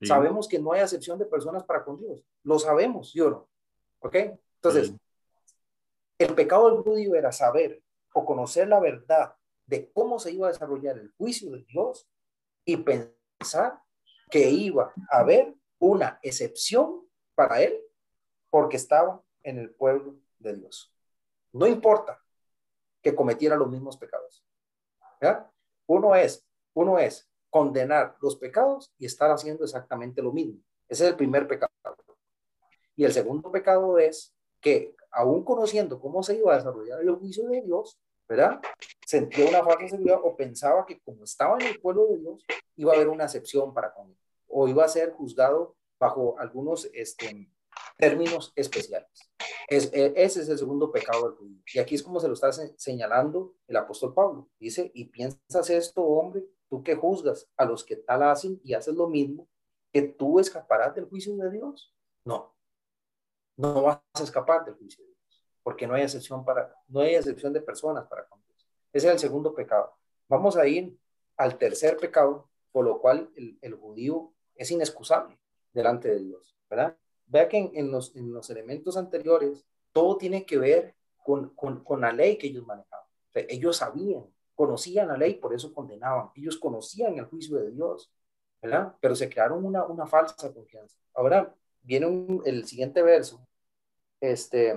Sabemos 0.03 0.49
que 0.49 0.59
no 0.59 0.72
hay 0.72 0.81
acepción 0.81 1.18
de 1.18 1.26
personas 1.26 1.62
para 1.62 1.85
con 1.85 1.99
Dios. 1.99 2.24
Lo 2.43 2.59
sabemos, 2.59 3.12
yo 3.12 3.31
no. 3.31 3.49
¿Ok? 4.01 4.16
Entonces, 4.57 4.95
el 6.21 6.35
pecado 6.35 6.71
del 6.71 6.83
judío 6.83 7.14
era 7.14 7.33
saber 7.33 7.83
o 8.12 8.27
conocer 8.27 8.68
la 8.68 8.79
verdad 8.79 9.35
de 9.64 9.91
cómo 9.93 10.18
se 10.18 10.33
iba 10.33 10.49
a 10.49 10.53
desarrollar 10.53 10.99
el 10.99 11.12
juicio 11.16 11.51
de 11.51 11.64
Dios 11.64 12.07
y 12.64 12.77
pensar 12.77 13.81
que 14.31 14.51
iba 14.51 14.93
a 15.11 15.21
haber 15.21 15.55
una 15.79 16.18
excepción 16.23 17.09
para 17.35 17.62
él 17.62 17.81
porque 18.51 18.77
estaba 18.77 19.23
en 19.43 19.59
el 19.59 19.71
pueblo 19.71 20.16
de 20.39 20.57
Dios. 20.57 20.93
No 21.53 21.66
importa 21.66 22.23
que 23.01 23.14
cometiera 23.14 23.57
los 23.57 23.71
mismos 23.71 23.97
pecados. 23.97 24.45
Uno 25.87 26.14
es, 26.14 26.47
uno 26.75 26.99
es 26.99 27.31
condenar 27.49 28.16
los 28.21 28.37
pecados 28.37 28.93
y 28.99 29.07
estar 29.07 29.31
haciendo 29.31 29.64
exactamente 29.64 30.21
lo 30.21 30.33
mismo. 30.33 30.61
Ese 30.87 31.05
es 31.05 31.11
el 31.11 31.16
primer 31.16 31.49
pecado. 31.49 31.73
Y 32.95 33.05
el 33.05 33.12
segundo 33.12 33.51
pecado 33.51 33.99
es 33.99 34.35
que 34.61 34.95
aún 35.13 35.45
conociendo 35.45 36.01
cómo 36.01 36.23
se 36.23 36.37
iba 36.37 36.53
a 36.53 36.57
desarrollar 36.57 37.01
el 37.01 37.11
juicio 37.17 37.49
de 37.49 37.63
Dios, 37.63 37.99
¿verdad? 38.29 38.61
Sentía 39.05 39.49
una 39.49 39.65
falsa 39.65 39.89
seguridad 39.89 40.21
o 40.23 40.37
pensaba 40.37 40.87
que 40.87 41.01
como 41.01 41.25
estaba 41.25 41.59
en 41.59 41.67
el 41.67 41.81
pueblo 41.81 42.07
de 42.07 42.19
Dios, 42.19 42.45
iba 42.77 42.93
a 42.93 42.97
haber 42.97 43.09
una 43.09 43.25
excepción 43.25 43.75
para 43.75 43.93
con 43.93 44.09
él, 44.11 44.17
o 44.47 44.69
iba 44.69 44.85
a 44.85 44.89
ser 44.89 45.13
juzgado 45.13 45.77
bajo 45.99 46.39
algunos 46.39 46.89
este, 46.95 47.51
términos 47.99 48.53
especiales. 48.55 49.09
Es, 49.69 49.93
e, 49.93 50.13
ese 50.17 50.43
es 50.43 50.49
el 50.49 50.59
segundo 50.59 50.91
pecado 50.91 51.29
del 51.29 51.39
judío. 51.39 51.63
Y 51.75 51.79
aquí 51.79 51.95
es 51.95 52.03
como 52.03 52.21
se 52.21 52.29
lo 52.29 52.35
está 52.35 52.51
señalando 52.53 53.55
el 53.67 53.77
apóstol 53.77 54.15
Pablo. 54.15 54.49
Dice, 54.59 54.91
y 54.95 55.07
piensas 55.07 55.71
esto, 55.71 56.03
hombre, 56.03 56.45
tú 56.69 56.83
que 56.83 56.95
juzgas 56.95 57.49
a 57.57 57.65
los 57.65 57.85
que 57.85 57.97
tal 57.97 58.23
hacen 58.23 58.61
y 58.65 58.75
haces 58.75 58.95
lo 58.95 59.09
mismo, 59.09 59.49
que 59.93 60.03
tú 60.03 60.39
escaparás 60.39 60.95
del 60.95 61.07
juicio 61.07 61.37
de 61.37 61.51
Dios. 61.51 61.95
No, 62.25 62.55
no 63.61 63.83
vas 63.83 64.01
a 64.15 64.23
escapar 64.23 64.65
del 64.65 64.75
juicio 64.75 65.05
de 65.05 65.11
Dios 65.11 65.21
porque 65.63 65.87
no 65.87 65.95
hay 65.95 66.03
excepción 66.03 66.45
para, 66.45 66.75
no 66.89 67.01
hay 67.01 67.15
excepción 67.15 67.53
de 67.53 67.61
personas 67.61 68.07
para 68.07 68.27
con 68.27 68.43
Dios. 68.43 68.67
Ese 68.93 69.09
es 69.09 69.13
el 69.13 69.19
segundo 69.19 69.55
pecado. 69.55 69.93
Vamos 70.29 70.57
a 70.57 70.67
ir 70.67 70.97
al 71.37 71.59
tercer 71.59 71.97
pecado, 71.97 72.49
por 72.73 72.85
lo 72.85 73.01
cual 73.01 73.31
el, 73.37 73.59
el 73.61 73.75
judío 73.75 74.33
es 74.55 74.71
inexcusable 74.71 75.39
delante 75.73 76.09
de 76.09 76.21
Dios, 76.21 76.57
¿verdad? 76.69 76.97
Vea 77.27 77.49
que 77.49 77.71
en, 77.75 77.91
los, 77.91 78.15
en 78.17 78.33
los 78.33 78.51
elementos 78.51 78.97
anteriores 78.97 79.65
todo 79.93 80.17
tiene 80.17 80.45
que 80.45 80.59
ver 80.59 80.95
con, 81.23 81.51
con, 81.55 81.85
con 81.85 82.01
la 82.01 82.13
ley 82.13 82.37
que 82.37 82.49
ellos 82.49 82.67
manejaban. 82.67 83.07
Ellos 83.35 83.77
sabían, 83.77 84.27
conocían 84.55 85.09
la 85.09 85.17
ley, 85.17 85.35
por 85.35 85.55
eso 85.55 85.73
condenaban. 85.73 86.31
Ellos 86.35 86.59
conocían 86.59 87.17
el 87.19 87.27
juicio 87.27 87.59
de 87.59 87.71
Dios, 87.71 88.13
¿verdad? 88.61 88.95
Pero 89.01 89.15
se 89.15 89.29
crearon 89.29 89.65
una, 89.65 89.85
una 89.85 90.07
falsa 90.07 90.53
confianza. 90.53 90.99
Ahora 91.15 91.55
viene 91.83 92.43
el 92.45 92.67
siguiente 92.67 93.03
verso, 93.03 93.47
este, 94.21 94.71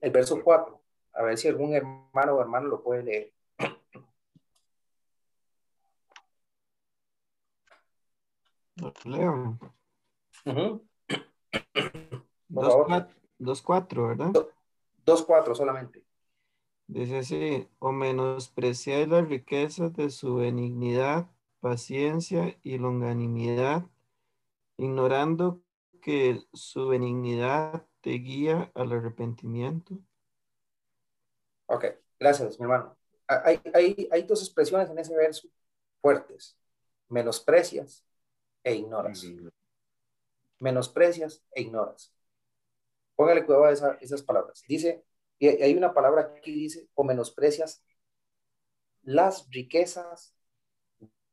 el 0.00 0.10
verso 0.10 0.42
4. 0.42 0.80
A 1.14 1.22
ver 1.22 1.38
si 1.38 1.48
algún 1.48 1.74
hermano 1.74 2.34
o 2.34 2.40
hermano 2.40 2.68
lo 2.68 2.82
puede 2.82 3.02
leer. 3.02 3.32
Leo. 9.04 9.58
Cua- 12.50 13.08
dos 13.38 13.62
cuatro, 13.62 14.08
¿verdad? 14.08 14.32
Dos, 15.04 15.22
cuatro 15.24 15.54
solamente. 15.54 16.04
Dice 16.86 17.18
así, 17.18 17.68
o 17.78 17.92
menospreciáis 17.92 19.08
las 19.08 19.28
riquezas 19.28 19.94
de 19.94 20.10
su 20.10 20.36
benignidad, 20.36 21.30
paciencia 21.60 22.58
y 22.62 22.78
longanimidad, 22.78 23.86
ignorando 24.76 25.60
que 26.00 26.42
su 26.52 26.88
benignidad 26.88 27.86
te 28.02 28.10
guía 28.10 28.70
al 28.74 28.92
arrepentimiento. 28.92 29.98
Ok, 31.66 31.84
gracias, 32.18 32.58
mi 32.58 32.64
hermano. 32.64 32.96
Hay, 33.26 33.60
hay, 33.74 34.08
hay 34.10 34.22
dos 34.24 34.42
expresiones 34.42 34.90
en 34.90 34.98
ese 34.98 35.14
verso 35.16 35.48
fuertes. 36.00 36.56
Menosprecias 37.08 38.04
e 38.64 38.74
ignoras. 38.74 39.24
Menosprecias 40.60 41.42
e 41.56 41.62
ignoras. 41.62 42.12
Póngale 43.16 43.44
cuidado 43.44 43.64
a 43.66 43.72
esa- 43.72 43.94
esas 44.00 44.22
palabras. 44.22 44.62
Dice, 44.68 45.04
y 45.38 45.48
hay 45.48 45.74
una 45.76 45.94
palabra 45.94 46.34
que 46.42 46.50
dice, 46.50 46.88
o 46.94 47.04
menosprecias 47.04 47.82
las 49.02 49.46
riquezas 49.50 50.34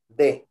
de. 0.09 0.47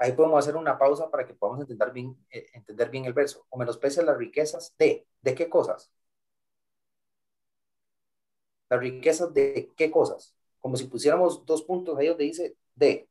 Ahí 0.00 0.12
podemos 0.12 0.38
hacer 0.38 0.56
una 0.56 0.78
pausa 0.78 1.10
para 1.10 1.26
que 1.26 1.34
podamos 1.34 1.60
entender 1.60 1.92
bien, 1.92 2.16
eh, 2.30 2.46
entender 2.54 2.88
bien 2.88 3.04
el 3.04 3.12
verso. 3.12 3.44
O 3.50 3.58
menosprecias 3.58 4.04
las 4.06 4.16
riquezas 4.16 4.74
de. 4.78 5.06
¿De 5.20 5.34
qué 5.34 5.50
cosas? 5.50 5.92
Las 8.70 8.80
riquezas 8.80 9.34
de 9.34 9.70
qué 9.76 9.90
cosas? 9.90 10.34
Como 10.58 10.76
si 10.76 10.84
pusiéramos 10.86 11.44
dos 11.44 11.62
puntos 11.64 11.98
ahí 11.98 12.06
donde 12.06 12.24
dice 12.24 12.56
de. 12.74 13.10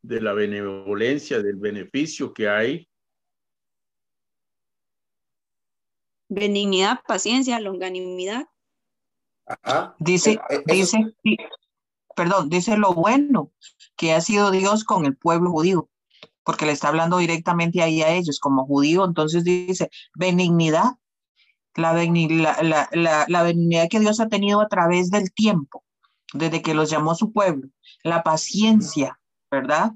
De 0.00 0.22
la 0.22 0.32
benevolencia, 0.32 1.42
del 1.42 1.56
beneficio 1.56 2.32
que 2.32 2.48
hay. 2.48 2.88
Benignidad, 6.30 7.00
paciencia, 7.06 7.60
longanimidad. 7.60 8.46
Ajá. 9.44 9.94
Dice, 9.98 10.32
Eh, 10.32 10.40
eh, 10.48 10.62
dice, 10.64 10.96
perdón, 12.14 12.48
dice 12.48 12.76
lo 12.76 12.92
bueno 12.94 13.50
que 13.96 14.12
ha 14.12 14.20
sido 14.20 14.50
Dios 14.50 14.84
con 14.84 15.06
el 15.06 15.16
pueblo 15.16 15.50
judío, 15.50 15.88
porque 16.42 16.66
le 16.66 16.72
está 16.72 16.88
hablando 16.88 17.18
directamente 17.18 17.82
ahí 17.82 18.02
a 18.02 18.10
ellos 18.10 18.38
como 18.40 18.66
judío, 18.66 19.04
entonces 19.04 19.44
dice 19.44 19.90
benignidad, 20.14 20.92
la, 21.76 21.92
benign- 21.94 22.40
la, 22.42 22.62
la, 22.62 22.88
la, 22.92 23.24
la 23.28 23.42
benignidad 23.42 23.88
que 23.88 24.00
Dios 24.00 24.20
ha 24.20 24.28
tenido 24.28 24.60
a 24.60 24.68
través 24.68 25.10
del 25.10 25.32
tiempo, 25.32 25.84
desde 26.32 26.62
que 26.62 26.74
los 26.74 26.90
llamó 26.90 27.14
su 27.14 27.32
pueblo, 27.32 27.68
la 28.02 28.22
paciencia, 28.22 29.18
¿verdad? 29.50 29.92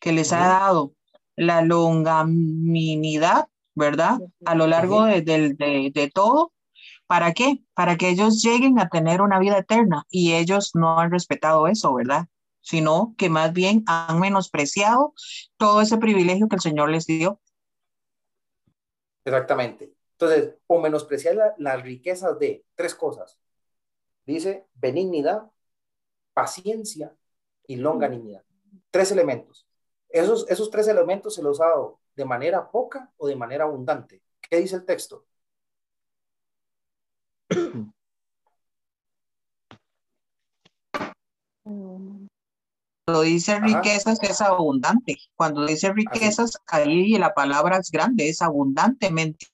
Que 0.00 0.12
les 0.12 0.32
ha 0.32 0.46
dado 0.46 0.92
la 1.36 1.62
longanimidad, 1.62 3.48
¿verdad? 3.74 4.18
A 4.44 4.54
lo 4.54 4.66
largo 4.66 5.04
de 5.04 6.10
todo. 6.14 6.51
¿Para 7.12 7.34
qué? 7.34 7.62
Para 7.74 7.96
que 7.98 8.08
ellos 8.08 8.42
lleguen 8.42 8.78
a 8.80 8.88
tener 8.88 9.20
una 9.20 9.38
vida 9.38 9.58
eterna 9.58 10.06
y 10.10 10.32
ellos 10.32 10.70
no 10.74 10.98
han 10.98 11.10
respetado 11.10 11.66
eso, 11.68 11.92
¿verdad? 11.94 12.26
Sino 12.62 13.14
que 13.18 13.28
más 13.28 13.52
bien 13.52 13.84
han 13.86 14.18
menospreciado 14.18 15.12
todo 15.58 15.82
ese 15.82 15.98
privilegio 15.98 16.48
que 16.48 16.56
el 16.56 16.62
Señor 16.62 16.88
les 16.90 17.06
dio. 17.06 17.38
Exactamente. 19.24 19.92
Entonces, 20.12 20.54
o 20.66 20.80
menospreciar 20.80 21.34
la- 21.36 21.54
las 21.58 21.82
riquezas 21.82 22.38
de 22.38 22.64
tres 22.74 22.94
cosas. 22.94 23.38
Dice 24.26 24.66
benignidad, 24.74 25.50
paciencia 26.34 27.16
y 27.66 27.76
longanimidad. 27.76 28.44
Tres 28.90 29.12
elementos. 29.12 29.68
Esos, 30.10 30.48
esos 30.50 30.70
tres 30.70 30.88
elementos 30.88 31.34
se 31.36 31.42
los 31.42 31.60
ha 31.60 31.66
dado 31.68 32.00
de 32.16 32.24
manera 32.26 32.70
poca 32.70 33.12
o 33.18 33.28
de 33.28 33.36
manera 33.36 33.64
abundante. 33.64 34.22
¿Qué 34.40 34.58
dice 34.58 34.76
el 34.76 34.86
texto? 34.86 35.26
Cuando 41.64 43.22
dice 43.22 43.52
Ajá. 43.52 43.66
riquezas 43.66 44.18
es 44.22 44.40
abundante. 44.40 45.16
Cuando 45.34 45.66
dice 45.66 45.92
riquezas, 45.92 46.58
ahí 46.66 47.18
la 47.18 47.34
palabra 47.34 47.78
es 47.78 47.90
grande, 47.90 48.28
es 48.28 48.42
abundantemente. 48.42 49.46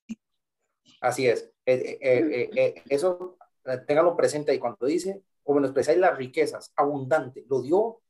Así 1.00 1.26
es. 1.26 1.50
Eh, 1.64 1.98
eh, 2.00 2.28
eh, 2.30 2.50
eh, 2.54 2.82
eso 2.88 3.36
eh, 3.64 3.78
ténganlo 3.86 4.16
presente 4.16 4.52
ahí. 4.52 4.58
Cuando 4.58 4.86
dice, 4.86 5.22
o 5.44 5.54
menospreciáis 5.54 5.98
las 5.98 6.16
riquezas, 6.16 6.72
abundante, 6.76 7.44
lo 7.48 7.62
dio, 7.62 8.00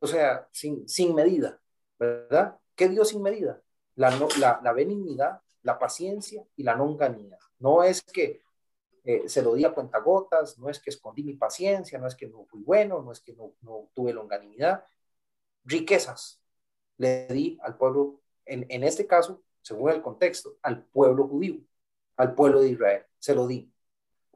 o 0.00 0.06
sea, 0.06 0.48
sin, 0.52 0.88
sin 0.88 1.14
medida, 1.14 1.60
¿verdad? 1.98 2.56
¿Qué 2.74 2.88
dio 2.88 3.04
sin 3.04 3.22
medida? 3.22 3.60
La, 3.96 4.10
no- 4.10 4.28
la, 4.38 4.60
la 4.62 4.72
benignidad, 4.72 5.40
la 5.62 5.78
paciencia 5.78 6.44
y 6.56 6.62
la 6.62 6.74
longanimidad. 6.76 7.38
No 7.58 7.82
es 7.82 8.02
que 8.02 8.42
eh, 9.08 9.26
se 9.26 9.40
lo 9.40 9.54
di 9.54 9.64
a 9.64 9.72
cuentagotas, 9.72 10.58
no 10.58 10.68
es 10.68 10.78
que 10.78 10.90
escondí 10.90 11.22
mi 11.22 11.32
paciencia, 11.32 11.98
no 11.98 12.06
es 12.06 12.14
que 12.14 12.26
no 12.28 12.44
fui 12.44 12.62
bueno, 12.62 13.00
no 13.00 13.10
es 13.10 13.20
que 13.20 13.32
no, 13.32 13.54
no 13.62 13.88
tuve 13.94 14.12
longanimidad. 14.12 14.84
Riquezas 15.64 16.42
le 16.98 17.26
di 17.28 17.58
al 17.62 17.78
pueblo, 17.78 18.20
en, 18.44 18.66
en 18.68 18.84
este 18.84 19.06
caso, 19.06 19.42
según 19.62 19.92
el 19.92 20.02
contexto, 20.02 20.58
al 20.60 20.84
pueblo 20.84 21.26
judío, 21.26 21.56
al 22.18 22.34
pueblo 22.34 22.60
de 22.60 22.68
Israel. 22.68 23.02
Se 23.18 23.34
lo 23.34 23.46
di. 23.46 23.72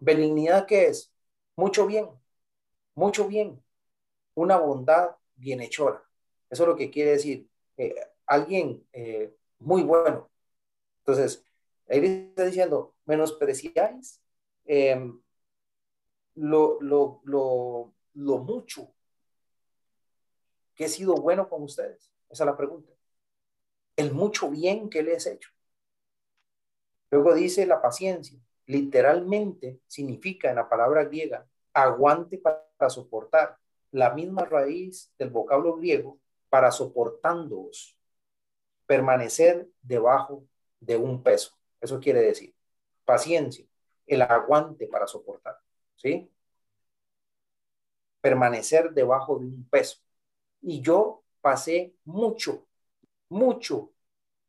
Benignidad, 0.01 0.65
¿qué 0.67 0.87
es? 0.87 1.13
Mucho 1.55 1.87
bien, 1.87 2.09
mucho 2.95 3.29
bien. 3.29 3.63
Una 4.35 4.57
bondad 4.57 5.17
bienhechora. 5.35 6.03
Eso 6.49 6.63
es 6.63 6.69
lo 6.69 6.77
que 6.77 6.91
quiere 6.91 7.11
decir. 7.11 7.47
eh, 7.77 7.95
alguien 8.27 8.87
eh, 8.95 9.37
muy 9.59 9.83
bueno. 9.83 10.31
Entonces, 11.01 11.45
ahí 11.91 12.03
está 12.31 12.47
diciendo, 12.47 12.95
menospreciáis 13.05 14.22
eh, 14.65 15.13
lo, 16.35 16.81
lo, 16.81 17.21
lo, 17.25 17.95
lo 18.15 18.39
mucho 18.39 18.93
que 20.75 20.85
he 20.85 20.89
sido 20.89 21.15
bueno 21.15 21.49
con 21.49 21.63
ustedes. 21.63 22.11
Esa 22.31 22.45
es 22.45 22.47
la 22.47 22.57
pregunta. 22.57 22.93
El 23.97 24.13
mucho 24.13 24.51
bien 24.51 24.89
que 24.89 25.03
les 25.03 25.27
he 25.27 25.35
hecho. 25.35 25.51
Luego 27.11 27.35
dice 27.35 27.67
la 27.67 27.83
paciencia. 27.83 28.39
Literalmente 28.67 29.81
significa 29.87 30.49
en 30.49 30.57
la 30.57 30.69
palabra 30.69 31.05
griega 31.05 31.47
aguante 31.75 32.39
para, 32.39 32.91
soportar. 32.91 33.59
La 33.91 34.15
misma 34.15 34.45
raíz 34.47 35.13
del 35.19 35.31
vocablo 35.31 35.77
griego 35.77 36.19
para 36.49 36.71
soportándoos. 36.71 37.97
Permanecer 38.87 39.69
debajo 39.83 40.45
de 40.81 40.97
un 40.97 41.23
peso. 41.23 41.55
Eso 41.81 42.01
quiere 42.01 42.21
decir 42.21 42.55
paciencia, 43.05 43.67
el 44.07 44.23
aguante 44.23 44.87
para 44.87 45.07
soportar. 45.07 45.59
¿Sí? 45.97 46.31
Permanecer 48.21 48.93
debajo 48.93 49.39
de 49.39 49.47
un 49.47 49.69
peso. 49.69 49.99
Y 50.61 50.81
yo 50.81 51.23
pasé 51.41 51.95
mucho, 52.05 52.67
mucho, 53.29 53.93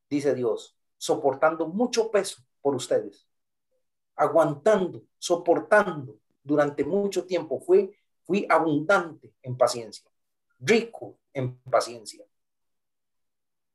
dice 0.09 0.33
Dios, 0.35 0.77
soportando 0.97 1.67
mucho 1.67 2.11
peso 2.11 2.41
por 2.61 2.75
ustedes, 2.75 3.27
aguantando, 4.15 5.03
soportando 5.17 6.19
durante 6.41 6.85
mucho 6.85 7.25
tiempo. 7.25 7.59
Fui, 7.59 7.93
fui 8.23 8.45
abundante 8.47 9.33
en 9.41 9.57
paciencia, 9.57 10.09
rico 10.59 11.17
en 11.33 11.57
paciencia. 11.57 12.23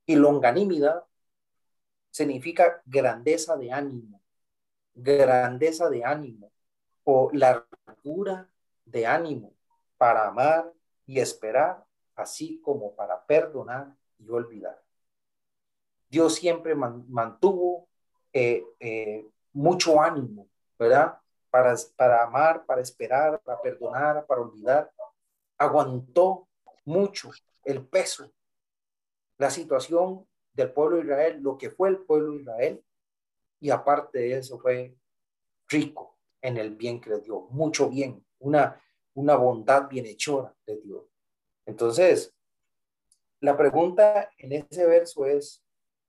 Y 0.07 0.17
longanimidad 0.17 1.05
significa 2.11 2.81
grandeza 2.87 3.57
de 3.57 3.73
ánimo, 3.73 4.23
grandeza 4.99 5.89
de 5.89 6.05
ánimo 6.05 6.53
o 7.05 7.31
largura 7.33 8.49
de 8.85 9.07
ánimo 9.07 9.55
para 9.97 10.29
amar 10.29 10.73
y 11.07 11.21
esperar, 11.21 11.85
así 12.15 12.61
como 12.61 12.95
para 12.95 13.25
perdonar 13.25 13.95
y 14.19 14.29
olvidar. 14.29 14.81
Dios 16.09 16.35
siempre 16.35 16.75
man, 16.75 17.05
mantuvo 17.09 17.89
eh, 18.33 18.65
eh, 18.81 19.27
mucho 19.53 20.01
ánimo, 20.01 20.49
¿verdad? 20.79 21.19
Para, 21.51 21.75
para 21.97 22.25
amar, 22.25 22.67
para 22.67 22.81
esperar, 22.81 23.41
para 23.41 23.61
perdonar, 23.61 24.27
para 24.27 24.41
olvidar. 24.41 24.91
Aguantó 25.57 26.49
mucho 26.85 27.31
el 27.65 27.87
peso 27.87 28.31
la 29.39 29.51
situación 29.51 30.27
del 30.53 30.73
pueblo 30.73 30.97
de 30.97 31.05
Israel, 31.05 31.41
lo 31.41 31.57
que 31.57 31.71
fue 31.71 31.89
el 31.89 31.99
pueblo 31.99 32.33
de 32.33 32.41
Israel, 32.41 32.85
y 33.61 33.71
aparte 33.71 34.19
de 34.19 34.39
eso 34.39 34.59
fue 34.59 34.97
rico 35.69 36.19
en 36.41 36.57
el 36.57 36.77
bien 36.77 37.01
que 37.01 37.11
le 37.11 37.21
dio, 37.21 37.41
mucho 37.51 37.89
bien, 37.89 38.25
una, 38.39 38.81
una 39.15 39.37
bondad 39.37 39.89
bienhechora 39.89 40.55
de 40.67 40.81
Dios. 40.81 41.05
Entonces, 41.67 42.35
la 43.41 43.57
pregunta 43.57 44.31
en 44.39 44.53
ese 44.53 44.87
verso 44.87 45.27
es, 45.27 45.65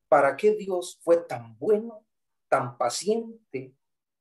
¿para 0.07 0.35
qué 0.37 0.55
Dios 0.55 0.99
fue 1.03 1.17
tan 1.17 1.57
bueno, 1.57 2.05
tan 2.47 2.77
paciente 2.77 3.75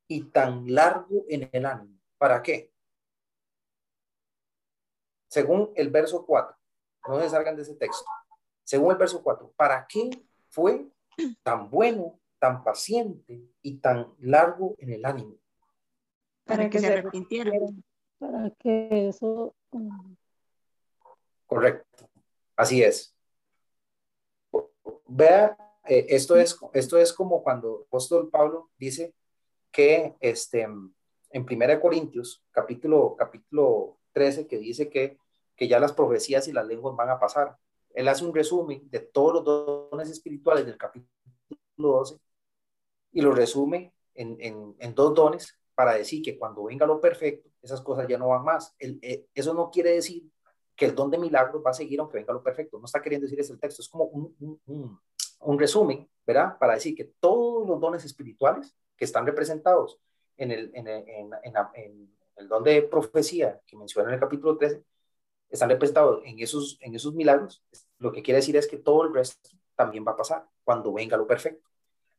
y 0.06 0.24
tan 0.24 0.72
largo 0.74 1.24
en 1.28 1.48
el 1.52 1.66
ánimo? 1.66 1.98
¿Para 2.16 2.42
qué? 2.42 2.72
Según 5.28 5.72
el 5.74 5.90
verso 5.90 6.24
4, 6.26 6.56
no 7.08 7.20
se 7.20 7.28
salgan 7.28 7.56
de 7.56 7.62
ese 7.62 7.74
texto. 7.74 8.04
Según 8.64 8.92
el 8.92 8.98
verso 8.98 9.22
4, 9.22 9.52
¿para 9.56 9.86
qué 9.86 10.10
fue 10.48 10.86
tan 11.42 11.70
bueno, 11.70 12.18
tan 12.38 12.62
paciente 12.64 13.42
y 13.62 13.78
tan 13.78 14.12
largo 14.18 14.74
en 14.78 14.92
el 14.92 15.04
ánimo? 15.04 15.36
Para 16.44 16.70
que 16.70 16.78
se 16.78 16.86
arrepintieran. 16.86 17.84
Para 18.18 18.50
que 18.58 19.08
eso... 19.08 19.54
mm, 19.72 20.14
Correcto. 21.46 22.08
Así 22.56 22.82
es. 22.82 23.14
Vea, 25.06 25.56
eh, 25.86 26.06
esto, 26.10 26.36
es, 26.36 26.58
esto 26.74 26.98
es 26.98 27.12
como 27.12 27.42
cuando 27.42 27.78
el 27.78 27.82
apóstol 27.84 28.28
Pablo 28.30 28.70
dice 28.76 29.14
que 29.70 30.16
este, 30.20 30.66
en 31.30 31.46
Primera 31.46 31.74
de 31.74 31.80
Corintios, 31.80 32.44
capítulo, 32.50 33.14
capítulo 33.16 33.98
13, 34.12 34.46
que 34.46 34.58
dice 34.58 34.90
que, 34.90 35.18
que 35.56 35.68
ya 35.68 35.80
las 35.80 35.92
profecías 35.92 36.48
y 36.48 36.52
las 36.52 36.66
lenguas 36.66 36.96
van 36.96 37.10
a 37.10 37.18
pasar. 37.18 37.56
Él 37.94 38.08
hace 38.08 38.24
un 38.24 38.34
resumen 38.34 38.88
de 38.90 39.00
todos 39.00 39.34
los 39.34 39.44
dones 39.90 40.10
espirituales 40.10 40.66
del 40.66 40.76
capítulo 40.76 41.08
12 41.76 42.18
y 43.12 43.20
lo 43.20 43.32
resume 43.32 43.92
en, 44.14 44.36
en, 44.40 44.76
en 44.78 44.94
dos 44.94 45.14
dones 45.14 45.58
para 45.74 45.94
decir 45.94 46.22
que 46.22 46.38
cuando 46.38 46.64
venga 46.64 46.86
lo 46.86 47.00
perfecto, 47.00 47.48
esas 47.62 47.80
cosas 47.80 48.06
ya 48.08 48.18
no 48.18 48.28
van 48.28 48.44
más. 48.44 48.74
El, 48.78 48.98
eh, 49.02 49.26
eso 49.34 49.54
no 49.54 49.70
quiere 49.70 49.92
decir 49.92 50.24
que 50.74 50.86
el 50.86 50.94
don 50.94 51.10
de 51.10 51.18
milagros 51.18 51.62
va 51.64 51.70
a 51.70 51.74
seguir 51.74 52.00
aunque 52.00 52.18
venga 52.18 52.32
lo 52.32 52.42
perfecto. 52.42 52.78
No 52.78 52.86
está 52.86 53.00
queriendo 53.00 53.24
decir 53.24 53.40
eso 53.40 53.52
el 53.52 53.60
texto, 53.60 53.82
es 53.82 53.88
como 53.88 54.04
un, 54.04 54.34
un, 54.40 54.60
un, 54.66 55.00
un 55.40 55.58
resumen, 55.58 56.08
¿verdad? 56.26 56.58
Para 56.58 56.74
decir 56.74 56.94
que 56.94 57.04
todos 57.04 57.66
los 57.66 57.80
dones 57.80 58.04
espirituales 58.04 58.74
que 58.96 59.04
están 59.04 59.24
representados 59.26 60.00
en 60.36 60.50
el, 60.50 60.70
en, 60.74 60.88
el, 60.88 61.04
en 61.06 62.10
el 62.36 62.48
don 62.48 62.62
de 62.62 62.82
profecía 62.82 63.60
que 63.66 63.76
menciona 63.76 64.08
en 64.08 64.14
el 64.14 64.20
capítulo 64.20 64.56
13, 64.56 64.82
están 65.50 65.70
representados 65.70 66.22
en 66.24 66.38
esos, 66.40 66.78
en 66.80 66.94
esos 66.94 67.14
milagros. 67.14 67.62
Lo 67.98 68.12
que 68.12 68.22
quiere 68.22 68.36
decir 68.36 68.56
es 68.56 68.66
que 68.66 68.78
todo 68.78 69.04
el 69.04 69.14
resto 69.14 69.50
también 69.74 70.04
va 70.06 70.12
a 70.12 70.16
pasar 70.16 70.48
cuando 70.64 70.92
venga 70.92 71.16
lo 71.16 71.26
perfecto. 71.26 71.67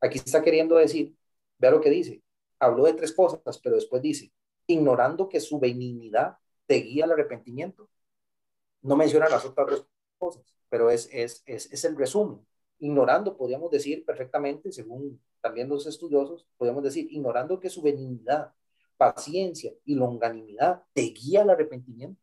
Aquí 0.01 0.17
está 0.19 0.41
queriendo 0.41 0.75
decir, 0.75 1.15
vea 1.57 1.71
lo 1.71 1.81
que 1.81 1.89
dice, 1.89 2.23
habló 2.59 2.85
de 2.85 2.93
tres 2.93 3.13
cosas, 3.13 3.59
pero 3.59 3.75
después 3.75 4.01
dice, 4.01 4.31
ignorando 4.67 5.29
que 5.29 5.39
su 5.39 5.59
benignidad 5.59 6.37
te 6.65 6.75
guía 6.75 7.05
al 7.05 7.11
arrepentimiento. 7.11 7.89
No 8.81 8.95
menciona 8.95 9.27
las 9.29 9.43
otras 9.45 9.67
tres 9.67 9.85
cosas, 10.17 10.43
pero 10.69 10.89
es, 10.89 11.09
es, 11.11 11.43
es, 11.45 11.71
es 11.71 11.85
el 11.85 11.97
resumen. 11.97 12.45
Ignorando, 12.79 13.35
podríamos 13.35 13.71
decir 13.71 14.05
perfectamente, 14.05 14.71
según 14.71 15.21
también 15.41 15.67
los 15.67 15.85
estudiosos, 15.87 16.47
podríamos 16.57 16.83
decir, 16.83 17.07
ignorando 17.11 17.59
que 17.59 17.69
su 17.69 17.81
benignidad, 17.81 18.53
paciencia 18.97 19.73
y 19.85 19.95
longanimidad 19.95 20.83
te 20.93 21.01
guía 21.01 21.41
al 21.41 21.49
arrepentimiento. 21.49 22.21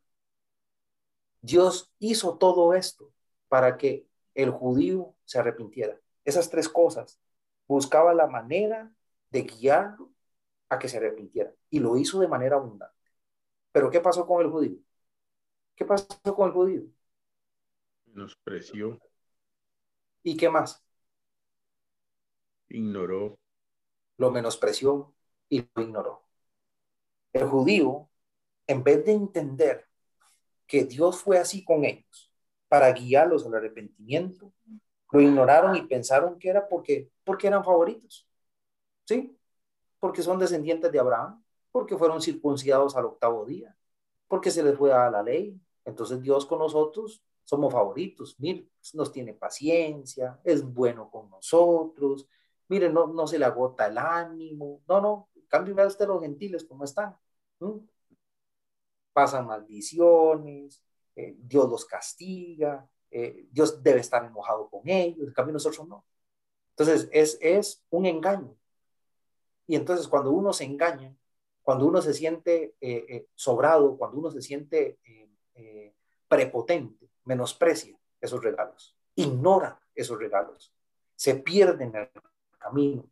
Dios 1.40 1.92
hizo 1.98 2.38
todo 2.38 2.74
esto 2.74 3.12
para 3.48 3.76
que 3.76 4.06
el 4.34 4.50
judío 4.50 5.14
se 5.24 5.38
arrepintiera. 5.38 5.98
Esas 6.24 6.50
tres 6.50 6.68
cosas. 6.68 7.20
Buscaba 7.68 8.14
la 8.14 8.26
manera 8.26 8.92
de 9.30 9.42
guiarlo 9.42 10.12
a 10.68 10.78
que 10.78 10.88
se 10.88 10.98
arrepintiera. 10.98 11.52
Y 11.70 11.80
lo 11.80 11.96
hizo 11.96 12.20
de 12.20 12.28
manera 12.28 12.56
abundante. 12.56 12.94
Pero 13.72 13.90
¿qué 13.90 14.00
pasó 14.00 14.26
con 14.26 14.42
el 14.44 14.50
judío? 14.50 14.78
¿Qué 15.76 15.84
pasó 15.84 16.08
con 16.36 16.48
el 16.48 16.52
judío? 16.54 16.82
Menospreció, 18.08 18.98
¿Y 20.22 20.36
qué 20.36 20.50
más? 20.50 20.82
ignoró, 22.68 23.38
Lo 24.18 24.30
menospreció 24.30 25.14
y 25.48 25.66
lo 25.74 25.82
ignoró. 25.82 26.22
El 27.32 27.46
judío, 27.48 28.08
en 28.66 28.84
vez 28.84 29.04
de 29.04 29.12
entender 29.12 29.86
que 30.66 30.84
Dios 30.84 31.18
fue 31.22 31.38
así 31.38 31.64
con 31.64 31.84
ellos 31.84 32.32
para 32.68 32.92
guiarlos 32.92 33.46
al 33.46 33.54
arrepentimiento, 33.56 34.52
lo 35.10 35.20
ignoraron 35.20 35.76
y 35.76 35.82
pensaron 35.82 36.38
que 36.38 36.48
era 36.48 36.68
porque, 36.68 37.10
porque 37.24 37.46
eran 37.46 37.64
favoritos. 37.64 38.28
¿Sí? 39.04 39.38
Porque 40.00 40.22
son 40.22 40.38
descendientes 40.38 40.90
de 40.90 40.98
Abraham, 40.98 41.42
porque 41.70 41.96
fueron 41.96 42.20
circuncidados 42.20 42.96
al 42.96 43.06
octavo 43.06 43.44
día, 43.44 43.76
porque 44.28 44.50
se 44.50 44.62
les 44.62 44.76
fue 44.76 44.92
a 44.92 45.10
la 45.10 45.22
ley. 45.22 45.60
Entonces 45.84 46.20
Dios 46.20 46.46
con 46.46 46.58
nosotros 46.58 47.22
somos 47.44 47.72
favoritos. 47.72 48.34
Mire, 48.38 48.68
nos 48.94 49.12
tiene 49.12 49.32
paciencia, 49.34 50.40
es 50.44 50.64
bueno 50.64 51.10
con 51.10 51.30
nosotros. 51.30 52.28
Mire, 52.68 52.90
no, 52.90 53.06
no 53.06 53.26
se 53.26 53.38
le 53.38 53.44
agota 53.44 53.86
el 53.86 53.98
ánimo. 53.98 54.82
No, 54.88 55.00
no, 55.00 55.28
cambio 55.48 55.74
vea 55.74 55.86
usted 55.86 56.06
los 56.08 56.20
gentiles 56.20 56.64
cómo 56.64 56.84
están. 56.84 57.16
¿Mm? 57.60 57.78
Pasan 59.12 59.46
maldiciones, 59.46 60.82
eh, 61.14 61.36
Dios 61.38 61.70
los 61.70 61.84
castiga, 61.86 62.86
eh, 63.10 63.46
Dios 63.50 63.82
debe 63.82 64.00
estar 64.00 64.24
enojado 64.24 64.68
con 64.68 64.88
ellos, 64.88 65.26
en 65.26 65.32
cambio 65.32 65.54
nosotros 65.54 65.86
no. 65.88 66.04
Entonces 66.70 67.08
es, 67.12 67.38
es 67.40 67.84
un 67.90 68.06
engaño. 68.06 68.54
Y 69.66 69.76
entonces 69.76 70.06
cuando 70.08 70.30
uno 70.30 70.52
se 70.52 70.64
engaña, 70.64 71.14
cuando 71.66 71.84
uno 71.86 72.00
se 72.00 72.14
siente 72.14 72.76
eh, 72.80 73.06
eh, 73.08 73.26
sobrado, 73.34 73.96
cuando 73.96 74.18
uno 74.18 74.30
se 74.30 74.40
siente 74.40 75.00
eh, 75.54 75.92
prepotente, 76.28 77.10
menosprecia 77.24 77.98
esos 78.20 78.40
regalos, 78.40 78.96
ignora 79.16 79.80
esos 79.92 80.16
regalos, 80.16 80.72
se 81.16 81.34
pierden 81.34 81.88
en 81.88 82.02
el 82.02 82.10
camino. 82.56 83.10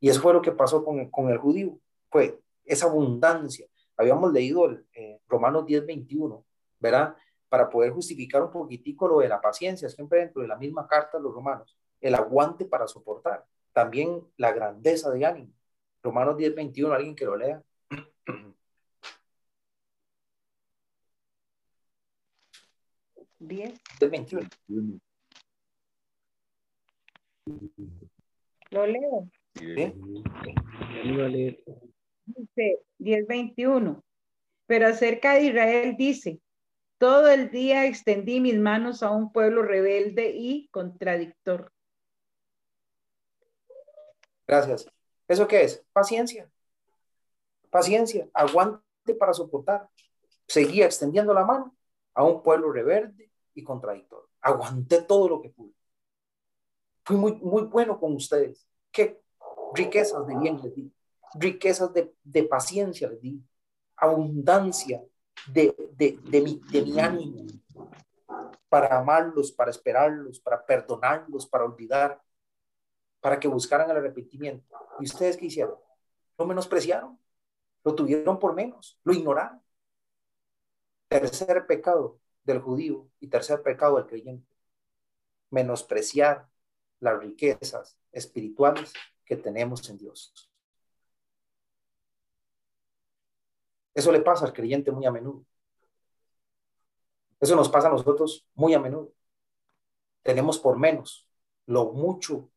Y 0.00 0.08
eso 0.08 0.20
fue 0.20 0.32
lo 0.32 0.42
que 0.42 0.50
pasó 0.50 0.84
con, 0.84 1.08
con 1.10 1.30
el 1.30 1.38
judío, 1.38 1.78
fue 2.10 2.40
esa 2.64 2.86
abundancia. 2.86 3.68
Habíamos 3.96 4.32
leído 4.32 4.66
el, 4.66 4.84
Romanos 5.28 5.64
10, 5.66 5.86
21, 5.86 6.44
¿verdad? 6.80 7.16
Para 7.48 7.68
poder 7.70 7.92
justificar 7.92 8.42
un 8.42 8.50
poquitico 8.50 9.06
lo 9.08 9.20
de 9.20 9.28
la 9.28 9.40
paciencia, 9.40 9.88
siempre 9.88 10.20
dentro 10.20 10.42
de 10.42 10.48
la 10.48 10.56
misma 10.56 10.86
carta 10.86 11.18
de 11.18 11.22
los 11.22 11.32
romanos, 11.32 11.76
el 12.00 12.14
aguante 12.14 12.64
para 12.64 12.86
soportar, 12.86 13.44
también 13.72 14.22
la 14.36 14.52
grandeza 14.52 15.10
de 15.10 15.24
ánimo. 15.24 15.52
Romanos 16.02 16.36
10, 16.36 16.54
21, 16.54 16.94
alguien 16.94 17.14
que 17.14 17.24
lo 17.24 17.36
lea. 17.36 17.62
10. 23.38 23.80
10, 24.00 24.10
21. 24.10 24.48
Lo 28.70 28.86
leo. 28.86 29.28
¿sí? 29.54 29.94
Dice 32.26 32.80
10:21. 32.98 34.02
Pero 34.66 34.86
acerca 34.88 35.34
de 35.34 35.44
Israel 35.44 35.96
dice, 35.96 36.40
todo 36.98 37.28
el 37.28 37.50
día 37.50 37.86
extendí 37.86 38.40
mis 38.40 38.58
manos 38.58 39.02
a 39.02 39.10
un 39.10 39.32
pueblo 39.32 39.62
rebelde 39.62 40.30
y 40.30 40.68
contradictor. 40.68 41.72
Gracias. 44.46 44.86
¿Eso 45.28 45.46
qué 45.46 45.64
es? 45.64 45.84
Paciencia. 45.92 46.48
Paciencia, 47.70 48.28
aguante 48.32 49.14
para 49.18 49.34
soportar. 49.34 49.88
Seguía 50.46 50.86
extendiendo 50.86 51.34
la 51.34 51.44
mano 51.44 51.76
a 52.14 52.24
un 52.24 52.42
pueblo 52.42 52.72
rebelde 52.72 53.30
y 53.54 53.62
contradictor. 53.62 54.28
Aguanté 54.40 55.02
todo 55.02 55.28
lo 55.28 55.42
que 55.42 55.50
pude. 55.50 55.72
Fui 57.04 57.16
muy, 57.16 57.32
muy 57.36 57.64
bueno 57.64 57.98
con 57.98 58.14
ustedes. 58.14 58.66
Qué 58.90 59.20
riquezas 59.74 60.26
de 60.26 60.36
bien 60.36 60.60
les 60.62 60.74
di. 60.74 60.92
Riquezas 61.34 61.92
de, 61.92 62.14
de 62.22 62.42
paciencia 62.44 63.08
les 63.08 63.20
di. 63.20 63.42
Abundancia 63.96 65.02
de, 65.52 65.74
de, 65.92 66.18
de, 66.22 66.40
mi, 66.40 66.60
de 66.70 66.82
mi 66.82 67.00
ánimo 67.00 67.46
para 68.68 68.98
amarlos, 68.98 69.52
para 69.52 69.70
esperarlos, 69.70 70.40
para 70.40 70.64
perdonarlos, 70.64 71.46
para 71.46 71.64
olvidar, 71.64 72.20
para 73.20 73.38
que 73.40 73.48
buscaran 73.48 73.90
el 73.90 73.96
arrepentimiento. 73.96 74.76
¿Y 75.00 75.04
ustedes 75.04 75.36
qué 75.36 75.46
hicieron? 75.46 75.76
Lo 76.38 76.46
menospreciaron, 76.46 77.18
lo 77.84 77.94
tuvieron 77.94 78.38
por 78.38 78.54
menos, 78.54 79.00
lo 79.04 79.12
ignoraron. 79.12 79.62
Tercer 81.08 81.66
pecado 81.66 82.20
del 82.44 82.60
judío 82.60 83.08
y 83.20 83.28
tercer 83.28 83.62
pecado 83.62 83.96
del 83.96 84.06
creyente, 84.06 84.52
menospreciar 85.50 86.48
las 87.00 87.18
riquezas 87.18 87.98
espirituales 88.12 88.92
que 89.24 89.36
tenemos 89.36 89.88
en 89.88 89.98
Dios. 89.98 90.50
Eso 93.96 94.12
le 94.12 94.20
pasa 94.20 94.44
al 94.44 94.52
creyente 94.52 94.92
muy 94.92 95.06
a 95.06 95.10
menudo. 95.10 95.42
Eso 97.40 97.56
nos 97.56 97.70
pasa 97.70 97.88
a 97.88 97.90
nosotros 97.90 98.46
muy 98.54 98.74
a 98.74 98.78
menudo. 98.78 99.12
tenemos 100.22 100.58
por 100.58 100.76
menos 100.76 101.26
lo 101.66 101.92
mucho, 101.92 102.50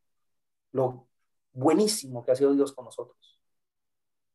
lo 0.74 1.08
buenísimo 1.54 2.26
que 2.26 2.32
ha 2.32 2.36
sido 2.36 2.54
Dios 2.54 2.74
con 2.74 2.86
nosotros. 2.86 3.40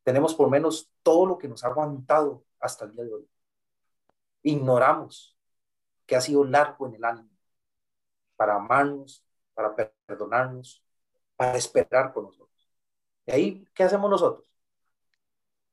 Tenemos 0.02 0.34
por 0.34 0.48
menos 0.48 0.90
todo 1.02 1.26
lo 1.26 1.36
que 1.36 1.46
nos 1.48 1.62
ha 1.62 1.68
aguantado 1.68 2.44
hasta 2.58 2.86
el 2.86 2.92
día 2.92 3.04
de 3.04 3.14
hoy. 3.14 3.28
Ignoramos 4.42 5.36
que 6.06 6.16
ha 6.16 6.22
sido 6.22 6.42
largo 6.44 6.86
en 6.86 6.94
el 6.94 7.04
ánimo 7.04 7.30
para 8.36 8.56
amarnos, 8.56 9.22
para 9.52 9.74
perdonarnos, 9.76 10.82
para 11.36 11.58
esperar 11.58 12.14
por 12.14 12.24
nosotros. 12.24 12.70
Y 13.26 13.32
ahí, 13.32 13.68
¿qué 13.74 13.82
hacemos 13.84 14.08
nosotros? 14.08 14.48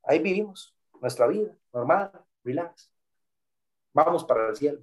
Ahí 0.02 0.18
vivimos 0.18 0.74
nuestra 1.02 1.26
vida 1.26 1.54
normal, 1.72 2.12
relax. 2.44 2.90
Vamos 3.92 4.24
para 4.24 4.48
el 4.48 4.56
cielo. 4.56 4.80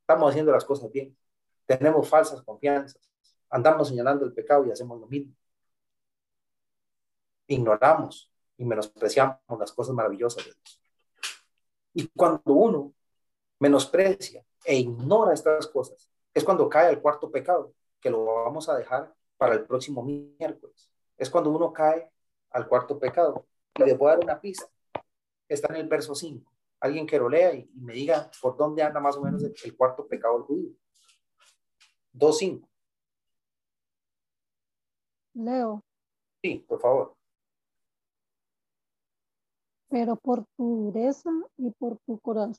Estamos 0.00 0.30
haciendo 0.30 0.52
las 0.52 0.64
cosas 0.64 0.90
bien. 0.90 1.16
Tenemos 1.64 2.08
falsas 2.08 2.42
confianzas. 2.42 3.00
Andamos 3.48 3.88
señalando 3.88 4.24
el 4.24 4.34
pecado 4.34 4.66
y 4.66 4.72
hacemos 4.72 5.00
lo 5.00 5.06
mismo. 5.06 5.32
Ignoramos 7.46 8.30
y 8.56 8.64
menospreciamos 8.64 9.38
las 9.58 9.72
cosas 9.72 9.94
maravillosas 9.94 10.44
de 10.44 10.52
Dios. 10.52 10.82
Y 11.94 12.08
cuando 12.08 12.52
uno 12.52 12.92
menosprecia 13.60 14.44
e 14.64 14.76
ignora 14.76 15.32
estas 15.32 15.68
cosas, 15.68 16.10
es 16.34 16.44
cuando 16.44 16.68
cae 16.68 16.90
el 16.90 17.00
cuarto 17.00 17.30
pecado, 17.30 17.72
que 18.00 18.10
lo 18.10 18.24
vamos 18.24 18.68
a 18.68 18.76
dejar 18.76 19.14
para 19.36 19.54
el 19.54 19.64
próximo 19.64 20.02
miércoles. 20.02 20.90
Es 21.16 21.30
cuando 21.30 21.50
uno 21.50 21.72
cae 21.72 22.10
al 22.50 22.68
cuarto 22.68 22.98
pecado. 22.98 23.46
Y 23.76 23.84
les 23.84 23.96
voy 23.96 24.08
dar 24.10 24.18
una 24.18 24.40
pista. 24.40 24.66
Está 25.48 25.72
en 25.74 25.80
el 25.80 25.88
verso 25.88 26.14
5. 26.14 26.50
Alguien 26.80 27.06
que 27.06 27.18
lo 27.18 27.28
lea 27.28 27.54
y, 27.54 27.70
me 27.74 27.94
diga 27.94 28.30
por 28.40 28.56
dónde 28.56 28.82
anda 28.82 29.00
más 29.00 29.16
o 29.16 29.22
menos 29.22 29.42
el, 29.42 29.54
el 29.64 29.76
cuarto 29.76 30.06
pecado 30.06 30.34
del 30.34 30.42
judío. 30.42 30.70
2.5. 32.14 32.68
Leo. 35.34 35.82
Sí, 36.42 36.64
por 36.66 36.80
favor. 36.80 37.16
Pero 39.88 40.16
por 40.16 40.44
tu 40.56 40.84
dureza 40.84 41.30
y 41.56 41.70
por 41.72 41.98
tu 42.06 42.18
corazón, 42.18 42.56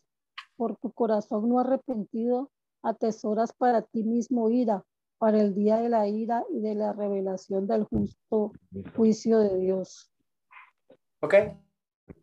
por 0.55 0.77
tu 0.77 0.91
corazón 0.91 1.49
no 1.49 1.59
arrepentido, 1.59 2.51
atesoras 2.83 3.53
para 3.53 3.81
ti 3.81 4.03
mismo 4.03 4.49
ira, 4.49 4.83
para 5.17 5.41
el 5.41 5.53
día 5.55 5.77
de 5.77 5.89
la 5.89 6.07
ira 6.07 6.45
y 6.49 6.61
de 6.61 6.75
la 6.75 6.93
revelación 6.93 7.67
del 7.67 7.83
justo 7.85 8.51
juicio 8.95 9.39
de 9.39 9.57
Dios. 9.57 10.11
Ok. 11.21 11.33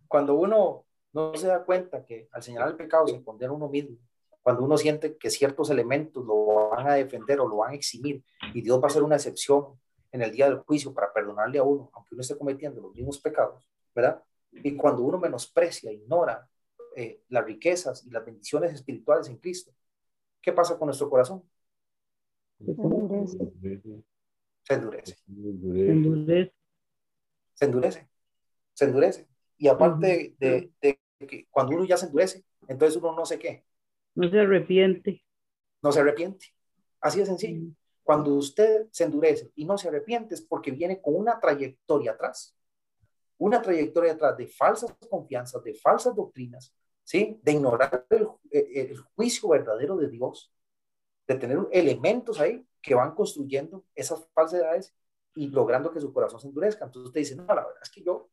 Cuando 0.08 0.34
uno 0.34 0.84
no 1.12 1.34
se 1.36 1.46
da 1.46 1.64
cuenta 1.64 2.04
que 2.04 2.28
al 2.32 2.42
señalar 2.42 2.70
el 2.70 2.76
pecado 2.76 3.06
se 3.06 3.22
condena 3.22 3.52
uno 3.52 3.68
mismo, 3.68 3.96
cuando 4.42 4.62
uno 4.62 4.76
siente 4.76 5.16
que 5.16 5.30
ciertos 5.30 5.70
elementos 5.70 6.24
lo 6.24 6.70
van 6.70 6.86
a 6.86 6.94
defender 6.94 7.40
o 7.40 7.48
lo 7.48 7.58
van 7.58 7.72
a 7.72 7.74
eximir 7.74 8.22
y 8.52 8.60
Dios 8.60 8.78
va 8.78 8.84
a 8.84 8.86
hacer 8.88 9.02
una 9.02 9.16
excepción 9.16 9.80
en 10.12 10.22
el 10.22 10.30
día 10.30 10.48
del 10.48 10.58
juicio 10.58 10.92
para 10.92 11.12
perdonarle 11.12 11.58
a 11.58 11.62
uno, 11.62 11.90
aunque 11.94 12.14
uno 12.14 12.20
esté 12.20 12.36
cometiendo 12.36 12.80
los 12.80 12.94
mismos 12.94 13.18
pecados, 13.18 13.68
¿verdad? 13.94 14.22
Y 14.52 14.76
cuando 14.76 15.02
uno 15.02 15.18
menosprecia, 15.18 15.90
ignora 15.90 16.48
eh, 16.94 17.22
las 17.28 17.44
riquezas 17.44 18.04
y 18.06 18.10
las 18.10 18.24
bendiciones 18.24 18.72
espirituales 18.72 19.28
en 19.28 19.38
Cristo, 19.38 19.72
¿qué 20.40 20.52
pasa 20.52 20.78
con 20.78 20.86
nuestro 20.86 21.08
corazón? 21.08 21.42
Se 22.58 22.70
endurece. 22.70 24.04
Se 24.62 24.74
endurece. 24.74 25.16
Se 25.16 25.90
endurece. 25.90 26.54
Se 27.54 27.64
endurece. 27.64 28.08
Se 28.74 28.84
endurece. 28.84 29.33
Y 29.64 29.68
aparte 29.68 30.34
de, 30.38 30.70
de, 30.78 31.00
que 31.26 31.48
cuando 31.50 31.74
uno 31.74 31.86
ya 31.86 31.96
se 31.96 32.04
endurece, 32.04 32.44
entonces 32.68 33.00
uno 33.00 33.16
no 33.16 33.24
sé 33.24 33.38
qué. 33.38 33.64
No 34.14 34.28
se 34.28 34.38
arrepiente. 34.38 35.24
No 35.80 35.90
se 35.90 36.00
arrepiente. 36.00 36.48
Así 37.00 37.20
de 37.20 37.24
sencillo. 37.24 37.70
Cuando 38.02 38.34
usted 38.34 38.88
se 38.90 39.04
endurece 39.04 39.50
y 39.54 39.64
no 39.64 39.78
se 39.78 39.88
arrepiente 39.88 40.34
es 40.34 40.42
porque 40.42 40.70
viene 40.70 41.00
con 41.00 41.16
una 41.16 41.40
trayectoria 41.40 42.12
atrás. 42.12 42.54
Una 43.38 43.62
trayectoria 43.62 44.12
atrás 44.12 44.36
de 44.36 44.48
falsas 44.48 44.94
confianzas, 45.08 45.64
de 45.64 45.72
falsas 45.72 46.14
doctrinas, 46.14 46.74
¿sí? 47.02 47.40
De 47.42 47.52
ignorar 47.52 48.04
el, 48.10 48.28
el 48.50 48.98
juicio 49.16 49.48
verdadero 49.48 49.96
de 49.96 50.08
Dios, 50.08 50.52
de 51.26 51.36
tener 51.36 51.58
elementos 51.72 52.38
ahí 52.38 52.66
que 52.82 52.94
van 52.94 53.14
construyendo 53.14 53.82
esas 53.94 54.28
falsedades 54.34 54.94
y 55.34 55.48
logrando 55.48 55.90
que 55.90 56.02
su 56.02 56.12
corazón 56.12 56.38
se 56.38 56.48
endurezca. 56.48 56.84
Entonces 56.84 57.06
usted 57.06 57.20
dice, 57.20 57.36
no, 57.36 57.46
la 57.46 57.64
verdad 57.64 57.80
es 57.82 57.88
que 57.88 58.02
yo 58.02 58.28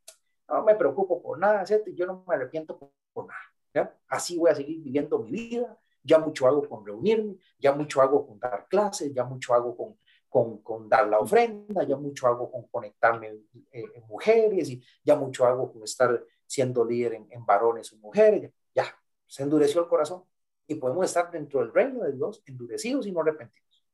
no 0.51 0.63
me 0.63 0.75
preocupo 0.75 1.21
por 1.21 1.37
nada, 1.39 1.65
¿cierto? 1.65 1.91
yo 1.91 2.05
no 2.05 2.23
me 2.27 2.35
arrepiento 2.35 2.77
por, 3.13 3.27
nada. 3.27 3.97
Así 4.07 4.37
voy 4.37 4.51
a 4.51 4.55
seguir 4.55 4.81
viviendo 4.81 5.19
mi 5.19 5.31
vida, 5.31 5.77
ya 6.03 6.19
mucho 6.19 6.47
hago 6.47 6.67
con 6.67 6.85
reunirme, 6.85 7.37
ya 7.57 7.73
mucho 7.73 8.01
hago 8.01 8.27
con 8.27 8.39
dar 8.39 8.67
clases, 8.67 9.13
ya 9.13 9.23
mucho 9.23 9.53
hago 9.53 9.97
con, 10.29 10.57
con, 10.61 10.89
dar 10.89 11.07
la 11.07 11.19
ofrenda, 11.19 11.83
ya 11.83 11.95
mucho 11.95 12.27
hago 12.27 12.51
con 12.51 12.67
conectarme 12.67 13.27
eh, 13.71 13.85
en 13.95 14.07
mujeres, 14.07 14.69
y 14.69 14.83
ya 15.03 15.15
mucho 15.15 15.45
hago 15.45 15.71
con 15.71 15.83
estar 15.83 16.23
siendo 16.45 16.83
líder 16.83 17.13
en, 17.13 17.27
en 17.31 17.45
varones 17.45 17.93
o 17.93 17.97
mujeres, 17.97 18.51
ya, 18.75 18.85
se 19.25 19.43
endureció 19.43 19.81
el 19.81 19.87
corazón 19.87 20.23
y 20.67 20.75
podemos 20.75 21.05
estar 21.05 21.31
dentro 21.31 21.61
del 21.61 21.73
reino 21.73 22.03
de 22.03 22.13
Dios 22.13 22.43
endurecidos 22.45 23.07
y 23.07 23.11
no 23.11 23.21
arrepentidos. 23.21 23.85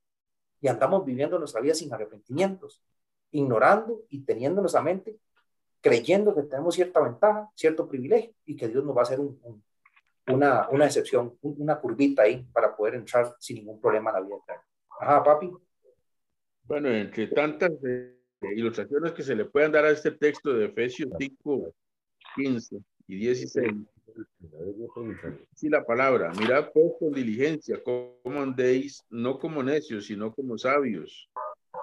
Y 0.59 0.67
andamos 0.67 1.05
viviendo 1.05 1.37
nuestra 1.37 1.61
vida 1.61 1.75
sin 1.75 1.93
arrepentimientos, 1.93 2.83
ignorando 3.31 4.03
y 4.09 4.23
teniendo 4.23 4.61
nuestra 4.61 4.81
mente, 4.81 5.19
creyendo 5.81 6.35
que 6.35 6.43
tenemos 6.43 6.75
cierta 6.75 7.01
ventaja, 7.01 7.49
cierto 7.55 7.87
privilegio 7.87 8.33
y 8.45 8.55
que 8.55 8.67
Dios 8.67 8.83
nos 8.83 8.95
va 8.95 9.01
a 9.01 9.03
hacer 9.03 9.19
un, 9.19 9.39
un, 9.43 9.63
una, 10.27 10.67
una 10.69 10.85
excepción, 10.85 11.37
una 11.41 11.79
curvita 11.79 12.23
ahí 12.23 12.45
para 12.51 12.75
poder 12.75 12.95
entrar 12.95 13.35
sin 13.39 13.57
ningún 13.57 13.79
problema 13.79 14.09
a 14.11 14.13
la 14.13 14.21
vida 14.21 14.35
eterna. 14.37 14.63
Ajá, 14.99 15.23
papi. 15.23 15.51
Bueno, 16.63 16.89
entre 16.89 17.27
tantas 17.27 17.71
eh, 17.85 18.17
ilustraciones 18.55 19.13
que 19.13 19.23
se 19.23 19.35
le 19.35 19.45
puedan 19.45 19.71
dar 19.71 19.85
a 19.85 19.91
este 19.91 20.11
texto 20.11 20.53
de 20.53 20.65
Efesios 20.65 21.09
5, 21.17 21.73
15 22.35 22.77
y 23.07 23.15
16, 23.15 23.73
Sí, 25.53 25.69
la 25.69 25.85
palabra. 25.85 26.31
Mirad 26.39 26.71
pues 26.73 26.93
con 26.99 27.11
diligencia 27.11 27.81
cómo 27.83 28.41
andéis, 28.41 29.05
no 29.09 29.37
como 29.37 29.61
necios, 29.61 30.05
sino 30.05 30.33
como 30.33 30.57
sabios, 30.57 31.29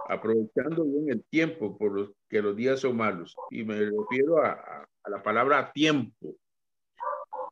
aprovechando 0.09 0.85
bien 0.85 1.11
el 1.11 1.25
tiempo 1.25 1.77
por 1.77 1.93
los 1.93 2.11
que 2.29 2.43
los 2.43 2.57
días 2.57 2.81
son 2.81 2.97
malos. 2.97 3.35
Y 3.51 3.65
me 3.65 3.79
refiero 3.79 4.45
a, 4.45 4.87
la 5.07 5.23
palabra 5.23 5.73
tiempo. 5.73 6.37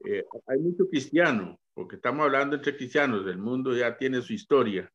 Eh, 0.05 0.25
hay 0.47 0.59
mucho 0.59 0.89
cristiano, 0.89 1.59
porque 1.75 1.97
estamos 1.97 2.25
hablando 2.25 2.57
entre 2.57 2.77
cristianos, 2.77 3.27
el 3.27 3.39
mundo 3.39 3.75
ya 3.75 3.97
tiene 3.97 4.23
su 4.23 4.33
historia, 4.33 4.91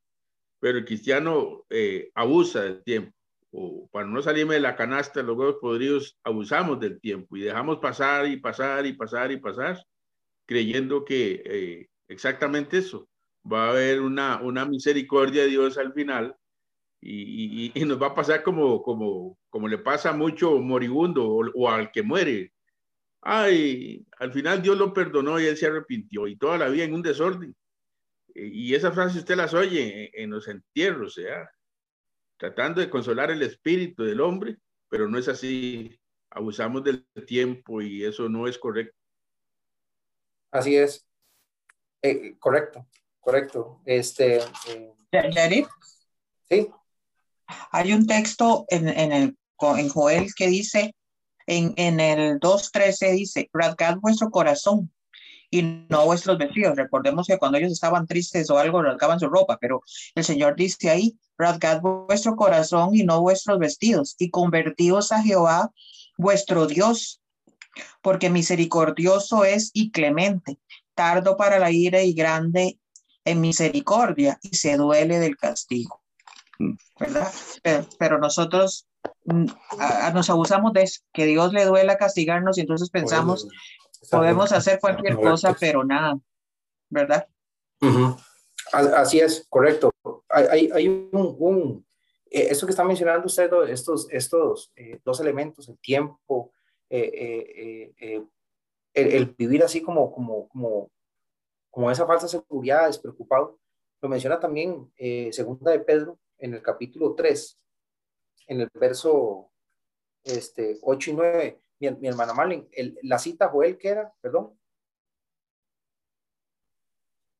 pero 0.59 0.79
el 0.79 0.85
cristiano 0.85 1.65
eh, 1.69 2.11
abusa 2.15 2.63
del 2.63 2.83
tiempo. 2.83 3.13
O 3.51 3.87
para 3.91 4.05
no 4.05 4.21
salirme 4.21 4.55
de 4.55 4.59
la 4.59 4.75
canasta, 4.75 5.23
los 5.23 5.37
huevos 5.37 5.57
podridos, 5.61 6.17
abusamos 6.23 6.79
del 6.79 6.99
tiempo 6.99 7.37
y 7.37 7.41
dejamos 7.41 7.77
pasar 7.77 8.27
y 8.27 8.37
pasar 8.37 8.85
y 8.85 8.93
pasar 8.93 9.31
y 9.31 9.37
pasar, 9.37 9.81
creyendo 10.45 11.05
que 11.05 11.41
eh, 11.45 11.87
exactamente 12.09 12.79
eso, 12.79 13.07
va 13.49 13.67
a 13.67 13.69
haber 13.71 14.01
una, 14.01 14.41
una 14.41 14.65
misericordia 14.65 15.43
de 15.43 15.49
Dios 15.49 15.77
al 15.77 15.93
final 15.93 16.35
y, 17.01 17.67
y, 17.67 17.71
y, 17.75 17.85
nos 17.85 18.01
va 18.01 18.07
a 18.07 18.15
pasar 18.15 18.43
como, 18.43 18.81
como, 18.81 19.37
como 19.49 19.67
le 19.67 19.77
pasa 19.77 20.13
mucho 20.13 20.57
moribundo 20.59 21.25
o, 21.25 21.45
o, 21.55 21.69
al 21.69 21.91
que 21.91 22.03
muere. 22.03 22.53
Ay, 23.21 24.05
al 24.19 24.33
final 24.33 24.61
Dios 24.61 24.77
lo 24.77 24.93
perdonó 24.93 25.39
y 25.39 25.45
él 25.45 25.57
se 25.57 25.67
arrepintió 25.67 26.27
y 26.27 26.37
toda 26.37 26.57
la 26.57 26.69
vida 26.69 26.85
en 26.85 26.93
un 26.93 27.01
desorden. 27.01 27.55
Y 28.33 28.73
esa 28.75 28.91
frase 28.91 29.19
usted 29.19 29.35
las 29.35 29.53
oye 29.53 30.11
en, 30.13 30.23
en 30.23 30.29
los 30.31 30.47
entierros, 30.47 31.15
sea, 31.15 31.49
tratando 32.37 32.81
de 32.81 32.89
consolar 32.89 33.31
el 33.31 33.41
espíritu 33.41 34.03
del 34.03 34.21
hombre, 34.21 34.57
pero 34.89 35.07
no 35.07 35.17
es 35.17 35.27
así. 35.27 35.99
Abusamos 36.29 36.83
del 36.83 37.07
tiempo 37.25 37.81
y 37.81 38.03
eso 38.03 38.27
no 38.29 38.47
es 38.47 38.57
correcto. 38.57 38.95
Así 40.51 40.75
es. 40.75 41.07
Eh, 42.01 42.37
correcto, 42.37 42.87
correcto. 43.19 43.81
Este. 43.85 44.39
Eh. 44.67 45.67
Sí. 46.49 46.69
Hay 47.71 47.93
un 47.93 48.05
texto 48.07 48.65
en, 48.69 48.87
en, 48.87 49.11
el, 49.11 49.37
Joel 49.57 50.33
que 50.35 50.47
dice, 50.47 50.95
en, 51.45 51.73
en 51.77 51.99
el 51.99 52.39
2.13 52.39 53.13
dice, 53.13 53.49
rasgad 53.53 53.97
vuestro 53.97 54.29
corazón 54.29 54.91
y 55.49 55.61
no 55.89 56.05
vuestros 56.05 56.37
vestidos. 56.37 56.75
Recordemos 56.75 57.27
que 57.27 57.37
cuando 57.37 57.57
ellos 57.57 57.71
estaban 57.71 58.07
tristes 58.07 58.49
o 58.49 58.57
algo, 58.57 58.81
rasgaban 58.81 59.19
su 59.19 59.29
ropa, 59.29 59.57
pero 59.59 59.81
el 60.15 60.23
Señor 60.23 60.55
dice 60.55 60.89
ahí, 60.89 61.17
rasgad 61.37 61.81
vuestro 61.81 62.35
corazón 62.35 62.95
y 62.95 63.03
no 63.03 63.21
vuestros 63.21 63.59
vestidos, 63.59 64.15
y 64.19 64.29
convertíos 64.29 65.11
a 65.11 65.21
Jehová 65.21 65.71
vuestro 66.17 66.67
Dios, 66.67 67.21
porque 68.01 68.29
misericordioso 68.29 69.45
es 69.45 69.71
y 69.73 69.91
clemente, 69.91 70.59
tardo 70.95 71.37
para 71.37 71.59
la 71.59 71.71
ira 71.71 72.01
y 72.01 72.13
grande 72.13 72.79
en 73.23 73.41
misericordia, 73.41 74.39
y 74.41 74.55
se 74.55 74.77
duele 74.77 75.19
del 75.19 75.37
castigo. 75.37 76.01
¿Verdad? 76.99 77.31
Pero, 77.99 78.17
nosotros 78.17 78.87
a, 79.79 80.07
a 80.07 80.11
nos 80.11 80.29
abusamos 80.29 80.73
de 80.73 80.83
eso, 80.83 81.01
que 81.13 81.25
Dios 81.25 81.53
le 81.53 81.65
duela 81.65 81.97
castigarnos 81.97 82.57
y 82.57 82.61
entonces 82.61 82.89
pensamos, 82.89 83.43
bueno, 83.43 83.59
podemos 84.11 84.51
hacer 84.51 84.79
cualquier 84.79 85.15
cosa, 85.15 85.55
pero 85.59 85.83
nada, 85.83 86.19
¿verdad? 86.89 87.27
Uh 87.81 87.87
-huh. 87.87 88.23
Así 88.71 89.19
es, 89.19 89.45
correcto. 89.49 89.91
Hay, 90.29 90.69
hay, 90.73 90.87
un, 90.87 91.09
un 91.11 91.87
eh, 92.29 92.47
esto 92.49 92.65
que 92.65 92.71
está 92.71 92.83
mencionando 92.83 93.27
usted, 93.27 93.49
estos, 93.69 94.07
estos 94.11 94.71
eh, 94.75 94.99
dos 95.03 95.19
elementos, 95.19 95.69
el 95.69 95.79
tiempo, 95.79 96.53
eh, 96.89 97.93
el, 98.93 99.07
el 99.13 99.25
vivir 99.37 99.63
así 99.63 99.81
como, 99.81 100.11
como, 100.11 100.47
como, 100.49 100.91
como 101.69 101.91
esa 101.91 102.05
falsa 102.05 102.27
seguridad, 102.27 102.87
despreocupado, 102.87 103.59
lo 104.01 104.09
menciona 104.09 104.39
también 104.39 104.91
segunda 105.31 105.71
de 105.71 105.79
Pedro 105.79 106.19
en 106.39 106.53
el 106.53 106.61
capítulo 106.61 107.15
3, 107.15 107.59
en 108.47 108.61
el 108.61 108.69
verso 108.73 109.51
este, 110.23 110.77
8 110.81 111.11
y 111.11 111.13
9. 111.13 111.61
Mi, 111.79 111.91
mi 111.91 112.07
hermana 112.07 112.33
Marlene, 112.33 112.67
el- 112.71 112.97
la 113.03 113.19
cita 113.19 113.49
Joel, 113.49 113.77
¿qué 113.77 113.89
era? 113.89 114.13
Perdón. 114.21 114.57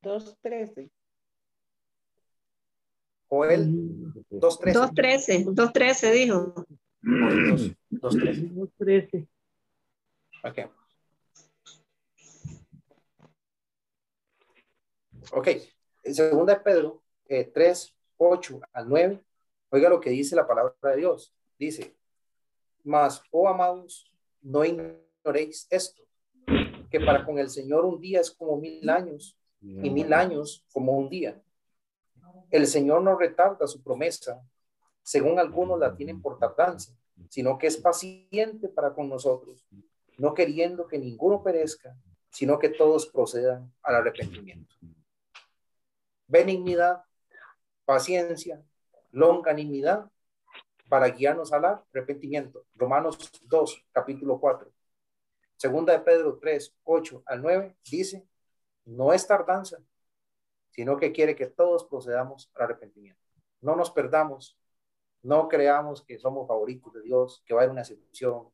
2.13. 0.03 0.89
Joel 3.29 3.67
2.13. 4.29 4.73
2.13, 4.73 5.45
2.13 5.53 6.11
dijo. 6.11 6.53
2.13. 7.01 8.51
2.13. 8.53 9.27
Ok. 10.43 10.71
Ok. 15.33 15.47
En 16.03 16.15
Segunda 16.15 16.53
de 16.55 16.59
Pedro 16.61 17.03
eh, 17.27 17.45
3, 17.53 17.96
8 18.18 18.61
al 18.74 18.89
9. 18.89 19.24
Oiga 19.70 19.89
lo 19.89 19.99
que 19.99 20.09
dice 20.09 20.36
la 20.36 20.47
palabra 20.47 20.76
de 20.82 20.97
Dios. 20.97 21.34
Dice, 21.57 21.95
mas, 22.84 23.22
oh 23.32 23.47
amados, 23.47 24.11
no 24.41 24.63
ignoréis 24.63 25.68
esto, 25.70 26.03
que 26.89 26.99
para 26.99 27.26
con 27.26 27.38
el 27.39 27.49
Señor 27.49 27.86
un 27.86 27.99
día 27.99 28.22
es 28.22 28.32
como 28.32 28.57
mil 28.57 28.89
años 28.89 29.38
y 29.61 29.89
mil 29.89 30.13
años 30.13 30.65
como 30.72 30.93
un 30.93 31.09
día. 31.09 31.41
El 32.49 32.65
Señor 32.68 33.01
no 33.01 33.18
retarda 33.18 33.68
su 33.68 33.82
promesa, 33.84 34.41
según 35.03 35.39
algunos 35.39 35.80
la 35.80 35.95
tienen 35.95 36.22
por 36.22 36.38
tardanza, 36.38 36.93
sino 37.30 37.57
que 37.57 37.68
es 37.68 37.78
paciente 37.78 38.70
para 38.70 38.93
con 38.93 39.09
nosotros, 39.09 39.65
no 40.18 40.34
queriendo 40.34 40.88
que 40.88 40.97
ninguno 40.97 41.43
perezca, 41.43 41.97
sino 42.30 42.59
que 42.59 42.70
todos 42.70 43.07
procedan 43.07 43.74
al 43.82 43.95
arrepentimiento. 43.95 44.76
Benignidad, 46.28 47.03
paciencia, 47.88 48.61
longanimidad 49.11 50.11
para 50.89 51.07
guiarnos 51.07 51.53
al 51.53 51.63
arrepentimiento. 51.63 52.65
Romanos 52.75 53.17
2, 53.43 53.85
capítulo 53.93 54.41
4. 54.41 54.69
Segunda 55.55 55.93
de 55.93 55.99
Pedro 55.99 56.38
3, 56.38 56.75
8 56.83 57.23
al 57.25 57.41
9 57.41 57.77
dice, 57.89 58.27
no 58.83 59.13
es 59.13 59.25
tardanza, 59.25 59.77
sino 60.71 60.97
que 60.97 61.13
quiere 61.13 61.33
que 61.33 61.45
todos 61.47 61.85
procedamos 61.85 62.51
al 62.55 62.63
arrepentimiento. 62.63 63.21
No 63.61 63.77
nos 63.77 63.89
perdamos, 63.89 64.59
no 65.23 65.47
creamos 65.47 66.01
que 66.01 66.19
somos 66.19 66.45
favoritos 66.45 66.93
de 66.93 67.03
Dios, 67.03 67.41
que 67.45 67.53
va 67.53 67.61
a 67.61 67.63
haber 67.63 67.71
una 67.71 67.81
excepción. 67.81 68.49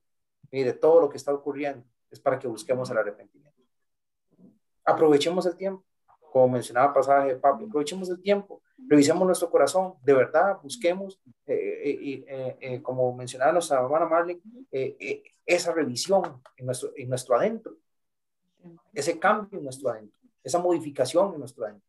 Mire, 0.51 0.73
todo 0.73 1.01
lo 1.01 1.09
que 1.09 1.17
está 1.17 1.33
ocurriendo 1.33 1.83
es 2.11 2.19
para 2.19 2.37
que 2.37 2.47
busquemos 2.47 2.87
el 2.91 2.99
arrepentimiento. 2.99 3.63
Aprovechemos 4.85 5.47
el 5.47 5.57
tiempo, 5.57 5.83
como 6.33 6.49
mencionaba 6.49 6.91
pasaje 6.91 7.35
Pablo, 7.35 7.67
aprovechemos 7.67 8.09
el 8.09 8.19
tiempo, 8.19 8.63
revisemos 8.89 9.23
nuestro 9.23 9.51
corazón, 9.51 9.93
de 10.03 10.15
verdad, 10.15 10.57
busquemos, 10.63 11.21
eh, 11.45 11.53
eh, 11.83 12.25
eh, 12.27 12.57
eh, 12.59 12.81
como 12.81 13.13
mencionaba 13.13 13.51
nuestra 13.51 13.79
hermana 13.79 14.07
Marlene, 14.07 14.41
eh, 14.71 14.97
eh, 14.99 15.23
esa 15.45 15.71
revisión 15.73 16.41
en 16.57 16.65
nuestro, 16.65 16.89
en 16.95 17.07
nuestro 17.07 17.35
adentro, 17.35 17.75
ese 18.91 19.19
cambio 19.19 19.59
en 19.59 19.63
nuestro 19.65 19.89
adentro, 19.91 20.17
esa 20.43 20.57
modificación 20.57 21.33
en 21.33 21.39
nuestro 21.39 21.65
adentro. 21.65 21.87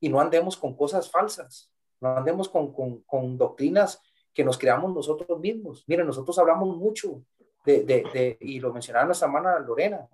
Y 0.00 0.08
no 0.08 0.20
andemos 0.20 0.56
con 0.56 0.74
cosas 0.76 1.08
falsas, 1.08 1.70
no 2.00 2.16
andemos 2.16 2.48
con, 2.48 2.72
con, 2.72 3.02
con 3.02 3.38
doctrinas 3.38 4.02
que 4.34 4.42
nos 4.42 4.58
creamos 4.58 4.92
nosotros 4.92 5.38
mismos. 5.38 5.84
Miren, 5.86 6.08
nosotros 6.08 6.36
hablamos 6.40 6.76
mucho 6.76 7.22
de, 7.64 7.84
de, 7.84 8.02
de 8.12 8.36
y 8.40 8.58
lo 8.58 8.72
mencionaba 8.72 9.06
nuestra 9.06 9.26
hermana 9.28 9.60
Lorena, 9.60 10.08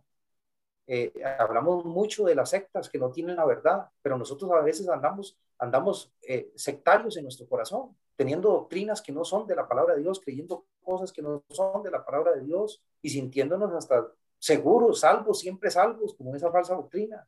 eh, 0.93 1.13
hablamos 1.39 1.85
mucho 1.85 2.25
de 2.25 2.35
las 2.35 2.51
sectas 2.51 2.89
que 2.89 2.99
no 2.99 3.13
tienen 3.13 3.37
la 3.37 3.45
verdad, 3.45 3.89
pero 4.03 4.19
nosotros 4.19 4.51
a 4.51 4.61
veces 4.61 4.89
andamos, 4.89 5.39
andamos 5.57 6.13
eh, 6.21 6.51
sectarios 6.57 7.17
en 7.17 7.23
nuestro 7.23 7.47
corazón, 7.47 7.97
teniendo 8.17 8.51
doctrinas 8.51 9.01
que 9.01 9.13
no 9.13 9.25
son 9.25 9.47
de 9.47 9.55
la 9.55 9.69
palabra 9.69 9.95
de 9.95 10.01
Dios, 10.01 10.19
creyendo 10.19 10.67
cosas 10.83 11.13
que 11.13 11.23
no 11.23 11.45
son 11.49 11.85
de 11.85 11.93
la 11.93 12.05
palabra 12.05 12.33
de 12.33 12.41
Dios 12.41 12.83
y 13.03 13.11
sintiéndonos 13.11 13.73
hasta 13.73 14.05
seguros, 14.37 14.99
salvos, 14.99 15.39
siempre 15.39 15.71
salvos, 15.71 16.13
como 16.15 16.35
esa 16.35 16.51
falsa 16.51 16.75
doctrina. 16.75 17.25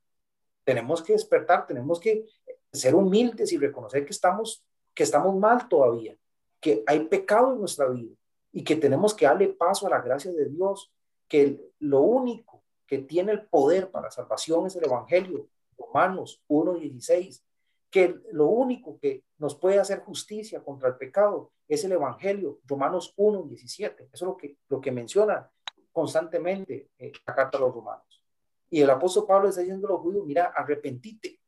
Tenemos 0.64 1.00
que 1.00 1.12
despertar, 1.12 1.64
tenemos 1.64 2.00
que 2.00 2.26
ser 2.72 2.96
humildes 2.96 3.52
y 3.52 3.58
reconocer 3.58 4.04
que 4.04 4.10
estamos, 4.10 4.64
que 4.92 5.04
estamos 5.04 5.36
mal 5.36 5.68
todavía, 5.68 6.16
que 6.58 6.82
hay 6.84 7.04
pecado 7.04 7.52
en 7.52 7.60
nuestra 7.60 7.86
vida 7.86 8.16
y 8.50 8.64
que 8.64 8.74
tenemos 8.74 9.14
que 9.14 9.26
darle 9.26 9.50
paso 9.50 9.86
a 9.86 9.90
la 9.90 10.00
gracia 10.00 10.32
de 10.32 10.46
Dios, 10.46 10.92
que 11.28 11.70
lo 11.78 12.00
único 12.00 12.61
que 12.92 12.98
tiene 12.98 13.32
el 13.32 13.46
poder 13.46 13.90
para 13.90 14.10
salvación 14.10 14.66
es 14.66 14.76
el 14.76 14.84
Evangelio, 14.84 15.48
Romanos 15.78 16.42
1.16, 16.46 17.42
que 17.90 18.20
lo 18.32 18.48
único 18.48 18.98
que 18.98 19.24
nos 19.38 19.54
puede 19.54 19.78
hacer 19.78 20.00
justicia 20.00 20.62
contra 20.62 20.90
el 20.90 20.96
pecado 20.96 21.52
es 21.66 21.82
el 21.84 21.92
Evangelio, 21.92 22.60
Romanos 22.66 23.14
1.17. 23.16 23.94
Eso 23.94 24.08
es 24.12 24.20
lo 24.20 24.36
que, 24.36 24.58
lo 24.68 24.78
que 24.78 24.92
menciona 24.92 25.50
constantemente 25.90 26.90
eh, 26.98 27.12
la 27.26 27.34
carta 27.34 27.56
a 27.56 27.62
los 27.62 27.74
romanos. 27.74 28.22
Y 28.68 28.82
el 28.82 28.90
apóstol 28.90 29.24
Pablo 29.26 29.48
está 29.48 29.62
diciendo 29.62 29.88
a 29.88 29.92
los 29.92 30.00
judíos, 30.02 30.26
mira, 30.26 30.52
arrepentite, 30.54 31.40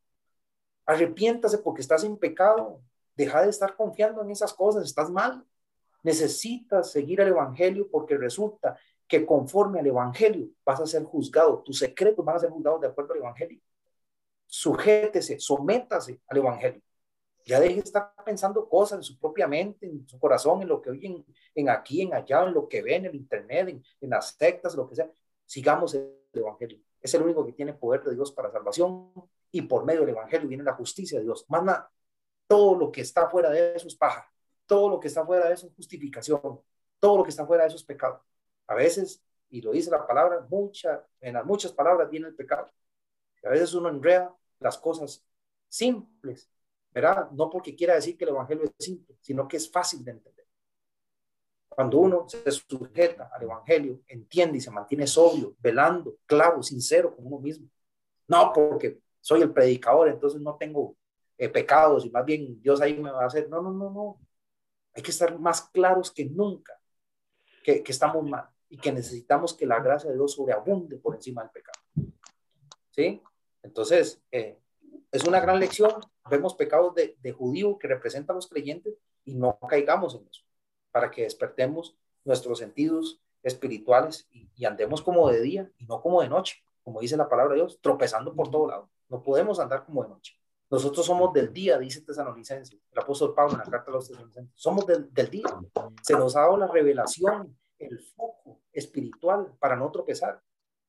arrepiéntase 0.86 1.58
porque 1.58 1.82
estás 1.82 2.04
en 2.04 2.16
pecado, 2.16 2.80
deja 3.14 3.42
de 3.42 3.50
estar 3.50 3.76
confiando 3.76 4.22
en 4.22 4.30
esas 4.30 4.54
cosas, 4.54 4.84
estás 4.84 5.10
mal. 5.10 5.44
Necesitas 6.02 6.90
seguir 6.90 7.20
el 7.20 7.28
Evangelio 7.28 7.86
porque 7.90 8.16
resulta 8.16 8.78
que 9.06 9.24
conforme 9.26 9.80
al 9.80 9.86
Evangelio 9.86 10.48
vas 10.64 10.80
a 10.80 10.86
ser 10.86 11.04
juzgado, 11.04 11.62
tus 11.62 11.78
secretos 11.78 12.24
van 12.24 12.36
a 12.36 12.38
ser 12.40 12.50
juzgados 12.50 12.80
de 12.80 12.88
acuerdo 12.88 13.12
al 13.12 13.20
Evangelio. 13.20 13.60
Sujétese, 14.46 15.38
sométase 15.38 16.20
al 16.28 16.38
Evangelio. 16.38 16.82
Ya 17.46 17.60
deje 17.60 17.74
de 17.74 17.80
estar 17.80 18.14
pensando 18.24 18.66
cosas 18.68 18.98
en 18.98 19.02
su 19.02 19.18
propia 19.18 19.46
mente, 19.46 19.86
en 19.86 20.08
su 20.08 20.18
corazón, 20.18 20.62
en 20.62 20.68
lo 20.68 20.80
que 20.80 20.90
oye 20.90 21.24
en, 21.54 21.68
aquí, 21.68 22.00
en 22.00 22.14
allá, 22.14 22.44
en 22.44 22.54
lo 22.54 22.66
que 22.66 22.80
ve 22.80 22.96
en 22.96 23.06
el 23.06 23.14
internet, 23.14 23.68
en, 23.68 23.84
en 24.00 24.10
las 24.10 24.34
sectas, 24.38 24.74
lo 24.74 24.88
que 24.88 24.94
sea. 24.94 25.10
Sigamos 25.44 25.94
el 25.94 26.16
Evangelio. 26.32 26.78
Es 27.00 27.12
el 27.12 27.22
único 27.22 27.44
que 27.44 27.52
tiene 27.52 27.74
poder 27.74 28.02
de 28.02 28.14
Dios 28.14 28.32
para 28.32 28.50
salvación 28.50 29.12
y 29.50 29.62
por 29.62 29.84
medio 29.84 30.00
del 30.00 30.10
Evangelio 30.10 30.48
viene 30.48 30.64
la 30.64 30.72
justicia 30.72 31.18
de 31.18 31.24
Dios. 31.24 31.44
Más 31.48 31.62
nada, 31.62 31.90
todo 32.46 32.76
lo 32.76 32.90
que 32.90 33.02
está 33.02 33.28
fuera 33.28 33.50
de 33.50 33.76
eso 33.76 33.88
es 33.88 33.94
paja. 33.94 34.26
Todo 34.66 34.88
lo 34.88 34.98
que 34.98 35.08
está 35.08 35.24
fuera 35.26 35.48
de 35.48 35.54
eso 35.54 35.66
es 35.66 35.74
justificación. 35.74 36.40
Todo 36.98 37.18
lo 37.18 37.22
que 37.24 37.30
está 37.30 37.46
fuera 37.46 37.64
de 37.64 37.68
eso 37.68 37.76
es 37.76 37.84
pecado. 37.84 38.24
A 38.66 38.74
veces, 38.74 39.22
y 39.50 39.60
lo 39.60 39.72
dice 39.72 39.90
la 39.90 40.06
palabra, 40.06 40.46
mucha, 40.48 41.06
en 41.20 41.34
las 41.34 41.44
muchas 41.44 41.72
palabras 41.72 42.10
viene 42.10 42.28
el 42.28 42.34
pecado. 42.34 42.70
A 43.44 43.50
veces 43.50 43.74
uno 43.74 43.88
enreda 43.88 44.34
las 44.60 44.78
cosas 44.78 45.24
simples, 45.68 46.50
¿verdad? 46.92 47.30
No 47.32 47.50
porque 47.50 47.74
quiera 47.74 47.94
decir 47.94 48.16
que 48.16 48.24
el 48.24 48.30
Evangelio 48.30 48.64
es 48.64 48.72
simple, 48.78 49.16
sino 49.20 49.46
que 49.46 49.58
es 49.58 49.70
fácil 49.70 50.04
de 50.04 50.12
entender. 50.12 50.46
Cuando 51.68 51.98
uno 51.98 52.26
se 52.28 52.50
sujeta 52.50 53.30
al 53.34 53.42
Evangelio, 53.42 54.00
entiende 54.06 54.58
y 54.58 54.60
se 54.60 54.70
mantiene 54.70 55.06
sobrio, 55.06 55.56
velando, 55.58 56.16
claro, 56.24 56.62
sincero 56.62 57.14
con 57.14 57.26
uno 57.26 57.38
mismo. 57.40 57.68
No 58.28 58.52
porque 58.54 59.00
soy 59.20 59.42
el 59.42 59.52
predicador, 59.52 60.08
entonces 60.08 60.40
no 60.40 60.56
tengo 60.56 60.96
eh, 61.36 61.48
pecados 61.48 62.06
y 62.06 62.10
más 62.10 62.24
bien 62.24 62.60
Dios 62.62 62.80
ahí 62.80 62.94
me 62.94 63.10
va 63.10 63.24
a 63.24 63.26
hacer. 63.26 63.48
No, 63.48 63.60
no, 63.60 63.72
no, 63.72 63.90
no. 63.90 64.20
Hay 64.94 65.02
que 65.02 65.10
estar 65.10 65.36
más 65.38 65.62
claros 65.62 66.10
que 66.12 66.24
nunca 66.24 66.78
que 67.64 67.82
estamos 67.86 68.22
mal 68.28 68.53
y 68.74 68.76
que 68.76 68.90
necesitamos 68.90 69.54
que 69.54 69.66
la 69.66 69.78
gracia 69.78 70.10
de 70.10 70.16
Dios 70.16 70.32
sobreabunde 70.32 70.96
por 70.96 71.14
encima 71.14 71.42
del 71.42 71.52
pecado. 71.52 71.78
¿Sí? 72.90 73.22
Entonces, 73.62 74.20
eh, 74.32 74.58
es 75.12 75.22
una 75.22 75.38
gran 75.38 75.60
lección. 75.60 75.92
Vemos 76.28 76.54
pecados 76.54 76.92
de, 76.96 77.16
de 77.22 77.30
judío 77.30 77.78
que 77.78 77.86
representan 77.86 78.34
a 78.34 78.38
los 78.38 78.48
creyentes 78.48 78.94
y 79.24 79.36
no 79.36 79.56
caigamos 79.68 80.16
en 80.16 80.26
eso, 80.26 80.42
para 80.90 81.08
que 81.08 81.22
despertemos 81.22 81.96
nuestros 82.24 82.58
sentidos 82.58 83.22
espirituales 83.44 84.26
y, 84.32 84.50
y, 84.56 84.64
andemos 84.64 85.02
como 85.02 85.30
de 85.30 85.40
día 85.40 85.70
y 85.78 85.84
no 85.84 86.02
como 86.02 86.20
de 86.20 86.28
noche, 86.28 86.64
como 86.82 87.00
dice 87.00 87.16
la 87.16 87.28
palabra 87.28 87.54
de 87.54 87.60
Dios, 87.60 87.78
tropezando 87.80 88.34
por 88.34 88.50
todo 88.50 88.66
lado. 88.66 88.90
No 89.08 89.22
podemos 89.22 89.60
andar 89.60 89.84
como 89.84 90.02
de 90.02 90.08
noche. 90.08 90.34
Nosotros 90.68 91.06
somos 91.06 91.32
del 91.32 91.52
día, 91.52 91.78
dice 91.78 92.00
Tesalonicenses, 92.00 92.76
el 92.90 92.98
apóstol 92.98 93.34
Pablo 93.34 93.52
en 93.52 93.58
la 93.60 93.64
carta 93.66 93.92
a 93.92 93.94
los 93.94 94.08
Tesalonicenses. 94.08 94.52
Somos 94.56 94.84
del, 94.84 95.14
del 95.14 95.30
día. 95.30 95.46
Se 96.02 96.14
nos 96.14 96.34
ha 96.34 96.40
dado 96.40 96.56
la 96.56 96.66
revelación, 96.66 97.56
el 97.86 98.00
foco 98.00 98.62
espiritual 98.72 99.56
para 99.58 99.76
no 99.76 99.90
tropezar. 99.90 100.42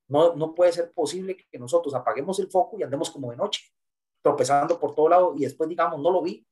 No, 0.08 0.36
no 0.36 0.54
puede 0.54 0.72
ser 0.72 0.92
posible 0.94 1.36
que 1.36 1.58
nosotros 1.58 1.94
apaguemos 1.96 2.40
el 2.40 2.48
foco 2.48 2.78
y 2.78 2.84
andemos 2.84 3.10
como 3.10 3.32
de 3.32 3.38
noche, 3.38 3.74
tropezando 4.22 4.80
por 4.80 4.94
todo 4.94 5.10
lado 5.10 5.34
y 5.36 5.42
después 5.42 5.68
digamos, 5.70 6.00
no 6.00 6.12
lo 6.12 6.22
vi. 6.22 6.46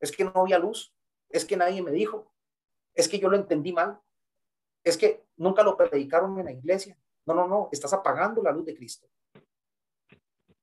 Es 0.00 0.12
que 0.12 0.24
no 0.24 0.32
había 0.34 0.58
luz. 0.58 0.94
Es 1.28 1.44
que 1.44 1.56
nadie 1.56 1.82
me 1.82 1.90
dijo. 1.90 2.32
Es 2.94 3.08
que 3.08 3.18
yo 3.18 3.28
lo 3.28 3.36
entendí 3.36 3.72
mal. 3.72 4.00
Es 4.84 4.96
que 4.96 5.26
nunca 5.36 5.62
lo 5.62 5.76
predicaron 5.76 6.38
en 6.38 6.46
la 6.46 6.52
iglesia. 6.52 6.98
No, 7.26 7.34
no, 7.34 7.46
no. 7.46 7.68
Estás 7.72 7.92
apagando 7.92 8.42
la 8.42 8.52
luz 8.52 8.64
de 8.64 8.74
Cristo. 8.76 9.08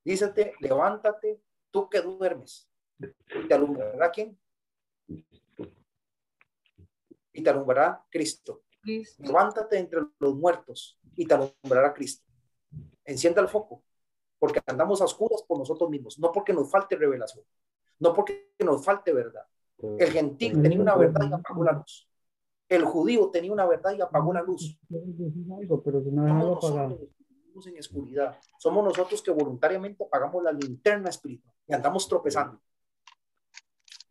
Dícete, 0.04 0.56
levántate, 0.60 1.42
tú 1.72 1.90
que 1.90 2.02
duermes. 2.02 2.70
¿Y 3.00 3.48
te 3.48 3.54
alumbrará 3.54 4.12
quién? 4.12 4.38
Y 7.34 7.42
te 7.42 7.50
alumbrará 7.50 8.06
Cristo. 8.10 8.63
Levántate 9.20 9.78
entre 9.78 10.02
los 10.20 10.36
muertos 10.36 11.00
y 11.16 11.26
te 11.26 11.34
alumbrará 11.34 11.94
Cristo. 11.94 12.26
Encienda 13.06 13.42
el 13.42 13.48
foco, 13.48 13.84
porque 14.40 14.62
andamos 14.66 15.02
a 15.02 15.06
oscuras 15.06 15.44
por 15.48 15.58
nosotros 15.58 15.90
mismos, 15.90 16.20
no 16.20 16.32
porque 16.32 16.54
nos 16.54 16.70
falte 16.70 16.96
revelación, 16.96 17.46
no 18.00 18.14
porque 18.14 18.54
nos 18.60 18.84
falte 18.84 19.14
verdad. 19.14 19.46
El 19.98 20.12
gentil 20.12 20.62
tenía 20.62 20.80
una 20.80 20.96
verdad 20.96 21.28
y 21.30 21.34
apagó 21.34 21.64
la 21.64 21.74
luz. 21.74 22.08
El 22.70 22.86
judío 22.86 23.30
tenía 23.30 23.52
una 23.52 23.66
verdad 23.66 23.94
y 23.94 24.02
apagó 24.02 24.34
la 24.34 24.42
luz. 24.42 24.80
no 26.90 26.98
vivimos 27.30 27.68
en 27.68 27.80
oscuridad. 27.80 28.38
Somos 28.58 28.84
nosotros 28.84 29.22
que 29.22 29.32
voluntariamente 29.32 30.04
apagamos 30.04 30.44
la 30.44 30.52
linterna 30.52 31.10
espiritual 31.10 31.54
y 31.68 31.74
andamos 31.74 32.08
tropezando. 32.08 32.60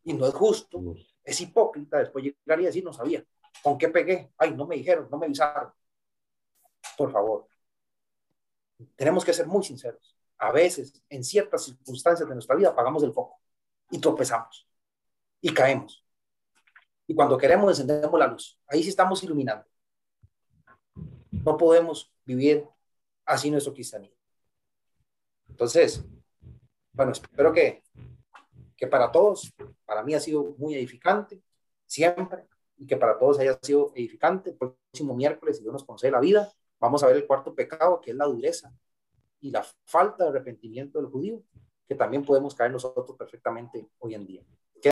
Y 0.05 0.13
no 0.13 0.27
es 0.27 0.35
justo, 0.35 0.81
es 1.25 1.41
hipócrita 1.41 1.99
después 1.99 2.25
llegar 2.25 2.61
y 2.61 2.65
decir, 2.65 2.85
no 2.85 2.93
sabía. 2.93 3.25
¿Con 3.63 3.79
qué 3.79 3.89
pegué? 3.89 4.33
Ay, 4.39 4.55
no 4.55 4.67
me 4.67 4.77
dijeron, 4.77 5.09
no 5.11 5.19
me 5.19 5.27
avisaron. 5.27 5.73
Por 6.97 7.11
favor. 7.11 7.47
Tenemos 8.97 9.25
que 9.25 9.33
ser 9.33 9.47
muy 9.47 9.63
sinceros. 9.63 10.17
A 10.39 10.51
veces, 10.51 11.03
en 11.09 11.23
ciertas 11.23 11.65
circunstancias 11.65 12.29
de 12.29 12.35
nuestra 12.35 12.57
vida, 12.57 12.71
apagamos 12.71 13.03
el 13.03 13.13
foco 13.13 13.41
y 13.91 13.99
tropezamos 13.99 14.69
y 15.41 15.53
caemos. 15.53 16.05
Y 17.07 17.15
cuando 17.15 17.37
queremos, 17.37 17.71
encendemos 17.71 18.19
la 18.19 18.27
luz. 18.27 18.59
Ahí 18.67 18.83
sí 18.83 18.89
estamos 18.89 19.23
iluminando. 19.23 19.67
No 21.31 21.57
podemos 21.57 22.13
vivir 22.25 22.67
así 23.25 23.51
nuestro 23.51 23.75
cristianismo. 23.75 24.17
Entonces, 25.49 26.05
bueno, 26.93 27.13
espero 27.13 27.53
que, 27.53 27.83
que 28.77 28.87
para 28.87 29.11
todos, 29.11 29.53
para 29.85 30.03
mí 30.03 30.15
ha 30.15 30.21
sido 30.21 30.55
muy 30.59 30.75
edificante, 30.75 31.43
siempre, 31.87 32.47
y 32.83 32.87
que 32.87 32.97
para 32.97 33.17
todos 33.17 33.39
haya 33.39 33.57
sido 33.63 33.93
edificante. 33.95 34.51
El 34.51 34.57
próximo 34.57 35.15
miércoles, 35.15 35.57
si 35.57 35.63
Dios 35.63 35.73
nos 35.73 35.85
concede 35.85 36.11
la 36.11 36.19
vida, 36.19 36.53
vamos 36.81 37.01
a 37.05 37.07
ver 37.07 37.15
el 37.15 37.29
cuarto 37.29 37.55
pecado, 37.55 38.01
que 38.01 38.11
es 38.11 38.17
la 38.17 38.25
dureza 38.25 38.75
y 39.41 39.53
la 39.53 39.65
falta 39.85 40.25
de 40.25 40.31
arrepentimiento 40.31 41.01
del 41.01 41.09
judío, 41.09 41.45
que 41.87 41.95
también 41.95 42.25
podemos 42.25 42.57
caer 42.57 42.73
nosotros 42.73 43.17
perfectamente 43.17 43.89
hoy 44.01 44.17
en 44.17 44.27
día. 44.27 44.43